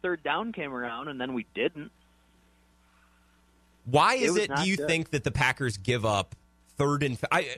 third 0.00 0.22
down 0.22 0.52
came 0.52 0.72
around 0.72 1.08
and 1.08 1.20
then 1.20 1.34
we 1.34 1.44
didn't. 1.56 1.90
Why 3.84 4.14
is 4.14 4.32
was 4.32 4.42
it? 4.42 4.54
Do 4.54 4.68
you 4.68 4.76
good. 4.76 4.86
think 4.86 5.10
that 5.10 5.24
the 5.24 5.32
Packers 5.32 5.76
give 5.76 6.06
up 6.06 6.36
third 6.76 7.02
and? 7.02 7.18
I, 7.32 7.56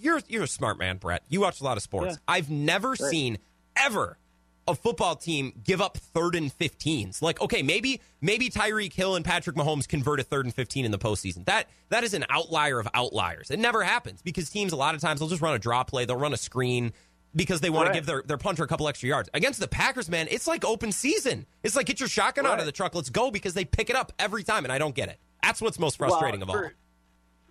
you're 0.00 0.20
you're 0.28 0.44
a 0.44 0.48
smart 0.48 0.78
man, 0.78 0.96
Brett. 0.96 1.22
You 1.28 1.40
watch 1.40 1.60
a 1.60 1.64
lot 1.64 1.76
of 1.76 1.82
sports. 1.82 2.12
Yeah. 2.14 2.34
I've 2.34 2.50
never 2.50 2.96
seen 2.96 3.38
ever 3.76 4.18
a 4.68 4.74
football 4.74 5.16
team 5.16 5.52
give 5.64 5.80
up 5.80 5.96
third 5.96 6.34
and 6.34 6.56
15s. 6.56 7.22
Like, 7.22 7.40
okay, 7.40 7.62
maybe 7.62 8.00
maybe 8.20 8.48
Tyreek 8.48 8.92
Hill 8.92 9.16
and 9.16 9.24
Patrick 9.24 9.56
Mahomes 9.56 9.86
convert 9.88 10.20
a 10.20 10.22
third 10.22 10.46
and 10.46 10.54
15 10.54 10.84
in 10.84 10.90
the 10.90 10.98
postseason. 10.98 11.44
That 11.46 11.68
that 11.88 12.04
is 12.04 12.14
an 12.14 12.24
outlier 12.30 12.78
of 12.78 12.88
outliers. 12.94 13.50
It 13.50 13.58
never 13.58 13.82
happens 13.82 14.22
because 14.22 14.48
teams 14.50 14.72
a 14.72 14.76
lot 14.76 14.94
of 14.94 15.00
times 15.00 15.20
they'll 15.20 15.28
just 15.28 15.42
run 15.42 15.54
a 15.54 15.58
draw 15.58 15.84
play, 15.84 16.04
they'll 16.04 16.16
run 16.16 16.32
a 16.32 16.38
screen 16.38 16.92
because 17.34 17.60
they 17.60 17.70
want 17.70 17.86
to 17.86 17.92
give 17.94 18.06
their, 18.06 18.22
their 18.22 18.38
punter 18.38 18.64
a 18.64 18.66
couple 18.66 18.88
extra 18.88 19.08
yards. 19.08 19.28
Against 19.32 19.60
the 19.60 19.68
Packers, 19.68 20.08
man, 20.08 20.26
it's 20.30 20.48
like 20.48 20.64
open 20.64 20.90
season. 20.90 21.46
It's 21.62 21.76
like 21.76 21.86
get 21.86 22.00
your 22.00 22.08
shotgun 22.08 22.44
out 22.44 22.58
of 22.58 22.66
the 22.66 22.72
truck, 22.72 22.94
let's 22.94 23.10
go 23.10 23.30
because 23.30 23.54
they 23.54 23.64
pick 23.64 23.88
it 23.88 23.94
up 23.94 24.12
every 24.18 24.42
time, 24.42 24.64
and 24.64 24.72
I 24.72 24.78
don't 24.78 24.94
get 24.94 25.08
it. 25.08 25.18
That's 25.42 25.62
what's 25.62 25.78
most 25.78 25.96
frustrating 25.96 26.40
well, 26.40 26.50
of 26.50 26.64
all. 26.64 26.70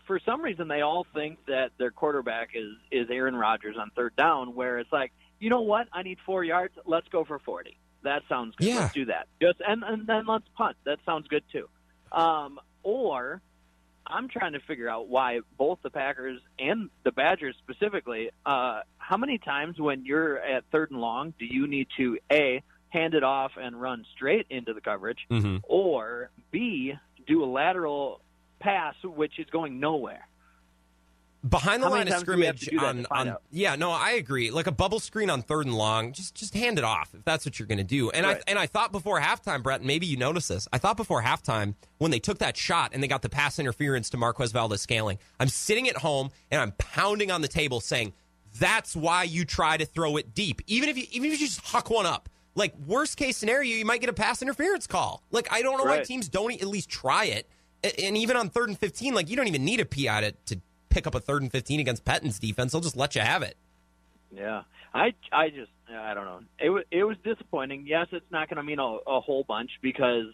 For, 0.10 0.20
some 0.26 0.42
reason, 0.42 0.68
they 0.68 0.82
all 0.82 1.06
think 1.14 1.38
that 1.46 1.72
their 1.78 1.92
quarterback 1.92 2.50
is 2.56 2.74
is 2.92 3.08
Aaron 3.10 3.36
Rodgers 3.36 3.76
on 3.80 3.92
third 3.96 4.16
down, 4.16 4.56
where 4.56 4.80
it's 4.80 4.92
like, 4.92 5.12
you 5.40 5.50
know 5.50 5.62
what? 5.62 5.88
I 5.94 6.02
need 6.04 6.18
four 6.26 6.44
yards. 6.44 6.74
Let's 6.86 7.08
go 7.10 7.24
for 7.24 7.38
forty. 7.40 7.78
That 8.04 8.24
sounds 8.28 8.56
good. 8.56 8.68
Yeah. 8.68 8.80
Let's 8.80 8.94
do 8.94 9.06
that. 9.06 9.28
Just 9.42 9.62
and 9.66 9.84
and 9.84 10.08
then 10.08 10.26
let's 10.26 10.48
punt. 10.58 10.76
That 10.86 11.00
sounds 11.06 11.28
good 11.28 11.44
too. 11.52 11.70
Um, 12.12 12.60
or 12.84 13.42
I'm 14.08 14.28
trying 14.28 14.54
to 14.54 14.60
figure 14.60 14.90
out 14.90 15.08
why 15.08 15.42
both 15.58 15.80
the 15.84 15.90
Packers 15.92 16.42
and 16.58 16.90
the 17.04 17.12
Badgers 17.12 17.56
specifically. 17.60 18.32
Uh, 18.46 18.82
how 18.98 19.18
many 19.18 19.38
times 19.38 19.80
when 19.80 20.06
you're 20.06 20.38
at 20.38 20.64
third 20.72 20.92
and 20.92 21.00
long 21.00 21.34
do 21.38 21.46
you 21.46 21.68
need 21.68 21.88
to 21.98 22.18
a 22.32 22.64
hand 22.90 23.14
it 23.14 23.24
off 23.24 23.52
and 23.62 23.80
run 23.80 24.04
straight 24.16 24.48
into 24.50 24.74
the 24.74 24.82
coverage, 24.82 25.20
Mm-hmm. 25.30 25.58
or 25.64 26.32
b 26.52 26.94
do 27.28 27.44
a 27.44 27.46
lateral 27.46 28.22
pass 28.60 28.96
which 29.04 29.40
is 29.40 29.48
going 29.50 29.80
nowhere? 29.80 30.28
Behind 31.48 31.82
the 31.82 31.88
How 31.88 31.94
line 31.94 32.08
of 32.08 32.14
times 32.16 32.24
do 32.24 32.36
we 32.36 32.46
have 32.46 32.60
scrimmage 32.60 32.66
to 32.66 32.70
do 32.72 32.80
that 32.80 33.12
on 33.12 33.30
on 33.30 33.38
yeah 33.50 33.78
no 33.78 33.92
I 33.92 34.12
agree. 34.12 34.52
Like 34.52 34.68
a 34.68 34.74
bubble 34.74 35.00
screen 35.00 35.30
on 35.30 35.42
third 35.42 35.68
and 35.68 35.76
long 35.76 36.12
just 36.12 36.36
just 36.36 36.54
hand 36.54 36.78
it 36.78 36.84
off 36.84 37.14
if 37.14 37.24
that's 37.24 37.46
what 37.46 37.58
you're 37.58 37.68
going 37.68 37.78
to 37.78 37.84
do. 37.86 38.10
And 38.10 38.26
I 38.26 38.42
and 38.46 38.60
I 38.60 38.66
thought 38.66 38.92
before 38.92 39.22
halftime 39.22 39.64
Brett 39.64 39.82
maybe 39.82 40.06
you 40.06 40.18
noticed 40.18 40.50
this 40.50 40.68
I 40.74 40.80
thought 40.80 40.98
before 40.98 41.24
halftime 41.24 41.76
when 41.98 42.12
they 42.12 42.20
took 42.20 42.40
that 42.40 42.58
shot 42.58 42.92
and 42.94 43.02
they 43.02 43.08
got 43.08 43.22
the 43.22 43.30
pass 43.30 43.58
interference 43.58 44.10
to 44.10 44.18
Marquez 44.18 44.52
Valdes 44.52 44.82
Scantling 44.82 45.18
I'm 45.40 45.48
sitting 45.48 45.88
at 45.88 45.96
home 45.96 46.30
and 46.52 46.60
I'm 46.60 46.74
pounding 46.74 47.32
on 47.32 47.42
the 47.42 47.48
table 47.48 47.80
saying 47.80 48.12
that's 48.60 48.94
why 48.94 49.24
you 49.24 49.46
try 49.46 49.78
to 49.78 49.86
throw 49.86 50.18
it 50.18 50.34
deep. 50.34 50.62
Even 50.68 50.90
if 50.90 50.98
you 50.98 51.06
even 51.12 51.32
if 51.32 51.40
you 51.40 51.48
just 51.48 51.62
huck 51.66 51.90
one 51.90 52.06
up. 52.06 52.28
Like 52.56 52.76
worst 52.86 53.16
case 53.16 53.38
scenario 53.38 53.78
you 53.78 53.86
might 53.86 54.02
get 54.02 54.10
a 54.10 54.14
pass 54.14 54.42
interference 54.42 54.88
call. 54.88 55.24
Like 55.32 55.48
I 55.54 55.62
don't 55.62 55.78
know 55.78 55.86
why 55.86 56.02
teams 56.02 56.28
don't 56.28 56.52
at 56.62 56.68
least 56.68 56.90
try 56.90 57.26
it 57.26 57.48
and 57.84 58.18
even 58.18 58.36
on 58.38 58.50
third 58.50 58.70
and 58.70 58.78
15 58.78 59.14
like 59.14 59.30
you 59.30 59.36
don't 59.36 59.48
even 59.48 59.64
need 59.66 59.80
a 59.80 59.86
PI 59.86 60.22
to, 60.22 60.32
to 60.56 60.62
pick 60.90 61.06
up 61.08 61.16
a 61.16 61.20
third 61.20 61.42
and 61.42 61.52
15 61.52 61.80
against 61.80 62.04
Pettine's 62.06 62.40
defense. 62.40 62.72
They'll 62.72 62.82
just 62.82 62.98
let 62.98 63.16
you 63.16 63.22
have 63.22 63.42
it. 63.44 63.56
Yeah, 64.36 64.64
I 64.94 65.14
I 65.32 65.50
just 65.50 65.72
I 65.92 66.14
don't 66.14 66.26
know. 66.26 66.40
It 66.60 66.70
was 66.70 66.84
it 66.92 67.04
was 67.04 67.18
disappointing. 67.24 67.86
Yes, 67.88 68.08
it's 68.12 68.30
not 68.32 68.50
going 68.50 68.58
to 68.58 68.64
mean 68.64 68.80
a, 68.80 68.84
a 69.08 69.20
whole 69.22 69.44
bunch 69.44 69.72
because 69.82 70.26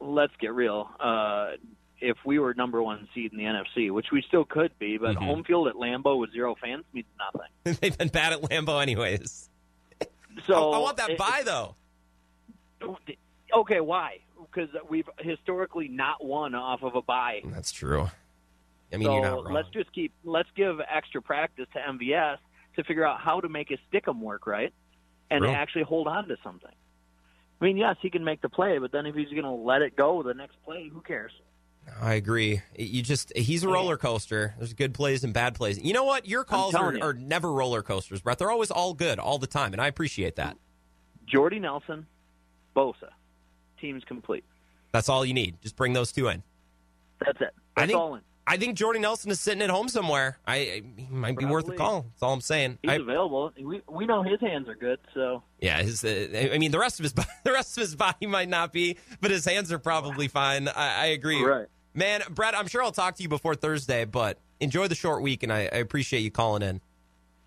let's 0.00 0.32
get 0.40 0.52
real. 0.52 0.88
Uh, 1.00 1.52
if 2.00 2.18
we 2.26 2.38
were 2.38 2.52
number 2.54 2.82
one 2.82 3.08
seed 3.14 3.32
in 3.32 3.38
the 3.38 3.44
NFC, 3.44 3.90
which 3.90 4.08
we 4.12 4.20
still 4.28 4.44
could 4.44 4.78
be, 4.78 4.98
but 4.98 5.16
Mhm. 5.16 5.24
home 5.24 5.44
field 5.44 5.68
at 5.68 5.74
Lambeau 5.74 6.18
with 6.18 6.32
zero 6.32 6.54
fans 6.60 6.84
means 6.92 7.06
nothing. 7.18 7.78
They've 7.80 7.96
been 7.96 8.08
bad 8.08 8.34
at 8.34 8.42
Lambeau 8.42 8.82
anyways. 8.82 9.48
So 10.46 10.72
I, 10.72 10.76
I 10.76 10.78
want 10.80 10.96
that 10.98 11.10
it- 11.10 11.18
buy 11.18 11.42
though. 11.44 11.76
Okay, 13.54 13.80
why? 13.80 14.18
Because 14.52 14.70
we've 14.88 15.08
historically 15.18 15.88
not 15.88 16.24
won 16.24 16.54
off 16.54 16.82
of 16.82 16.94
a 16.94 17.02
bye. 17.02 17.42
That's 17.44 17.72
true. 17.72 18.08
I 18.92 18.96
mean, 18.96 19.06
so 19.06 19.14
you're 19.14 19.22
not 19.22 19.44
wrong. 19.44 19.54
let's 19.54 19.68
just 19.70 19.92
keep 19.92 20.12
let's 20.24 20.48
give 20.56 20.80
extra 20.80 21.20
practice 21.20 21.66
to 21.72 21.78
MVS 21.78 22.38
to 22.76 22.84
figure 22.84 23.06
out 23.06 23.20
how 23.20 23.40
to 23.40 23.48
make 23.48 23.68
his 23.68 23.78
stickum 23.92 24.20
work 24.20 24.46
right 24.46 24.72
and 25.30 25.44
actually 25.46 25.82
hold 25.82 26.06
on 26.06 26.28
to 26.28 26.36
something. 26.44 26.70
I 27.60 27.64
mean, 27.64 27.76
yes, 27.76 27.96
he 28.02 28.10
can 28.10 28.24
make 28.24 28.40
the 28.42 28.48
play, 28.48 28.78
but 28.78 28.92
then 28.92 29.06
if 29.06 29.14
he's 29.14 29.30
going 29.30 29.44
to 29.44 29.50
let 29.50 29.80
it 29.80 29.96
go 29.96 30.22
the 30.22 30.34
next 30.34 30.56
play, 30.64 30.90
who 30.92 31.00
cares? 31.00 31.32
I 32.00 32.14
agree. 32.14 32.62
You 32.76 33.02
just 33.02 33.32
he's 33.36 33.62
a 33.62 33.68
roller 33.68 33.96
coaster. 33.96 34.54
There's 34.58 34.72
good 34.72 34.94
plays 34.94 35.22
and 35.22 35.34
bad 35.34 35.54
plays. 35.54 35.78
You 35.78 35.92
know 35.92 36.04
what? 36.04 36.26
Your 36.26 36.44
calls 36.44 36.74
are, 36.74 36.94
you. 36.94 37.02
are 37.02 37.12
never 37.12 37.52
roller 37.52 37.82
coasters, 37.82 38.22
Brett. 38.22 38.38
They're 38.38 38.50
always 38.50 38.70
all 38.70 38.94
good 38.94 39.18
all 39.18 39.38
the 39.38 39.46
time, 39.46 39.72
and 39.72 39.82
I 39.82 39.86
appreciate 39.86 40.36
that. 40.36 40.56
Jordy 41.26 41.58
Nelson, 41.58 42.06
Bosa, 42.74 43.10
team's 43.84 44.04
complete. 44.04 44.44
That's 44.92 45.08
all 45.08 45.24
you 45.24 45.34
need. 45.34 45.60
Just 45.60 45.76
bring 45.76 45.92
those 45.92 46.12
two 46.12 46.28
in. 46.28 46.42
That's 47.24 47.40
it. 47.40 47.50
I 47.76 47.86
think 47.86 47.98
all 47.98 48.14
in. 48.14 48.22
I 48.46 48.58
think 48.58 48.76
Jordy 48.76 48.98
Nelson 48.98 49.30
is 49.30 49.40
sitting 49.40 49.62
at 49.62 49.70
home 49.70 49.88
somewhere. 49.88 50.38
I, 50.46 50.56
I 50.56 50.82
he 50.96 51.06
might 51.10 51.36
be 51.36 51.46
worth 51.46 51.66
a 51.68 51.72
call. 51.72 52.02
That's 52.02 52.22
all 52.22 52.34
I'm 52.34 52.42
saying. 52.42 52.78
He's 52.82 52.90
I, 52.90 52.94
available. 52.96 53.52
We 53.58 53.80
we 53.88 54.06
know 54.06 54.22
his 54.22 54.40
hands 54.40 54.68
are 54.68 54.74
good, 54.74 54.98
so 55.14 55.42
Yeah, 55.60 55.82
his. 55.82 56.04
Uh, 56.04 56.50
I 56.52 56.58
mean, 56.58 56.70
the 56.70 56.78
rest 56.78 57.00
of 57.00 57.04
his 57.04 57.12
bo- 57.14 57.22
the 57.44 57.52
rest 57.52 57.76
of 57.76 57.80
his 57.80 57.96
body 57.96 58.26
might 58.26 58.48
not 58.48 58.72
be, 58.72 58.98
but 59.20 59.30
his 59.30 59.44
hands 59.44 59.72
are 59.72 59.78
probably 59.78 60.28
fine. 60.28 60.68
I, 60.68 60.72
I 61.02 61.06
agree. 61.06 61.42
Right. 61.42 61.66
man, 61.94 62.22
Brad, 62.30 62.54
I'm 62.54 62.66
sure 62.66 62.82
I'll 62.82 62.92
talk 62.92 63.16
to 63.16 63.22
you 63.22 63.28
before 63.28 63.54
Thursday, 63.54 64.04
but 64.04 64.38
Enjoy 64.60 64.88
the 64.88 64.94
short 64.94 65.20
week, 65.20 65.42
and 65.42 65.52
I, 65.52 65.68
I 65.72 65.76
appreciate 65.76 66.20
you 66.20 66.30
calling 66.30 66.62
in. 66.62 66.80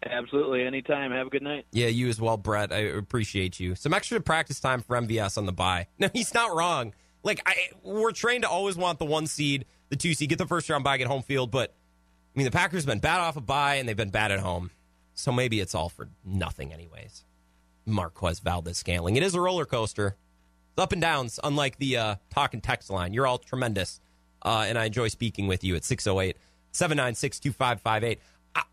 Absolutely. 0.03 0.63
Anytime. 0.65 1.11
Have 1.11 1.27
a 1.27 1.29
good 1.29 1.41
night. 1.41 1.65
Yeah, 1.71 1.87
you 1.87 2.07
as 2.09 2.21
well, 2.21 2.37
Brett. 2.37 2.71
I 2.71 2.77
appreciate 2.77 3.59
you. 3.59 3.75
Some 3.75 3.93
extra 3.93 4.19
practice 4.19 4.59
time 4.59 4.81
for 4.81 4.95
MVS 4.95 5.37
on 5.37 5.45
the 5.45 5.51
bye. 5.53 5.87
No, 5.99 6.09
he's 6.13 6.33
not 6.33 6.55
wrong. 6.55 6.93
Like 7.23 7.41
I, 7.45 7.55
we're 7.83 8.11
trained 8.11 8.43
to 8.43 8.49
always 8.49 8.77
want 8.77 8.99
the 8.99 9.05
one 9.05 9.27
seed, 9.27 9.65
the 9.89 9.95
two 9.95 10.13
seed, 10.13 10.29
get 10.29 10.37
the 10.37 10.45
first 10.45 10.69
round 10.69 10.83
bye, 10.83 10.97
get 10.97 11.07
home 11.07 11.23
field. 11.23 11.51
But 11.51 11.71
I 11.71 12.37
mean, 12.37 12.45
the 12.45 12.51
Packers 12.51 12.83
have 12.83 12.87
been 12.87 12.99
bad 12.99 13.19
off 13.19 13.35
a 13.37 13.41
bye, 13.41 13.75
and 13.75 13.89
they've 13.89 13.97
been 13.97 14.11
bad 14.11 14.31
at 14.31 14.39
home. 14.39 14.69
So 15.15 15.31
maybe 15.31 15.59
it's 15.59 15.73
all 15.73 15.89
for 15.89 16.07
nothing, 16.23 16.71
anyways. 16.71 17.23
Marquez 17.87 18.39
Valdes 18.39 18.77
Scantling. 18.77 19.15
It 19.15 19.23
is 19.23 19.33
a 19.33 19.41
roller 19.41 19.65
coaster. 19.65 20.15
It's 20.73 20.83
up 20.83 20.91
and 20.91 21.01
downs, 21.01 21.39
unlike 21.43 21.79
the 21.79 21.97
uh, 21.97 22.15
talk 22.29 22.53
and 22.53 22.61
text 22.61 22.91
line. 22.91 23.13
You're 23.13 23.25
all 23.25 23.39
tremendous. 23.39 23.99
Uh, 24.43 24.65
and 24.67 24.77
I 24.77 24.85
enjoy 24.85 25.07
speaking 25.07 25.47
with 25.47 25.63
you 25.63 25.75
at 25.75 25.83
608 25.83 26.37
796 26.71 27.39
2558. 27.39 28.19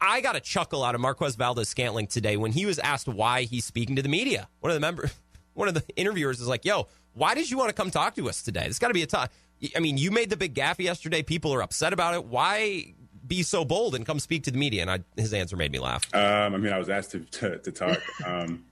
I 0.00 0.20
got 0.20 0.36
a 0.36 0.40
chuckle 0.40 0.84
out 0.84 0.94
of 0.94 1.00
Marquez 1.00 1.34
Valdes 1.36 1.68
Scantling 1.68 2.06
today 2.06 2.36
when 2.36 2.52
he 2.52 2.66
was 2.66 2.78
asked 2.78 3.08
why 3.08 3.42
he's 3.42 3.64
speaking 3.64 3.96
to 3.96 4.02
the 4.02 4.08
media. 4.08 4.48
One 4.60 4.70
of 4.70 4.74
the 4.74 4.80
members, 4.80 5.12
one 5.54 5.68
of 5.68 5.74
the 5.74 5.82
interviewers 5.96 6.40
is 6.40 6.48
like, 6.48 6.64
"Yo, 6.64 6.88
why 7.14 7.34
did 7.34 7.50
you 7.50 7.58
want 7.58 7.70
to 7.70 7.74
come 7.74 7.90
talk 7.90 8.14
to 8.16 8.28
us 8.28 8.42
today? 8.42 8.66
It's 8.66 8.78
got 8.78 8.88
to 8.88 8.94
be 8.94 9.02
a 9.02 9.06
time. 9.06 9.28
I 9.74 9.80
mean, 9.80 9.98
you 9.98 10.10
made 10.10 10.30
the 10.30 10.36
big 10.36 10.54
gaffe 10.54 10.78
yesterday. 10.78 11.22
People 11.22 11.52
are 11.54 11.62
upset 11.62 11.92
about 11.92 12.14
it. 12.14 12.24
Why 12.24 12.94
be 13.26 13.42
so 13.42 13.64
bold 13.64 13.94
and 13.94 14.04
come 14.04 14.18
speak 14.20 14.44
to 14.44 14.50
the 14.50 14.58
media?" 14.58 14.82
And 14.82 14.90
I, 14.90 15.00
his 15.16 15.34
answer 15.34 15.56
made 15.56 15.72
me 15.72 15.78
laugh. 15.78 16.12
Um, 16.14 16.54
I 16.54 16.58
mean, 16.58 16.72
I 16.72 16.78
was 16.78 16.88
asked 16.88 17.12
to 17.12 17.20
to, 17.20 17.58
to 17.58 17.72
talk, 17.72 18.00
um, 18.26 18.64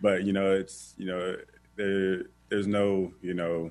but 0.00 0.24
you 0.24 0.32
know, 0.32 0.52
it's 0.52 0.94
you 0.98 1.06
know, 1.06 1.36
there 1.76 2.24
there's 2.48 2.66
no 2.66 3.12
you 3.22 3.34
know 3.34 3.70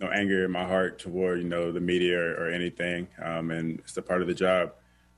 no 0.00 0.08
anger 0.08 0.44
in 0.44 0.50
my 0.50 0.64
heart 0.64 0.98
toward 0.98 1.40
you 1.40 1.48
know 1.48 1.70
the 1.72 1.80
media 1.80 2.18
or, 2.18 2.46
or 2.46 2.50
anything, 2.50 3.08
um, 3.22 3.50
and 3.50 3.78
it's 3.80 3.96
a 3.96 4.02
part 4.02 4.22
of 4.22 4.28
the 4.28 4.34
job. 4.34 4.72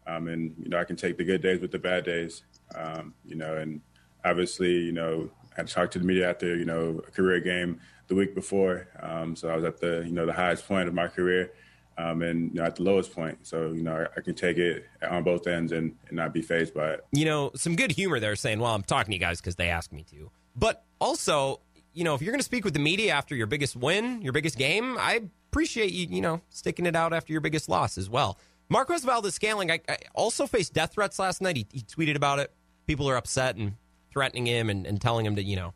Um, 0.06 0.28
and 0.28 0.54
you 0.62 0.68
know, 0.68 0.78
I 0.78 0.84
can 0.84 0.96
take 0.96 1.16
the 1.16 1.24
good 1.24 1.42
days 1.42 1.60
with 1.60 1.70
the 1.70 1.78
bad 1.78 2.04
days. 2.04 2.42
Um, 2.74 3.14
you 3.24 3.36
know, 3.36 3.56
and 3.56 3.80
obviously, 4.24 4.72
you 4.72 4.92
know, 4.92 5.30
I 5.56 5.62
talked 5.64 5.92
to 5.94 5.98
the 5.98 6.04
media 6.04 6.28
after 6.30 6.56
you 6.56 6.64
know 6.64 7.02
a 7.06 7.10
career 7.10 7.40
game 7.40 7.80
the 8.08 8.14
week 8.14 8.34
before. 8.34 8.88
Um, 9.00 9.36
so 9.36 9.48
I 9.48 9.56
was 9.56 9.64
at 9.64 9.80
the 9.80 10.02
you 10.06 10.12
know 10.12 10.26
the 10.26 10.32
highest 10.32 10.66
point 10.66 10.88
of 10.88 10.94
my 10.94 11.08
career, 11.08 11.52
um, 11.98 12.22
and 12.22 12.52
you 12.54 12.60
know, 12.60 12.66
at 12.66 12.76
the 12.76 12.82
lowest 12.82 13.14
point. 13.14 13.38
So 13.46 13.72
you 13.72 13.82
know, 13.82 13.96
I, 13.96 14.18
I 14.18 14.20
can 14.22 14.34
take 14.34 14.58
it 14.58 14.86
on 15.08 15.22
both 15.22 15.46
ends 15.46 15.72
and, 15.72 15.94
and, 16.08 16.16
not 16.16 16.32
be 16.32 16.42
phased 16.42 16.74
by 16.74 16.90
it. 16.90 17.04
You 17.12 17.24
know, 17.24 17.50
some 17.54 17.76
good 17.76 17.92
humor 17.92 18.20
there, 18.20 18.36
saying, 18.36 18.60
"Well, 18.60 18.74
I'm 18.74 18.82
talking 18.82 19.10
to 19.10 19.14
you 19.14 19.20
guys 19.20 19.40
because 19.40 19.56
they 19.56 19.68
asked 19.68 19.92
me 19.92 20.04
to," 20.10 20.30
but 20.56 20.84
also. 21.00 21.60
You 21.94 22.04
know, 22.04 22.14
if 22.14 22.22
you're 22.22 22.32
going 22.32 22.40
to 22.40 22.44
speak 22.44 22.64
with 22.64 22.72
the 22.72 22.80
media 22.80 23.12
after 23.12 23.34
your 23.34 23.46
biggest 23.46 23.76
win, 23.76 24.22
your 24.22 24.32
biggest 24.32 24.56
game, 24.56 24.96
I 24.98 25.24
appreciate 25.50 25.92
you, 25.92 26.06
you 26.08 26.22
know, 26.22 26.40
sticking 26.48 26.86
it 26.86 26.96
out 26.96 27.12
after 27.12 27.34
your 27.34 27.42
biggest 27.42 27.68
loss 27.68 27.98
as 27.98 28.08
well. 28.08 28.38
Marquez 28.72 29.04
Valdes 29.04 29.34
Scantling 29.34 29.70
I, 29.70 29.80
I, 29.86 29.98
also 30.14 30.46
faced 30.46 30.72
death 30.72 30.94
threats 30.94 31.18
last 31.18 31.42
night. 31.42 31.56
He, 31.58 31.66
he, 31.70 31.82
tweeted 31.82 32.16
about 32.16 32.38
it. 32.38 32.50
People 32.86 33.08
are 33.08 33.16
upset 33.16 33.56
and 33.56 33.74
threatening 34.10 34.46
him 34.46 34.70
and, 34.70 34.86
and, 34.86 34.98
telling 34.98 35.26
him 35.26 35.36
to, 35.36 35.42
you 35.42 35.56
know, 35.56 35.74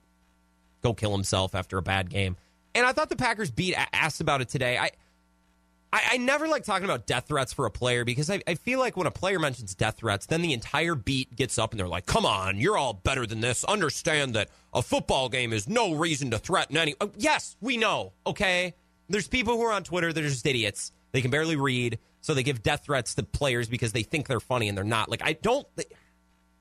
go 0.83 0.95
kill 0.95 1.13
himself 1.13 1.55
after 1.55 1.77
a 1.77 1.83
bad 1.83 2.09
game. 2.09 2.37
And 2.75 2.87
I 2.87 2.93
thought 2.93 3.11
the 3.11 3.17
Packers 3.17 3.51
beat 3.51 3.75
asked 3.93 4.23
about 4.23 4.41
it 4.41 4.49
today. 4.49 4.79
I, 4.79 4.93
I, 5.93 6.03
I 6.13 6.17
never 6.17 6.49
like 6.49 6.65
talking 6.65 6.87
about 6.87 7.07
death 7.07 7.29
threats 7.29 7.53
for 7.53 7.67
a 7.67 7.71
player 7.71 8.07
because 8.07 8.31
I, 8.31 8.41
I 8.47 8.55
feel 8.55 8.79
like 8.79 8.97
when 8.97 9.07
a 9.07 9.11
player 9.11 9.39
mentions 9.39 9.75
death 9.75 9.99
threats, 9.99 10.25
then 10.25 10.41
the 10.41 10.55
entire 10.55 10.95
beat 10.95 11.37
gets 11.37 11.59
up 11.59 11.73
and 11.73 11.81
they're 11.81 11.89
like, 11.89 12.07
"Come 12.07 12.25
on, 12.25 12.59
you're 12.59 12.79
all 12.79 12.95
better 12.95 13.27
than 13.27 13.41
this. 13.41 13.63
Understand 13.65 14.35
that 14.35 14.49
a 14.73 14.81
football 14.81 15.29
game 15.29 15.53
is 15.53 15.69
no 15.69 15.95
reason 15.95 16.31
to 16.31 16.39
threaten 16.39 16.79
any." 16.79 16.95
Uh, 16.99 17.09
yes, 17.19 17.57
we 17.61 17.77
know. 17.77 18.15
Okay, 18.27 18.75
there's 19.09 19.29
people 19.29 19.55
who 19.55 19.63
are 19.63 19.73
on 19.73 19.85
Twitter 19.85 20.13
that 20.13 20.25
are 20.25 20.29
just 20.29 20.47
idiots. 20.47 20.93
They 21.13 21.23
can 21.23 21.31
barely 21.31 21.57
read. 21.57 21.99
So 22.27 22.35
they 22.35 22.43
give 22.43 22.61
death 22.61 22.83
threats 22.83 23.15
to 23.15 23.23
players 23.23 23.69
because 23.69 23.93
they 23.93 24.03
think 24.03 24.27
they're 24.27 24.41
funny 24.41 24.67
and 24.67 24.77
they're 24.77 24.83
not. 24.83 25.09
Like 25.09 25.23
I 25.23 25.35
don't. 25.35 25.65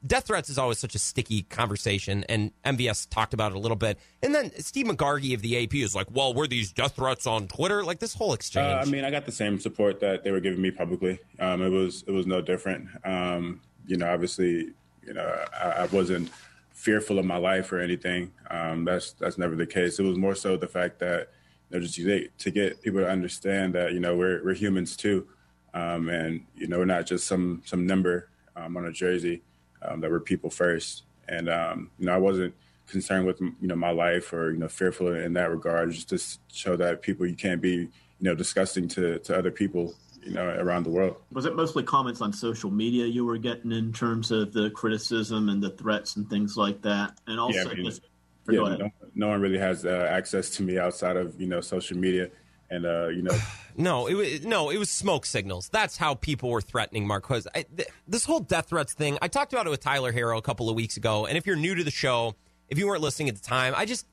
Death 0.06 0.28
threats 0.28 0.48
is 0.48 0.60
always 0.60 0.78
such 0.78 0.94
a 0.94 1.00
sticky 1.00 1.42
conversation, 1.42 2.24
and 2.30 2.52
MVS 2.64 3.10
talked 3.10 3.34
about 3.34 3.52
it 3.52 3.56
a 3.56 3.60
little 3.60 3.76
bit. 3.76 3.98
And 4.22 4.36
then 4.36 4.52
Steve 4.60 4.86
Megargee 4.86 5.34
of 5.34 5.42
the 5.42 5.64
AP 5.64 5.74
is 5.74 5.96
like, 5.96 6.06
"Well, 6.12 6.36
were 6.36 6.46
these 6.46 6.72
death 6.72 6.98
threats 6.98 7.26
on 7.26 7.48
Twitter? 7.48 7.84
Like 7.84 7.98
this 7.98 8.14
whole 8.14 8.34
exchange." 8.34 8.76
Uh, 8.76 8.84
I 8.84 8.86
mean, 8.86 9.04
I 9.04 9.10
got 9.10 9.26
the 9.26 9.32
same 9.32 9.60
support 9.60 10.00
that 10.02 10.24
they 10.24 10.30
were 10.30 10.40
giving 10.40 10.62
me 10.62 10.70
publicly. 10.70 11.18
Um, 11.40 11.64
it 11.64 11.70
was 11.70 12.04
it 12.06 12.12
was 12.12 12.28
no 12.28 12.42
different. 12.42 12.88
Um, 13.04 13.60
you 13.88 13.98
know, 13.98 14.08
obviously, 14.14 14.70
you 15.04 15.14
know, 15.16 15.46
I, 15.60 15.70
I, 15.70 15.86
wasn't 15.88 16.30
fearful 16.74 17.18
of 17.18 17.26
my 17.26 17.38
life 17.38 17.72
or 17.72 17.80
anything. 17.80 18.32
Um, 18.52 18.86
that's 18.86 19.14
that's 19.14 19.40
never 19.40 19.56
the 19.56 19.66
case. 19.66 19.98
It 19.98 20.04
was 20.04 20.20
more 20.20 20.36
so 20.36 20.58
the 20.58 20.68
fact 20.68 21.00
that 21.00 21.32
you 21.72 21.80
know, 21.80 21.84
just 21.84 21.96
to 21.96 22.52
get 22.52 22.84
people 22.84 23.00
to 23.00 23.10
understand 23.10 23.74
that 23.74 23.94
you 23.94 24.00
know 24.00 24.16
we're 24.16 24.44
we're 24.44 24.54
humans 24.54 24.96
too. 24.96 25.28
Um, 25.76 26.10
and 26.10 26.42
you 26.56 26.68
know, 26.68 26.84
not 26.84 27.06
just 27.06 27.28
some 27.28 27.62
some 27.66 27.86
number 27.86 28.30
um, 28.56 28.76
on 28.78 28.86
a 28.86 28.92
jersey. 28.92 29.44
Um, 29.88 30.02
that 30.02 30.10
we're 30.10 30.20
people 30.20 30.50
first. 30.50 31.04
And 31.28 31.50
um, 31.50 31.92
you 32.00 32.06
know, 32.06 32.14
I 32.14 32.18
wasn't 32.18 32.54
concerned 32.88 33.26
with 33.26 33.40
you 33.42 33.56
know 33.62 33.76
my 33.76 33.92
life 33.92 34.32
or 34.34 34.52
you 34.52 34.58
know 34.58 34.68
fearful 34.68 35.14
in 35.14 35.34
that 35.34 35.52
regard. 35.52 35.92
Just 35.92 36.10
to 36.10 36.22
show 36.52 36.76
that 36.76 37.02
people 37.02 37.26
you 37.26 37.36
can't 37.36 37.62
be 37.62 37.74
you 37.74 37.90
know 38.22 38.36
disgusting 38.36 38.88
to 38.90 39.20
to 39.20 39.38
other 39.38 39.52
people 39.52 39.94
you 40.24 40.34
know 40.34 40.48
around 40.60 40.84
the 40.84 40.90
world. 40.90 41.18
Was 41.32 41.46
it 41.46 41.56
mostly 41.56 41.84
comments 41.84 42.22
on 42.22 42.34
social 42.34 42.72
media 42.72 43.06
you 43.06 43.26
were 43.26 43.38
getting 43.38 43.72
in 43.72 43.94
terms 43.94 44.32
of 44.32 44.54
the 44.54 44.70
criticism 44.72 45.50
and 45.50 45.62
the 45.62 45.72
threats 45.72 46.16
and 46.16 46.30
things 46.30 46.58
like 46.58 46.82
that? 46.84 47.20
And 47.28 47.40
also, 47.40 47.60
yeah, 47.60 47.70
I 47.70 47.74
mean, 47.74 47.86
just, 47.86 48.02
yeah 48.50 48.60
no, 48.60 48.92
no, 49.16 49.28
one 49.30 49.42
really 49.42 49.58
has 49.58 49.86
uh, 49.86 50.08
access 50.10 50.50
to 50.52 50.64
me 50.64 50.78
outside 50.78 51.18
of 51.18 51.40
you 51.40 51.48
know 51.48 51.62
social 51.62 51.98
media 51.98 52.30
and 52.70 52.86
uh, 52.86 53.08
you 53.08 53.22
know. 53.22 53.38
no, 53.78 54.08
it 54.08 54.14
was 54.14 54.46
no, 54.46 54.70
it 54.70 54.78
was 54.78 54.90
smoke 54.90 55.26
signals. 55.26 55.70
That's 55.70 55.98
how 55.98 56.16
people 56.16 56.50
were 56.50 56.62
threatening 56.62 57.08
Marquez. 57.08 57.48
I, 57.54 57.64
th- 57.64 57.90
this 58.08 58.26
whole 58.26 58.40
death 58.40 58.70
threats 58.70 58.94
thing. 58.94 59.18
I 59.22 59.28
talked 59.28 59.54
about 59.54 59.68
it 59.68 59.70
with 59.70 59.82
Tyler 59.82 60.12
Herro 60.12 60.38
a 60.38 60.42
couple 60.42 60.70
of 60.70 60.76
weeks 60.76 60.98
ago, 60.98 61.26
and 61.26 61.38
if 61.38 61.46
you're 61.46 61.56
new 61.56 61.76
to 61.76 61.84
the 61.84 61.92
show, 61.92 62.36
if 62.70 62.78
you 62.78 62.88
weren't 62.88 63.02
listening 63.02 63.30
at 63.30 63.36
the 63.36 63.44
time, 63.44 63.74
I 63.76 63.86
just 63.86 64.06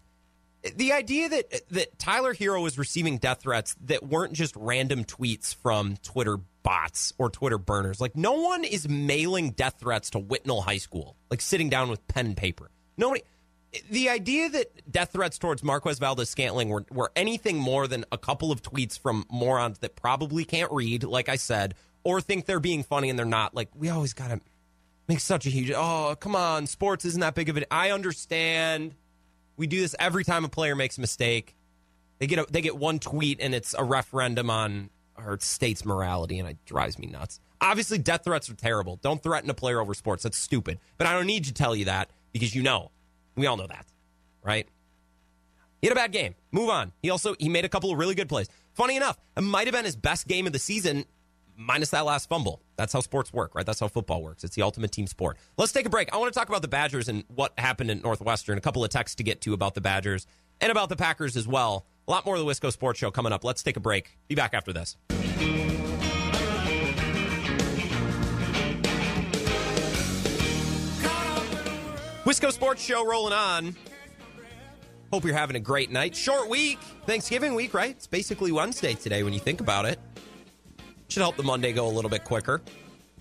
the 0.76 0.92
idea 0.92 1.28
that 1.28 1.68
that 1.70 1.98
Tyler 1.98 2.34
Herro 2.34 2.62
was 2.62 2.78
receiving 2.78 3.18
death 3.18 3.42
threats 3.42 3.74
that 3.84 4.02
weren't 4.02 4.32
just 4.32 4.54
random 4.56 5.04
tweets 5.04 5.54
from 5.54 5.96
Twitter 6.02 6.38
bots 6.62 7.12
or 7.18 7.30
Twitter 7.30 7.58
burners. 7.58 8.00
Like 8.00 8.16
no 8.16 8.34
one 8.34 8.64
is 8.64 8.88
mailing 8.88 9.50
death 9.50 9.76
threats 9.80 10.10
to 10.10 10.18
Whitnall 10.18 10.62
High 10.62 10.78
School, 10.78 11.16
like 11.30 11.40
sitting 11.40 11.68
down 11.68 11.88
with 11.88 12.06
pen 12.06 12.26
and 12.26 12.36
paper. 12.36 12.70
Nobody 12.96 13.22
the 13.90 14.08
idea 14.08 14.48
that 14.50 14.90
death 14.90 15.12
threats 15.12 15.38
towards 15.38 15.62
Marquez 15.62 15.98
Valdes 15.98 16.28
Scantling 16.28 16.68
were, 16.68 16.84
were 16.90 17.10
anything 17.16 17.58
more 17.58 17.86
than 17.86 18.04
a 18.12 18.18
couple 18.18 18.52
of 18.52 18.62
tweets 18.62 18.98
from 18.98 19.24
morons 19.30 19.78
that 19.78 19.96
probably 19.96 20.44
can't 20.44 20.70
read, 20.72 21.04
like 21.04 21.28
I 21.28 21.36
said, 21.36 21.74
or 22.04 22.20
think 22.20 22.46
they're 22.46 22.60
being 22.60 22.82
funny 22.82 23.08
and 23.08 23.18
they're 23.18 23.26
not. 23.26 23.54
Like, 23.54 23.70
we 23.74 23.88
always 23.88 24.12
got 24.12 24.28
to 24.28 24.40
make 25.08 25.20
such 25.20 25.46
a 25.46 25.50
huge, 25.50 25.72
oh, 25.74 26.16
come 26.20 26.36
on, 26.36 26.66
sports 26.66 27.04
isn't 27.04 27.20
that 27.20 27.34
big 27.34 27.48
of 27.48 27.56
an. 27.56 27.64
I 27.70 27.90
understand. 27.90 28.94
We 29.56 29.66
do 29.66 29.80
this 29.80 29.94
every 29.98 30.24
time 30.24 30.44
a 30.44 30.48
player 30.48 30.74
makes 30.74 30.98
a 30.98 31.00
mistake. 31.00 31.56
They 32.18 32.26
get 32.26 32.38
a, 32.38 32.46
they 32.50 32.60
get 32.60 32.76
one 32.76 32.98
tweet 32.98 33.40
and 33.40 33.54
it's 33.54 33.74
a 33.76 33.82
referendum 33.82 34.50
on 34.50 34.90
our 35.16 35.38
state's 35.40 35.84
morality, 35.84 36.38
and 36.38 36.48
it 36.48 36.56
drives 36.64 36.98
me 36.98 37.06
nuts. 37.06 37.40
Obviously, 37.60 37.98
death 37.98 38.24
threats 38.24 38.50
are 38.50 38.54
terrible. 38.54 38.96
Don't 38.96 39.22
threaten 39.22 39.48
a 39.50 39.54
player 39.54 39.80
over 39.80 39.94
sports. 39.94 40.24
That's 40.24 40.38
stupid. 40.38 40.78
But 40.98 41.06
I 41.06 41.12
don't 41.12 41.26
need 41.26 41.44
to 41.44 41.52
tell 41.52 41.76
you 41.76 41.86
that 41.86 42.10
because 42.32 42.54
you 42.54 42.62
know 42.62 42.90
we 43.36 43.46
all 43.46 43.56
know 43.56 43.66
that, 43.66 43.86
right? 44.42 44.66
He 45.80 45.88
had 45.88 45.96
a 45.96 46.00
bad 46.00 46.12
game. 46.12 46.34
Move 46.52 46.70
on. 46.70 46.92
He 47.02 47.10
also 47.10 47.34
he 47.38 47.48
made 47.48 47.64
a 47.64 47.68
couple 47.68 47.90
of 47.90 47.98
really 47.98 48.14
good 48.14 48.28
plays. 48.28 48.48
Funny 48.74 48.96
enough, 48.96 49.18
it 49.36 49.42
might 49.42 49.66
have 49.66 49.74
been 49.74 49.84
his 49.84 49.96
best 49.96 50.28
game 50.28 50.46
of 50.46 50.52
the 50.52 50.58
season, 50.58 51.04
minus 51.56 51.90
that 51.90 52.04
last 52.04 52.28
fumble. 52.28 52.62
That's 52.76 52.92
how 52.92 53.00
sports 53.00 53.32
work, 53.32 53.54
right? 53.54 53.66
That's 53.66 53.80
how 53.80 53.88
football 53.88 54.22
works. 54.22 54.44
It's 54.44 54.54
the 54.54 54.62
ultimate 54.62 54.92
team 54.92 55.06
sport. 55.06 55.38
Let's 55.58 55.72
take 55.72 55.86
a 55.86 55.90
break. 55.90 56.12
I 56.14 56.18
want 56.18 56.32
to 56.32 56.38
talk 56.38 56.48
about 56.48 56.62
the 56.62 56.68
Badgers 56.68 57.08
and 57.08 57.24
what 57.28 57.52
happened 57.58 57.90
in 57.90 58.00
Northwestern. 58.00 58.58
A 58.58 58.60
couple 58.60 58.84
of 58.84 58.90
texts 58.90 59.16
to 59.16 59.22
get 59.22 59.40
to 59.42 59.54
about 59.54 59.74
the 59.74 59.80
Badgers 59.80 60.26
and 60.60 60.70
about 60.70 60.88
the 60.88 60.96
Packers 60.96 61.36
as 61.36 61.48
well. 61.48 61.86
A 62.06 62.10
lot 62.10 62.24
more 62.24 62.36
of 62.36 62.44
the 62.44 62.46
Wisco 62.46 62.72
Sports 62.72 62.98
Show 62.98 63.10
coming 63.10 63.32
up. 63.32 63.44
Let's 63.44 63.62
take 63.62 63.76
a 63.76 63.80
break. 63.80 64.16
Be 64.28 64.34
back 64.34 64.54
after 64.54 64.72
this. 64.72 64.96
Wisco 72.24 72.52
Sports 72.52 72.82
Show 72.82 73.04
rolling 73.04 73.32
on. 73.32 73.74
Hope 75.12 75.24
you're 75.24 75.34
having 75.34 75.56
a 75.56 75.60
great 75.60 75.90
night. 75.90 76.14
Short 76.14 76.48
week, 76.48 76.78
Thanksgiving 77.04 77.54
week, 77.54 77.74
right? 77.74 77.90
It's 77.90 78.06
basically 78.06 78.52
Wednesday 78.52 78.94
today 78.94 79.24
when 79.24 79.32
you 79.32 79.40
think 79.40 79.60
about 79.60 79.84
it. 79.84 79.98
Should 81.08 81.20
help 81.20 81.36
the 81.36 81.42
Monday 81.42 81.72
go 81.72 81.86
a 81.86 81.90
little 81.90 82.10
bit 82.10 82.24
quicker. 82.24 82.62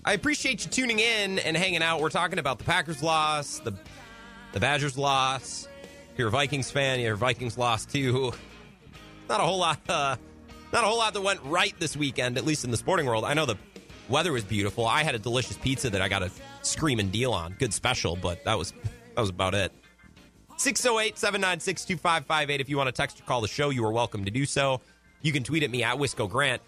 I 0.04 0.14
appreciate 0.14 0.64
you 0.64 0.70
tuning 0.70 1.00
in 1.00 1.38
and 1.40 1.56
hanging 1.56 1.82
out. 1.82 2.00
We're 2.00 2.10
talking 2.10 2.38
about 2.38 2.58
the 2.58 2.64
Packers 2.64 3.02
loss, 3.02 3.58
the 3.58 3.72
the 4.52 4.60
Badgers 4.60 4.96
loss. 4.96 5.68
If 6.12 6.18
you're 6.18 6.28
a 6.28 6.30
Vikings 6.30 6.70
fan, 6.70 7.00
your 7.00 7.16
Vikings 7.16 7.58
lost 7.58 7.90
too. 7.90 8.32
Not 9.28 9.40
a 9.40 9.44
whole 9.44 9.58
lot. 9.58 9.80
Uh, 9.88 10.16
not 10.72 10.84
a 10.84 10.86
whole 10.86 10.98
lot 10.98 11.12
that 11.14 11.20
went 11.20 11.40
right 11.44 11.74
this 11.78 11.96
weekend, 11.96 12.38
at 12.38 12.44
least 12.44 12.64
in 12.64 12.70
the 12.70 12.76
sporting 12.76 13.06
world. 13.06 13.24
I 13.24 13.34
know 13.34 13.46
the 13.46 13.56
weather 14.08 14.32
was 14.32 14.44
beautiful. 14.44 14.86
I 14.86 15.02
had 15.02 15.14
a 15.14 15.18
delicious 15.18 15.56
pizza 15.58 15.90
that 15.90 16.00
I 16.00 16.08
got 16.08 16.22
a 16.22 16.30
screaming 16.62 17.10
deal 17.10 17.32
on. 17.32 17.54
Good 17.58 17.74
special, 17.74 18.16
but 18.16 18.44
that 18.44 18.58
was 18.58 18.72
that 19.14 19.20
was 19.20 19.30
about 19.30 19.54
it. 19.54 19.72
608 20.56 21.18
796 21.18 21.84
2558. 21.84 22.60
If 22.60 22.68
you 22.68 22.76
want 22.76 22.88
to 22.88 22.92
text 22.92 23.20
or 23.20 23.24
call 23.24 23.40
the 23.40 23.48
show, 23.48 23.70
you 23.70 23.84
are 23.84 23.92
welcome 23.92 24.24
to 24.24 24.30
do 24.30 24.46
so. 24.46 24.80
You 25.20 25.32
can 25.32 25.44
tweet 25.44 25.62
at 25.62 25.70
me 25.70 25.82
at 25.82 25.96
Wisco 25.96 26.28
Grant. 26.28 26.62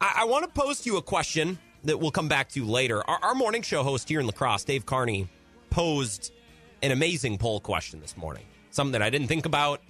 I, 0.00 0.18
I 0.18 0.24
want 0.24 0.44
to 0.44 0.60
pose 0.60 0.80
to 0.82 0.90
you 0.90 0.96
a 0.96 1.02
question 1.02 1.58
that 1.84 1.98
we'll 1.98 2.10
come 2.10 2.28
back 2.28 2.48
to 2.50 2.64
later. 2.64 3.08
Our, 3.08 3.18
our 3.22 3.34
morning 3.34 3.62
show 3.62 3.82
host 3.82 4.08
here 4.08 4.20
in 4.20 4.26
La 4.26 4.32
Crosse, 4.32 4.64
Dave 4.64 4.84
Carney, 4.86 5.28
posed 5.70 6.32
an 6.82 6.90
amazing 6.90 7.38
poll 7.38 7.60
question 7.60 8.00
this 8.00 8.16
morning. 8.16 8.44
Something 8.70 8.92
that 8.92 9.02
I 9.02 9.10
didn't 9.10 9.28
think 9.28 9.46
about, 9.46 9.80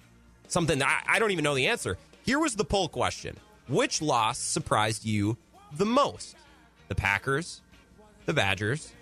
something 0.48 0.78
that 0.78 1.02
I, 1.06 1.16
I 1.16 1.18
don't 1.18 1.30
even 1.30 1.44
know 1.44 1.54
the 1.54 1.66
answer. 1.66 1.98
Here 2.22 2.38
was 2.38 2.56
the 2.56 2.64
poll 2.64 2.88
question 2.88 3.36
Which 3.68 4.02
loss 4.02 4.38
surprised 4.38 5.04
you 5.04 5.36
the 5.72 5.86
most? 5.86 6.36
The 6.88 6.94
Packers, 6.94 7.62
the 8.26 8.32
Badgers, 8.32 8.92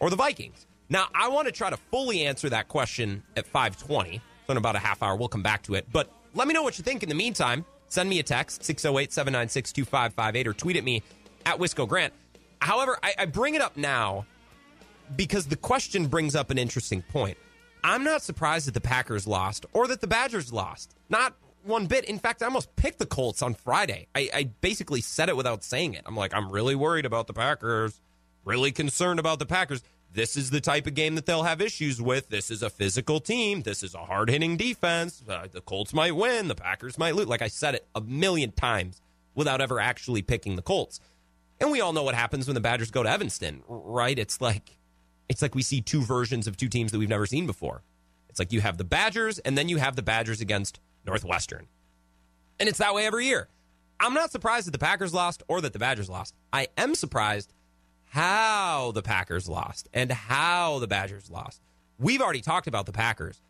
or 0.00 0.10
the 0.10 0.16
Vikings? 0.16 0.66
Now, 0.88 1.06
I 1.14 1.28
want 1.28 1.46
to 1.46 1.52
try 1.52 1.70
to 1.70 1.76
fully 1.76 2.26
answer 2.26 2.48
that 2.50 2.68
question 2.68 3.22
at 3.36 3.46
520. 3.46 4.20
So 4.46 4.50
in 4.50 4.56
about 4.56 4.76
a 4.76 4.78
half 4.78 5.02
hour, 5.02 5.16
we'll 5.16 5.28
come 5.28 5.42
back 5.42 5.62
to 5.64 5.74
it. 5.74 5.86
But 5.90 6.10
let 6.34 6.46
me 6.46 6.54
know 6.54 6.62
what 6.62 6.78
you 6.78 6.84
think 6.84 7.02
in 7.02 7.08
the 7.08 7.14
meantime. 7.14 7.64
Send 7.88 8.10
me 8.10 8.18
a 8.18 8.22
text, 8.22 8.64
608 8.64 9.12
796 9.12 9.72
2558, 9.72 10.46
or 10.46 10.52
tweet 10.52 10.76
at 10.76 10.84
me 10.84 11.02
at 11.46 11.58
Wisco 11.58 11.88
Grant. 11.88 12.12
However, 12.60 12.98
I, 13.02 13.14
I 13.18 13.26
bring 13.26 13.54
it 13.54 13.60
up 13.60 13.76
now 13.76 14.26
because 15.16 15.46
the 15.46 15.56
question 15.56 16.06
brings 16.06 16.34
up 16.34 16.50
an 16.50 16.58
interesting 16.58 17.02
point. 17.02 17.38
I'm 17.82 18.02
not 18.02 18.22
surprised 18.22 18.66
that 18.66 18.74
the 18.74 18.80
Packers 18.80 19.26
lost 19.26 19.66
or 19.72 19.86
that 19.88 20.00
the 20.00 20.06
Badgers 20.06 20.52
lost. 20.52 20.94
Not 21.10 21.34
one 21.64 21.86
bit. 21.86 22.04
In 22.06 22.18
fact, 22.18 22.42
I 22.42 22.46
almost 22.46 22.74
picked 22.76 22.98
the 22.98 23.06
Colts 23.06 23.42
on 23.42 23.54
Friday. 23.54 24.06
I, 24.14 24.30
I 24.34 24.44
basically 24.60 25.00
said 25.00 25.28
it 25.28 25.36
without 25.36 25.62
saying 25.62 25.94
it. 25.94 26.02
I'm 26.06 26.16
like, 26.16 26.34
I'm 26.34 26.50
really 26.50 26.74
worried 26.74 27.06
about 27.06 27.26
the 27.26 27.34
Packers, 27.34 28.00
really 28.44 28.72
concerned 28.72 29.18
about 29.18 29.38
the 29.38 29.46
Packers. 29.46 29.82
This 30.12 30.36
is 30.36 30.50
the 30.50 30.60
type 30.60 30.86
of 30.86 30.94
game 30.94 31.16
that 31.16 31.26
they'll 31.26 31.42
have 31.42 31.60
issues 31.60 32.00
with. 32.00 32.28
This 32.28 32.50
is 32.50 32.62
a 32.62 32.70
physical 32.70 33.18
team. 33.18 33.62
This 33.62 33.82
is 33.82 33.94
a 33.94 34.04
hard 34.04 34.30
hitting 34.30 34.56
defense. 34.56 35.22
Uh, 35.28 35.48
the 35.50 35.60
Colts 35.60 35.92
might 35.92 36.14
win. 36.14 36.46
The 36.46 36.54
Packers 36.54 36.98
might 36.98 37.16
lose. 37.16 37.26
Like 37.26 37.42
I 37.42 37.48
said 37.48 37.74
it 37.74 37.88
a 37.94 38.00
million 38.00 38.52
times 38.52 39.00
without 39.34 39.60
ever 39.60 39.80
actually 39.80 40.22
picking 40.22 40.54
the 40.54 40.62
Colts. 40.62 41.00
And 41.60 41.70
we 41.72 41.80
all 41.80 41.92
know 41.92 42.04
what 42.04 42.14
happens 42.14 42.46
when 42.46 42.54
the 42.54 42.60
Badgers 42.60 42.90
go 42.90 43.02
to 43.02 43.08
Evanston, 43.08 43.62
right? 43.66 44.18
It's 44.18 44.40
like 44.40 44.78
it's 45.28 45.42
like 45.42 45.54
we 45.54 45.62
see 45.62 45.80
two 45.80 46.02
versions 46.02 46.46
of 46.46 46.56
two 46.56 46.68
teams 46.68 46.92
that 46.92 46.98
we've 46.98 47.08
never 47.08 47.26
seen 47.26 47.46
before. 47.46 47.82
It's 48.28 48.38
like 48.38 48.52
you 48.52 48.60
have 48.60 48.78
the 48.78 48.84
Badgers 48.84 49.38
and 49.40 49.56
then 49.56 49.68
you 49.68 49.78
have 49.78 49.96
the 49.96 50.02
Badgers 50.02 50.40
against 50.40 50.80
Northwestern. 51.06 51.68
And 52.60 52.68
it's 52.68 52.78
that 52.78 52.94
way 52.94 53.06
every 53.06 53.26
year. 53.26 53.48
I'm 54.00 54.14
not 54.14 54.32
surprised 54.32 54.66
that 54.66 54.72
the 54.72 54.78
Packers 54.78 55.14
lost 55.14 55.42
or 55.48 55.60
that 55.60 55.72
the 55.72 55.78
Badgers 55.78 56.10
lost. 56.10 56.34
I 56.52 56.68
am 56.76 56.94
surprised 56.94 57.52
how 58.14 58.92
the 58.92 59.02
Packers 59.02 59.48
lost 59.48 59.88
and 59.92 60.12
how 60.12 60.78
the 60.78 60.86
Badgers 60.86 61.28
lost. 61.32 61.60
We've 61.98 62.20
already 62.20 62.42
talked 62.42 62.68
about 62.68 62.86
the 62.86 62.92
Packers. 62.92 63.42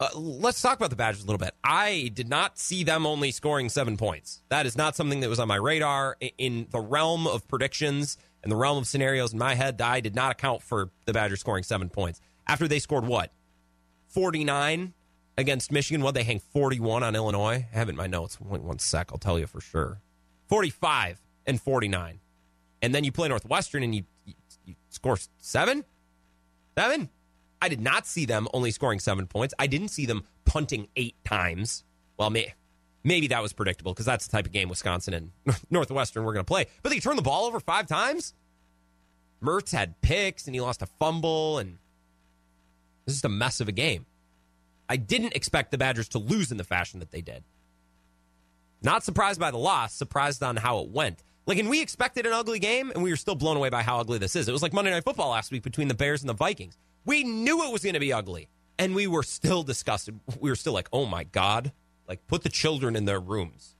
Uh, 0.00 0.08
let's 0.14 0.62
talk 0.62 0.78
about 0.78 0.88
the 0.88 0.96
Badgers 0.96 1.22
a 1.22 1.26
little 1.26 1.36
bit. 1.38 1.52
I 1.62 2.10
did 2.14 2.26
not 2.26 2.58
see 2.58 2.84
them 2.84 3.04
only 3.04 3.30
scoring 3.32 3.68
seven 3.68 3.98
points. 3.98 4.40
That 4.48 4.64
is 4.64 4.78
not 4.78 4.96
something 4.96 5.20
that 5.20 5.28
was 5.28 5.38
on 5.38 5.46
my 5.46 5.56
radar. 5.56 6.16
In 6.38 6.68
the 6.70 6.80
realm 6.80 7.26
of 7.26 7.46
predictions 7.48 8.16
and 8.42 8.50
the 8.50 8.56
realm 8.56 8.78
of 8.78 8.86
scenarios 8.86 9.34
in 9.34 9.38
my 9.38 9.56
head, 9.56 9.78
I 9.82 10.00
did 10.00 10.14
not 10.14 10.32
account 10.32 10.62
for 10.62 10.88
the 11.04 11.12
Badgers 11.12 11.40
scoring 11.40 11.62
seven 11.62 11.90
points. 11.90 12.18
After 12.46 12.66
they 12.66 12.78
scored 12.78 13.04
what? 13.04 13.30
49 14.08 14.94
against 15.36 15.70
Michigan. 15.70 16.02
What 16.02 16.14
they 16.14 16.24
hang 16.24 16.38
41 16.38 17.02
on 17.02 17.14
Illinois? 17.14 17.66
I 17.70 17.76
have 17.76 17.88
it 17.88 17.92
in 17.92 17.96
my 17.96 18.06
notes. 18.06 18.40
One, 18.40 18.64
one 18.64 18.78
sec, 18.78 19.10
I'll 19.12 19.18
tell 19.18 19.38
you 19.38 19.46
for 19.46 19.60
sure. 19.60 20.00
45 20.48 21.20
and 21.46 21.60
49. 21.60 22.20
And 22.82 22.94
then 22.94 23.04
you 23.04 23.12
play 23.12 23.28
Northwestern 23.28 23.82
and 23.82 23.94
you, 23.94 24.04
you, 24.26 24.34
you 24.66 24.74
score 24.90 25.16
seven? 25.38 25.84
Seven? 26.76 27.08
I 27.62 27.68
did 27.68 27.80
not 27.80 28.06
see 28.06 28.26
them 28.26 28.48
only 28.52 28.72
scoring 28.72 28.98
seven 28.98 29.28
points. 29.28 29.54
I 29.58 29.68
didn't 29.68 29.88
see 29.88 30.04
them 30.04 30.24
punting 30.44 30.88
eight 30.96 31.14
times. 31.24 31.84
Well, 32.16 32.28
may, 32.28 32.54
maybe 33.04 33.28
that 33.28 33.40
was 33.40 33.52
predictable 33.52 33.92
because 33.92 34.04
that's 34.04 34.26
the 34.26 34.32
type 34.32 34.46
of 34.46 34.52
game 34.52 34.68
Wisconsin 34.68 35.14
and 35.14 35.30
Northwestern 35.70 36.24
were 36.24 36.32
going 36.32 36.44
to 36.44 36.48
play. 36.48 36.66
But 36.82 36.90
they 36.90 36.98
turned 36.98 37.18
the 37.18 37.22
ball 37.22 37.46
over 37.46 37.60
five 37.60 37.86
times. 37.86 38.34
Mertz 39.40 39.72
had 39.72 40.00
picks 40.02 40.46
and 40.46 40.54
he 40.54 40.60
lost 40.60 40.82
a 40.82 40.86
fumble, 40.86 41.58
and 41.58 41.78
this 43.06 43.16
is 43.16 43.24
a 43.24 43.28
mess 43.28 43.60
of 43.60 43.68
a 43.68 43.72
game. 43.72 44.06
I 44.88 44.96
didn't 44.96 45.34
expect 45.34 45.70
the 45.70 45.78
Badgers 45.78 46.08
to 46.10 46.18
lose 46.18 46.50
in 46.50 46.58
the 46.58 46.64
fashion 46.64 47.00
that 47.00 47.12
they 47.12 47.20
did. 47.20 47.44
Not 48.82 49.04
surprised 49.04 49.38
by 49.38 49.50
the 49.50 49.58
loss, 49.58 49.94
surprised 49.94 50.42
on 50.42 50.56
how 50.56 50.80
it 50.80 50.88
went. 50.88 51.22
Like, 51.44 51.58
and 51.58 51.68
we 51.68 51.82
expected 51.82 52.24
an 52.24 52.32
ugly 52.32 52.60
game, 52.60 52.90
and 52.92 53.02
we 53.02 53.10
were 53.10 53.16
still 53.16 53.34
blown 53.34 53.56
away 53.56 53.68
by 53.68 53.82
how 53.82 53.98
ugly 53.98 54.18
this 54.18 54.36
is. 54.36 54.48
It 54.48 54.52
was 54.52 54.62
like 54.62 54.72
Monday 54.72 54.90
Night 54.90 55.04
Football 55.04 55.30
last 55.30 55.50
week 55.50 55.62
between 55.62 55.88
the 55.88 55.94
Bears 55.94 56.22
and 56.22 56.28
the 56.28 56.34
Vikings. 56.34 56.78
We 57.04 57.24
knew 57.24 57.64
it 57.64 57.72
was 57.72 57.82
going 57.82 57.94
to 57.94 58.00
be 58.00 58.12
ugly, 58.12 58.48
and 58.78 58.94
we 58.94 59.08
were 59.08 59.24
still 59.24 59.64
disgusted. 59.64 60.20
We 60.38 60.50
were 60.50 60.56
still 60.56 60.72
like, 60.72 60.88
oh 60.92 61.04
my 61.04 61.24
God, 61.24 61.72
like 62.06 62.26
put 62.28 62.42
the 62.42 62.48
children 62.48 62.94
in 62.94 63.06
their 63.06 63.18
rooms. 63.18 63.74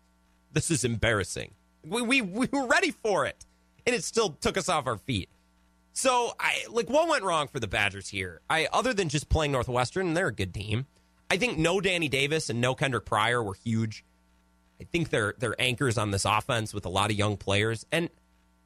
This 0.53 0.71
is 0.71 0.85
embarrassing. 0.85 1.53
We, 1.85 2.03
we, 2.03 2.21
we 2.21 2.49
were 2.53 2.67
ready 2.67 2.91
for 2.91 3.27
it, 3.27 3.47
and 3.87 3.95
it 3.95 4.03
still 4.03 4.31
took 4.31 4.57
us 4.57 4.69
off 4.69 4.87
our 4.87 4.99
feet. 4.99 5.29
So, 5.93 6.33
I 6.41 6.65
like 6.71 6.89
what 6.89 7.09
went 7.09 7.23
wrong 7.23 7.49
for 7.49 7.61
the 7.61 7.69
Badgers 7.69 8.09
here? 8.09 8.41
I 8.49 8.67
other 8.73 8.95
than 8.95 9.09
just 9.09 9.29
playing 9.29 9.53
Northwestern, 9.53 10.15
they're 10.15 10.29
a 10.29 10.35
good 10.35 10.55
team. 10.55 10.87
I 11.31 11.37
think 11.37 11.59
no 11.59 11.81
Danny 11.81 12.09
Davis 12.09 12.51
and 12.51 12.61
no 12.61 12.75
Kendric 12.75 13.05
Pryor 13.05 13.43
were 13.43 13.55
huge. 13.55 14.05
I 14.83 14.87
think 14.91 15.11
they're 15.11 15.35
they're 15.39 15.61
anchors 15.61 15.97
on 15.99 16.11
this 16.11 16.25
offense 16.25 16.75
with 16.75 16.87
a 16.87 16.91
lot 16.91 17.11
of 17.11 17.17
young 17.17 17.37
players, 17.37 17.87
and 17.91 18.11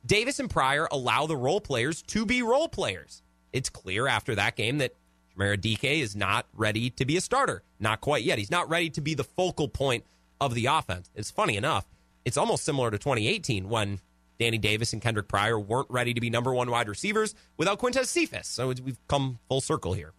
Davis 0.05 0.39
and 0.39 0.51
Pryor 0.51 0.89
allow 0.91 1.27
the 1.27 1.37
role 1.37 1.61
players 1.61 2.03
to 2.03 2.27
be 2.27 2.43
role 2.43 2.69
players 2.69 3.23
it's 3.57 3.71
clear 3.71 4.07
after 4.07 4.35
that 4.35 4.55
game 4.55 4.79
that 4.79 4.93
Chimere 5.35 5.59
Dike 5.59 5.85
is 5.85 6.15
not 6.15 6.47
ready 6.55 6.91
to 6.91 7.07
be 7.07 7.17
a 7.17 7.23
starter. 7.23 7.63
Not 7.81 8.03
quite 8.03 8.23
yet. 8.23 8.39
He's 8.39 8.51
not 8.51 8.69
ready 8.69 8.91
to 8.91 9.01
be 9.01 9.15
the 9.15 9.25
focal 9.25 9.67
point 9.67 10.05
of 10.41 10.55
the 10.55 10.67
offense. 10.67 11.11
It's 11.15 11.31
funny 11.31 11.57
enough, 11.57 11.87
it's 12.27 12.37
almost 12.37 12.65
similar 12.65 12.91
to 12.91 12.99
2018 12.99 13.71
when 13.71 14.01
Danny 14.39 14.59
Davis 14.59 14.93
and 14.93 15.01
Kendric 15.01 15.27
Pryor 15.27 15.59
weren't 15.59 15.89
ready 15.89 16.13
to 16.13 16.21
be 16.21 16.29
number 16.29 16.53
one 16.53 16.71
wide 16.71 16.89
receivers 16.89 17.35
without 17.57 17.79
Quintez 17.79 18.07
Cephus. 18.07 18.47
So 18.47 18.69
we've 18.69 18.99
come 19.09 19.39
full 19.49 19.63
circle 19.63 19.95
here. 19.95 20.13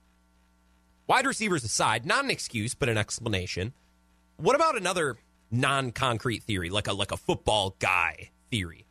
Wide 1.05 1.27
receivers 1.27 1.63
aside, 1.63 2.05
not 2.05 2.23
an 2.23 2.31
excuse, 2.31 2.73
but 2.73 2.89
an 2.89 2.97
explanation. 2.97 3.73
What 4.37 4.55
about 4.55 4.75
another 4.75 5.17
non-concrete 5.51 6.43
theory, 6.43 6.69
like 6.69 6.87
a 6.87 6.93
like 6.93 7.11
a 7.11 7.17
football 7.17 7.75
guy 7.79 8.31
theory? 8.51 8.85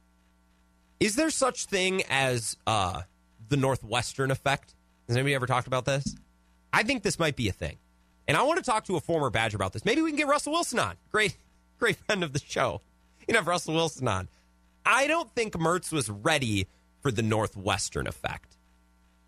Is 0.98 1.16
there 1.16 1.30
such 1.30 1.66
thing 1.66 2.02
as 2.08 2.56
uh, 2.66 3.02
the 3.48 3.56
Northwestern 3.56 4.30
effect. 4.30 4.74
Has 5.08 5.16
anybody 5.16 5.34
ever 5.34 5.46
talked 5.46 5.66
about 5.66 5.84
this? 5.84 6.16
I 6.72 6.82
think 6.82 7.02
this 7.02 7.18
might 7.18 7.36
be 7.36 7.48
a 7.48 7.52
thing. 7.52 7.78
And 8.28 8.36
I 8.36 8.42
want 8.42 8.58
to 8.58 8.68
talk 8.68 8.84
to 8.86 8.96
a 8.96 9.00
former 9.00 9.30
Badger 9.30 9.56
about 9.56 9.72
this. 9.72 9.84
Maybe 9.84 10.02
we 10.02 10.10
can 10.10 10.18
get 10.18 10.26
Russell 10.26 10.52
Wilson 10.52 10.78
on. 10.78 10.96
Great, 11.10 11.36
great 11.78 11.96
friend 11.96 12.24
of 12.24 12.32
the 12.32 12.40
show. 12.40 12.80
You 13.28 13.34
know, 13.34 13.42
Russell 13.42 13.74
Wilson 13.74 14.08
on. 14.08 14.28
I 14.84 15.06
don't 15.06 15.32
think 15.34 15.54
Mertz 15.54 15.92
was 15.92 16.10
ready 16.10 16.66
for 17.00 17.10
the 17.10 17.22
Northwestern 17.22 18.06
effect. 18.06 18.56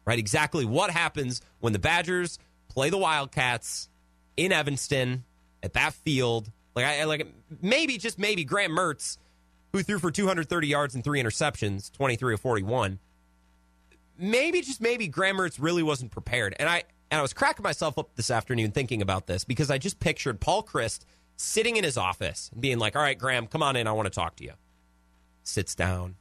Right? 0.05 0.19
Exactly 0.19 0.65
what 0.65 0.91
happens 0.91 1.41
when 1.61 1.73
the 1.73 1.79
Badgers 1.79 2.39
play 2.69 2.91
the 2.91 2.99
Wildcats 2.99 3.89
in 4.37 4.53
Evanston 4.53 5.25
at 5.63 5.75
that 5.75 5.93
field. 5.93 6.51
Like 6.79 6.87
I 6.87 7.05
like 7.05 7.27
maybe 7.61 7.99
just 7.99 8.19
maybe 8.19 8.45
Graham 8.45 8.73
Mertz, 8.73 9.19
who 9.73 9.83
threw 9.83 9.99
for 9.99 10.11
230 10.11 10.67
yards 10.67 10.95
and 10.95 11.05
three 11.05 11.23
interceptions, 11.23 11.93
23 11.93 12.35
of 12.35 12.41
41 12.41 12.99
maybe 14.19 14.61
just 14.61 14.81
maybe 14.81 15.07
Graham 15.09 15.37
Mertz 15.37 15.59
really 15.61 15.83
wasn't 15.83 16.11
prepared. 16.11 16.55
And 16.59 16.69
I 16.69 16.83
and 17.11 17.19
I 17.19 17.23
was 17.23 17.33
cracking 17.33 17.63
myself 17.63 17.99
up 17.99 18.15
this 18.17 18.31
afternoon 18.31 18.73
thinking 18.73 19.01
about 19.01 19.27
this 19.27 19.45
because 19.45 19.71
I 19.71 19.79
just 19.79 19.99
pictured 19.99 20.41
Paul 20.41 20.63
Chryst 20.63 21.01
sitting 21.37 21.77
in 21.77 21.85
his 21.85 21.97
office 21.97 22.51
and 22.53 22.61
being 22.61 22.79
like, 22.79 22.97
"All 22.97 23.03
right, 23.03 23.19
Graham, 23.19 23.47
come 23.47 23.63
on 23.63 23.77
in. 23.77 23.87
I 23.87 23.93
want 23.93 24.07
to 24.07 24.11
talk 24.11 24.37
to 24.37 24.45
you." 24.45 24.53
Sits 25.43 25.75
down. 25.75 26.17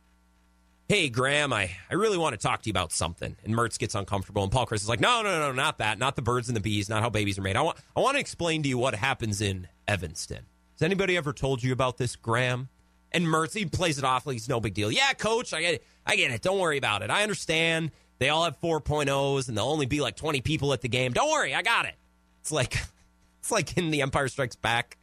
Hey, 0.89 1.09
Graham, 1.09 1.51
I, 1.51 1.71
I 1.91 1.95
really 1.95 2.17
want 2.17 2.31
to 2.31 2.37
talk 2.37 2.61
to 2.61 2.69
you 2.69 2.71
about 2.71 2.93
something. 2.93 3.35
And 3.43 3.53
Mertz 3.53 3.77
gets 3.77 3.93
uncomfortable, 3.93 4.43
and 4.43 4.49
Paul 4.49 4.65
Chryst 4.65 4.75
is 4.75 4.87
like, 4.87 5.01
No, 5.01 5.21
no, 5.21 5.37
no, 5.37 5.51
not 5.51 5.79
that. 5.79 5.99
Not 5.99 6.15
the 6.15 6.21
birds 6.21 6.47
and 6.47 6.55
the 6.55 6.61
bees, 6.61 6.87
not 6.87 7.03
how 7.03 7.09
babies 7.09 7.37
are 7.37 7.41
made. 7.41 7.57
I 7.57 7.61
want 7.61 7.77
I 7.93 7.99
want 7.99 8.15
to 8.15 8.21
explain 8.21 8.63
to 8.63 8.69
you 8.69 8.77
what 8.77 8.95
happens 8.95 9.41
in 9.41 9.67
Evanston. 9.85 10.45
Has 10.75 10.81
anybody 10.81 11.17
ever 11.17 11.33
told 11.33 11.61
you 11.61 11.73
about 11.73 11.97
this, 11.97 12.15
Graham? 12.15 12.69
And 13.11 13.25
Mertz, 13.25 13.53
he 13.53 13.65
plays 13.65 13.97
it 13.97 14.05
off 14.05 14.25
like 14.25 14.37
it's 14.37 14.47
no 14.47 14.61
big 14.61 14.75
deal. 14.75 14.89
Yeah, 14.89 15.11
coach, 15.11 15.53
I 15.53 15.59
get 15.59 15.73
it. 15.75 15.85
I 16.05 16.15
get 16.15 16.31
it. 16.31 16.41
Don't 16.41 16.59
worry 16.59 16.77
about 16.77 17.01
it. 17.01 17.09
I 17.09 17.23
understand. 17.23 17.91
They 18.19 18.29
all 18.29 18.45
have 18.45 18.59
4.0s 18.61 19.47
and 19.49 19.57
there'll 19.57 19.69
only 19.69 19.85
be 19.85 19.99
like 19.99 20.15
20 20.15 20.39
people 20.41 20.71
at 20.71 20.81
the 20.81 20.89
game. 20.89 21.11
Don't 21.11 21.29
worry, 21.29 21.53
I 21.53 21.63
got 21.63 21.85
it. 21.85 21.95
It's 22.39 22.51
like 22.51 22.77
it's 23.39 23.51
like 23.51 23.77
in 23.77 23.91
The 23.91 24.01
Empire 24.03 24.29
Strikes 24.29 24.55
Back 24.55 24.97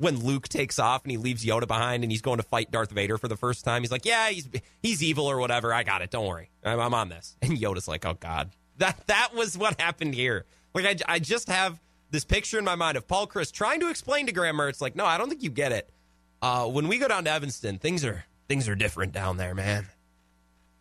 when 0.00 0.24
Luke 0.24 0.48
takes 0.48 0.78
off 0.78 1.02
and 1.04 1.10
he 1.10 1.18
leaves 1.18 1.44
Yoda 1.44 1.68
behind 1.68 2.02
and 2.02 2.10
he's 2.10 2.22
going 2.22 2.38
to 2.38 2.42
fight 2.42 2.70
Darth 2.70 2.90
Vader 2.90 3.18
for 3.18 3.28
the 3.28 3.36
first 3.36 3.66
time. 3.66 3.82
He's 3.82 3.92
like, 3.92 4.06
"Yeah, 4.06 4.30
he's 4.30 4.48
he's 4.82 5.02
evil 5.02 5.26
or 5.26 5.38
whatever. 5.38 5.74
I 5.74 5.82
got 5.82 6.00
it. 6.00 6.10
Don't 6.10 6.26
worry. 6.26 6.50
I'm, 6.64 6.80
I'm 6.80 6.94
on 6.94 7.10
this." 7.10 7.36
And 7.42 7.52
Yoda's 7.58 7.86
like, 7.86 8.04
"Oh 8.06 8.14
god." 8.18 8.50
That 8.78 9.06
that 9.08 9.34
was 9.34 9.58
what 9.58 9.78
happened 9.78 10.14
here. 10.14 10.46
Like 10.74 10.86
I 10.86 11.14
I 11.14 11.18
just 11.18 11.48
have 11.48 11.78
this 12.10 12.24
picture 12.24 12.58
in 12.58 12.64
my 12.64 12.76
mind 12.76 12.96
of 12.96 13.06
Paul 13.06 13.26
Chryst 13.26 13.52
trying 13.52 13.80
to 13.80 13.90
explain 13.90 14.26
to 14.26 14.32
Graham 14.32 14.56
Mertz 14.56 14.80
like, 14.80 14.96
"No, 14.96 15.04
I 15.04 15.18
don't 15.18 15.28
think 15.28 15.42
you 15.42 15.50
get 15.50 15.70
it." 15.70 15.90
Uh, 16.40 16.66
when 16.66 16.88
we 16.88 16.98
go 16.98 17.06
down 17.06 17.24
to 17.24 17.30
Evanston, 17.30 17.78
things 17.78 18.02
are 18.02 18.24
things 18.48 18.68
are 18.68 18.74
different 18.74 19.12
down 19.12 19.36
there, 19.36 19.54
man. 19.54 19.86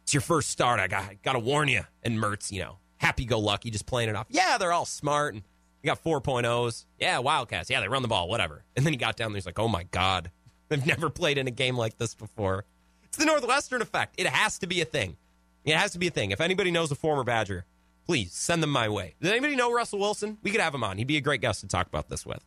It's 0.04 0.14
your 0.14 0.22
first 0.22 0.50
start. 0.50 0.80
I 0.80 0.88
got 0.88 1.22
got 1.24 1.34
to 1.34 1.40
warn 1.40 1.68
you. 1.68 1.82
And 2.04 2.18
Mertz, 2.18 2.54
you 2.54 2.62
know, 2.62 2.78
happy 2.98 3.26
go 3.26 3.40
lucky, 3.40 3.70
just 3.70 3.86
playing 3.86 4.08
it 4.08 4.16
off. 4.16 4.28
Yeah, 4.30 4.58
they're 4.58 4.72
all 4.72 4.86
smart 4.86 5.34
and 5.34 5.44
you 5.82 5.88
got 5.88 6.04
4.0s. 6.04 6.86
Yeah, 7.00 7.20
Wildcats. 7.20 7.70
Yeah, 7.70 7.82
they 7.82 7.88
run 7.88 8.02
the 8.02 8.08
ball, 8.08 8.28
whatever. 8.28 8.64
And 8.76 8.86
then 8.86 8.94
he 8.94 8.98
got 8.98 9.16
down 9.16 9.32
there. 9.32 9.38
He's 9.38 9.46
like, 9.46 9.60
oh 9.60 9.68
my 9.68 9.84
god, 9.84 10.32
I've 10.72 10.86
never 10.86 11.10
played 11.10 11.38
in 11.38 11.48
a 11.48 11.52
game 11.52 11.78
like 11.78 11.98
this 11.98 12.16
before. 12.16 12.66
It's 13.06 13.18
the 13.18 13.26
Northwestern 13.26 13.82
effect. 13.82 14.16
It 14.18 14.28
has 14.28 14.60
to 14.60 14.68
be 14.68 14.82
a 14.82 14.86
thing. 14.86 15.18
It 15.66 15.76
has 15.76 15.92
to 15.92 16.00
be 16.00 16.08
a 16.08 16.12
thing. 16.12 16.32
If 16.32 16.42
anybody 16.42 16.72
knows 16.72 16.92
a 16.92 16.96
former 16.96 17.24
Badger, 17.24 17.66
please 18.06 18.32
send 18.34 18.62
them 18.62 18.70
my 18.70 18.90
way. 18.90 19.16
Does 19.22 19.32
anybody 19.32 19.56
know 19.56 19.74
Russell 19.74 20.00
Wilson? 20.00 20.38
We 20.44 20.52
could 20.52 20.62
have 20.62 20.74
him 20.74 20.84
on. 20.84 20.98
He'd 20.98 21.08
be 21.08 21.18
a 21.18 21.22
great 21.22 21.42
guest 21.42 21.62
to 21.62 21.68
talk 21.68 21.88
about 21.88 22.08
this 22.08 22.26
with. 22.26 22.44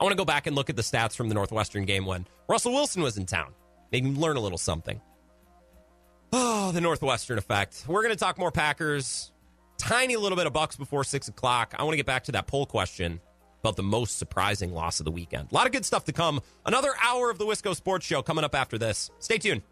I 0.00 0.04
want 0.04 0.12
to 0.12 0.16
go 0.16 0.24
back 0.24 0.46
and 0.46 0.56
look 0.56 0.70
at 0.70 0.76
the 0.76 0.82
stats 0.82 1.14
from 1.14 1.28
the 1.28 1.34
Northwestern 1.34 1.84
game 1.84 2.06
when 2.06 2.26
Russell 2.48 2.72
Wilson 2.72 3.02
was 3.02 3.18
in 3.18 3.26
town. 3.26 3.52
Maybe 3.90 4.10
learn 4.10 4.36
a 4.36 4.40
little 4.40 4.58
something. 4.58 5.00
Oh, 6.34 6.70
the 6.72 6.80
Northwestern 6.80 7.36
effect. 7.38 7.84
We're 7.86 8.02
going 8.02 8.14
to 8.14 8.18
talk 8.18 8.38
more 8.38 8.52
Packers. 8.52 9.31
Tiny 9.82 10.16
little 10.16 10.36
bit 10.36 10.46
of 10.46 10.52
Bucks 10.52 10.76
before 10.76 11.02
six 11.02 11.26
o'clock. 11.26 11.74
I 11.76 11.82
want 11.82 11.94
to 11.94 11.96
get 11.96 12.06
back 12.06 12.22
to 12.24 12.32
that 12.32 12.46
poll 12.46 12.66
question 12.66 13.20
about 13.58 13.74
the 13.74 13.82
most 13.82 14.16
surprising 14.16 14.72
loss 14.72 15.00
of 15.00 15.04
the 15.04 15.10
weekend. 15.10 15.50
A 15.50 15.54
lot 15.56 15.66
of 15.66 15.72
good 15.72 15.84
stuff 15.84 16.04
to 16.04 16.12
come. 16.12 16.40
Another 16.64 16.90
hour 17.02 17.30
of 17.30 17.38
the 17.38 17.44
Wisco 17.44 17.74
Sports 17.74 18.06
Show 18.06 18.22
coming 18.22 18.44
up 18.44 18.54
after 18.54 18.78
this. 18.78 19.10
Stay 19.18 19.38
tuned. 19.38 19.62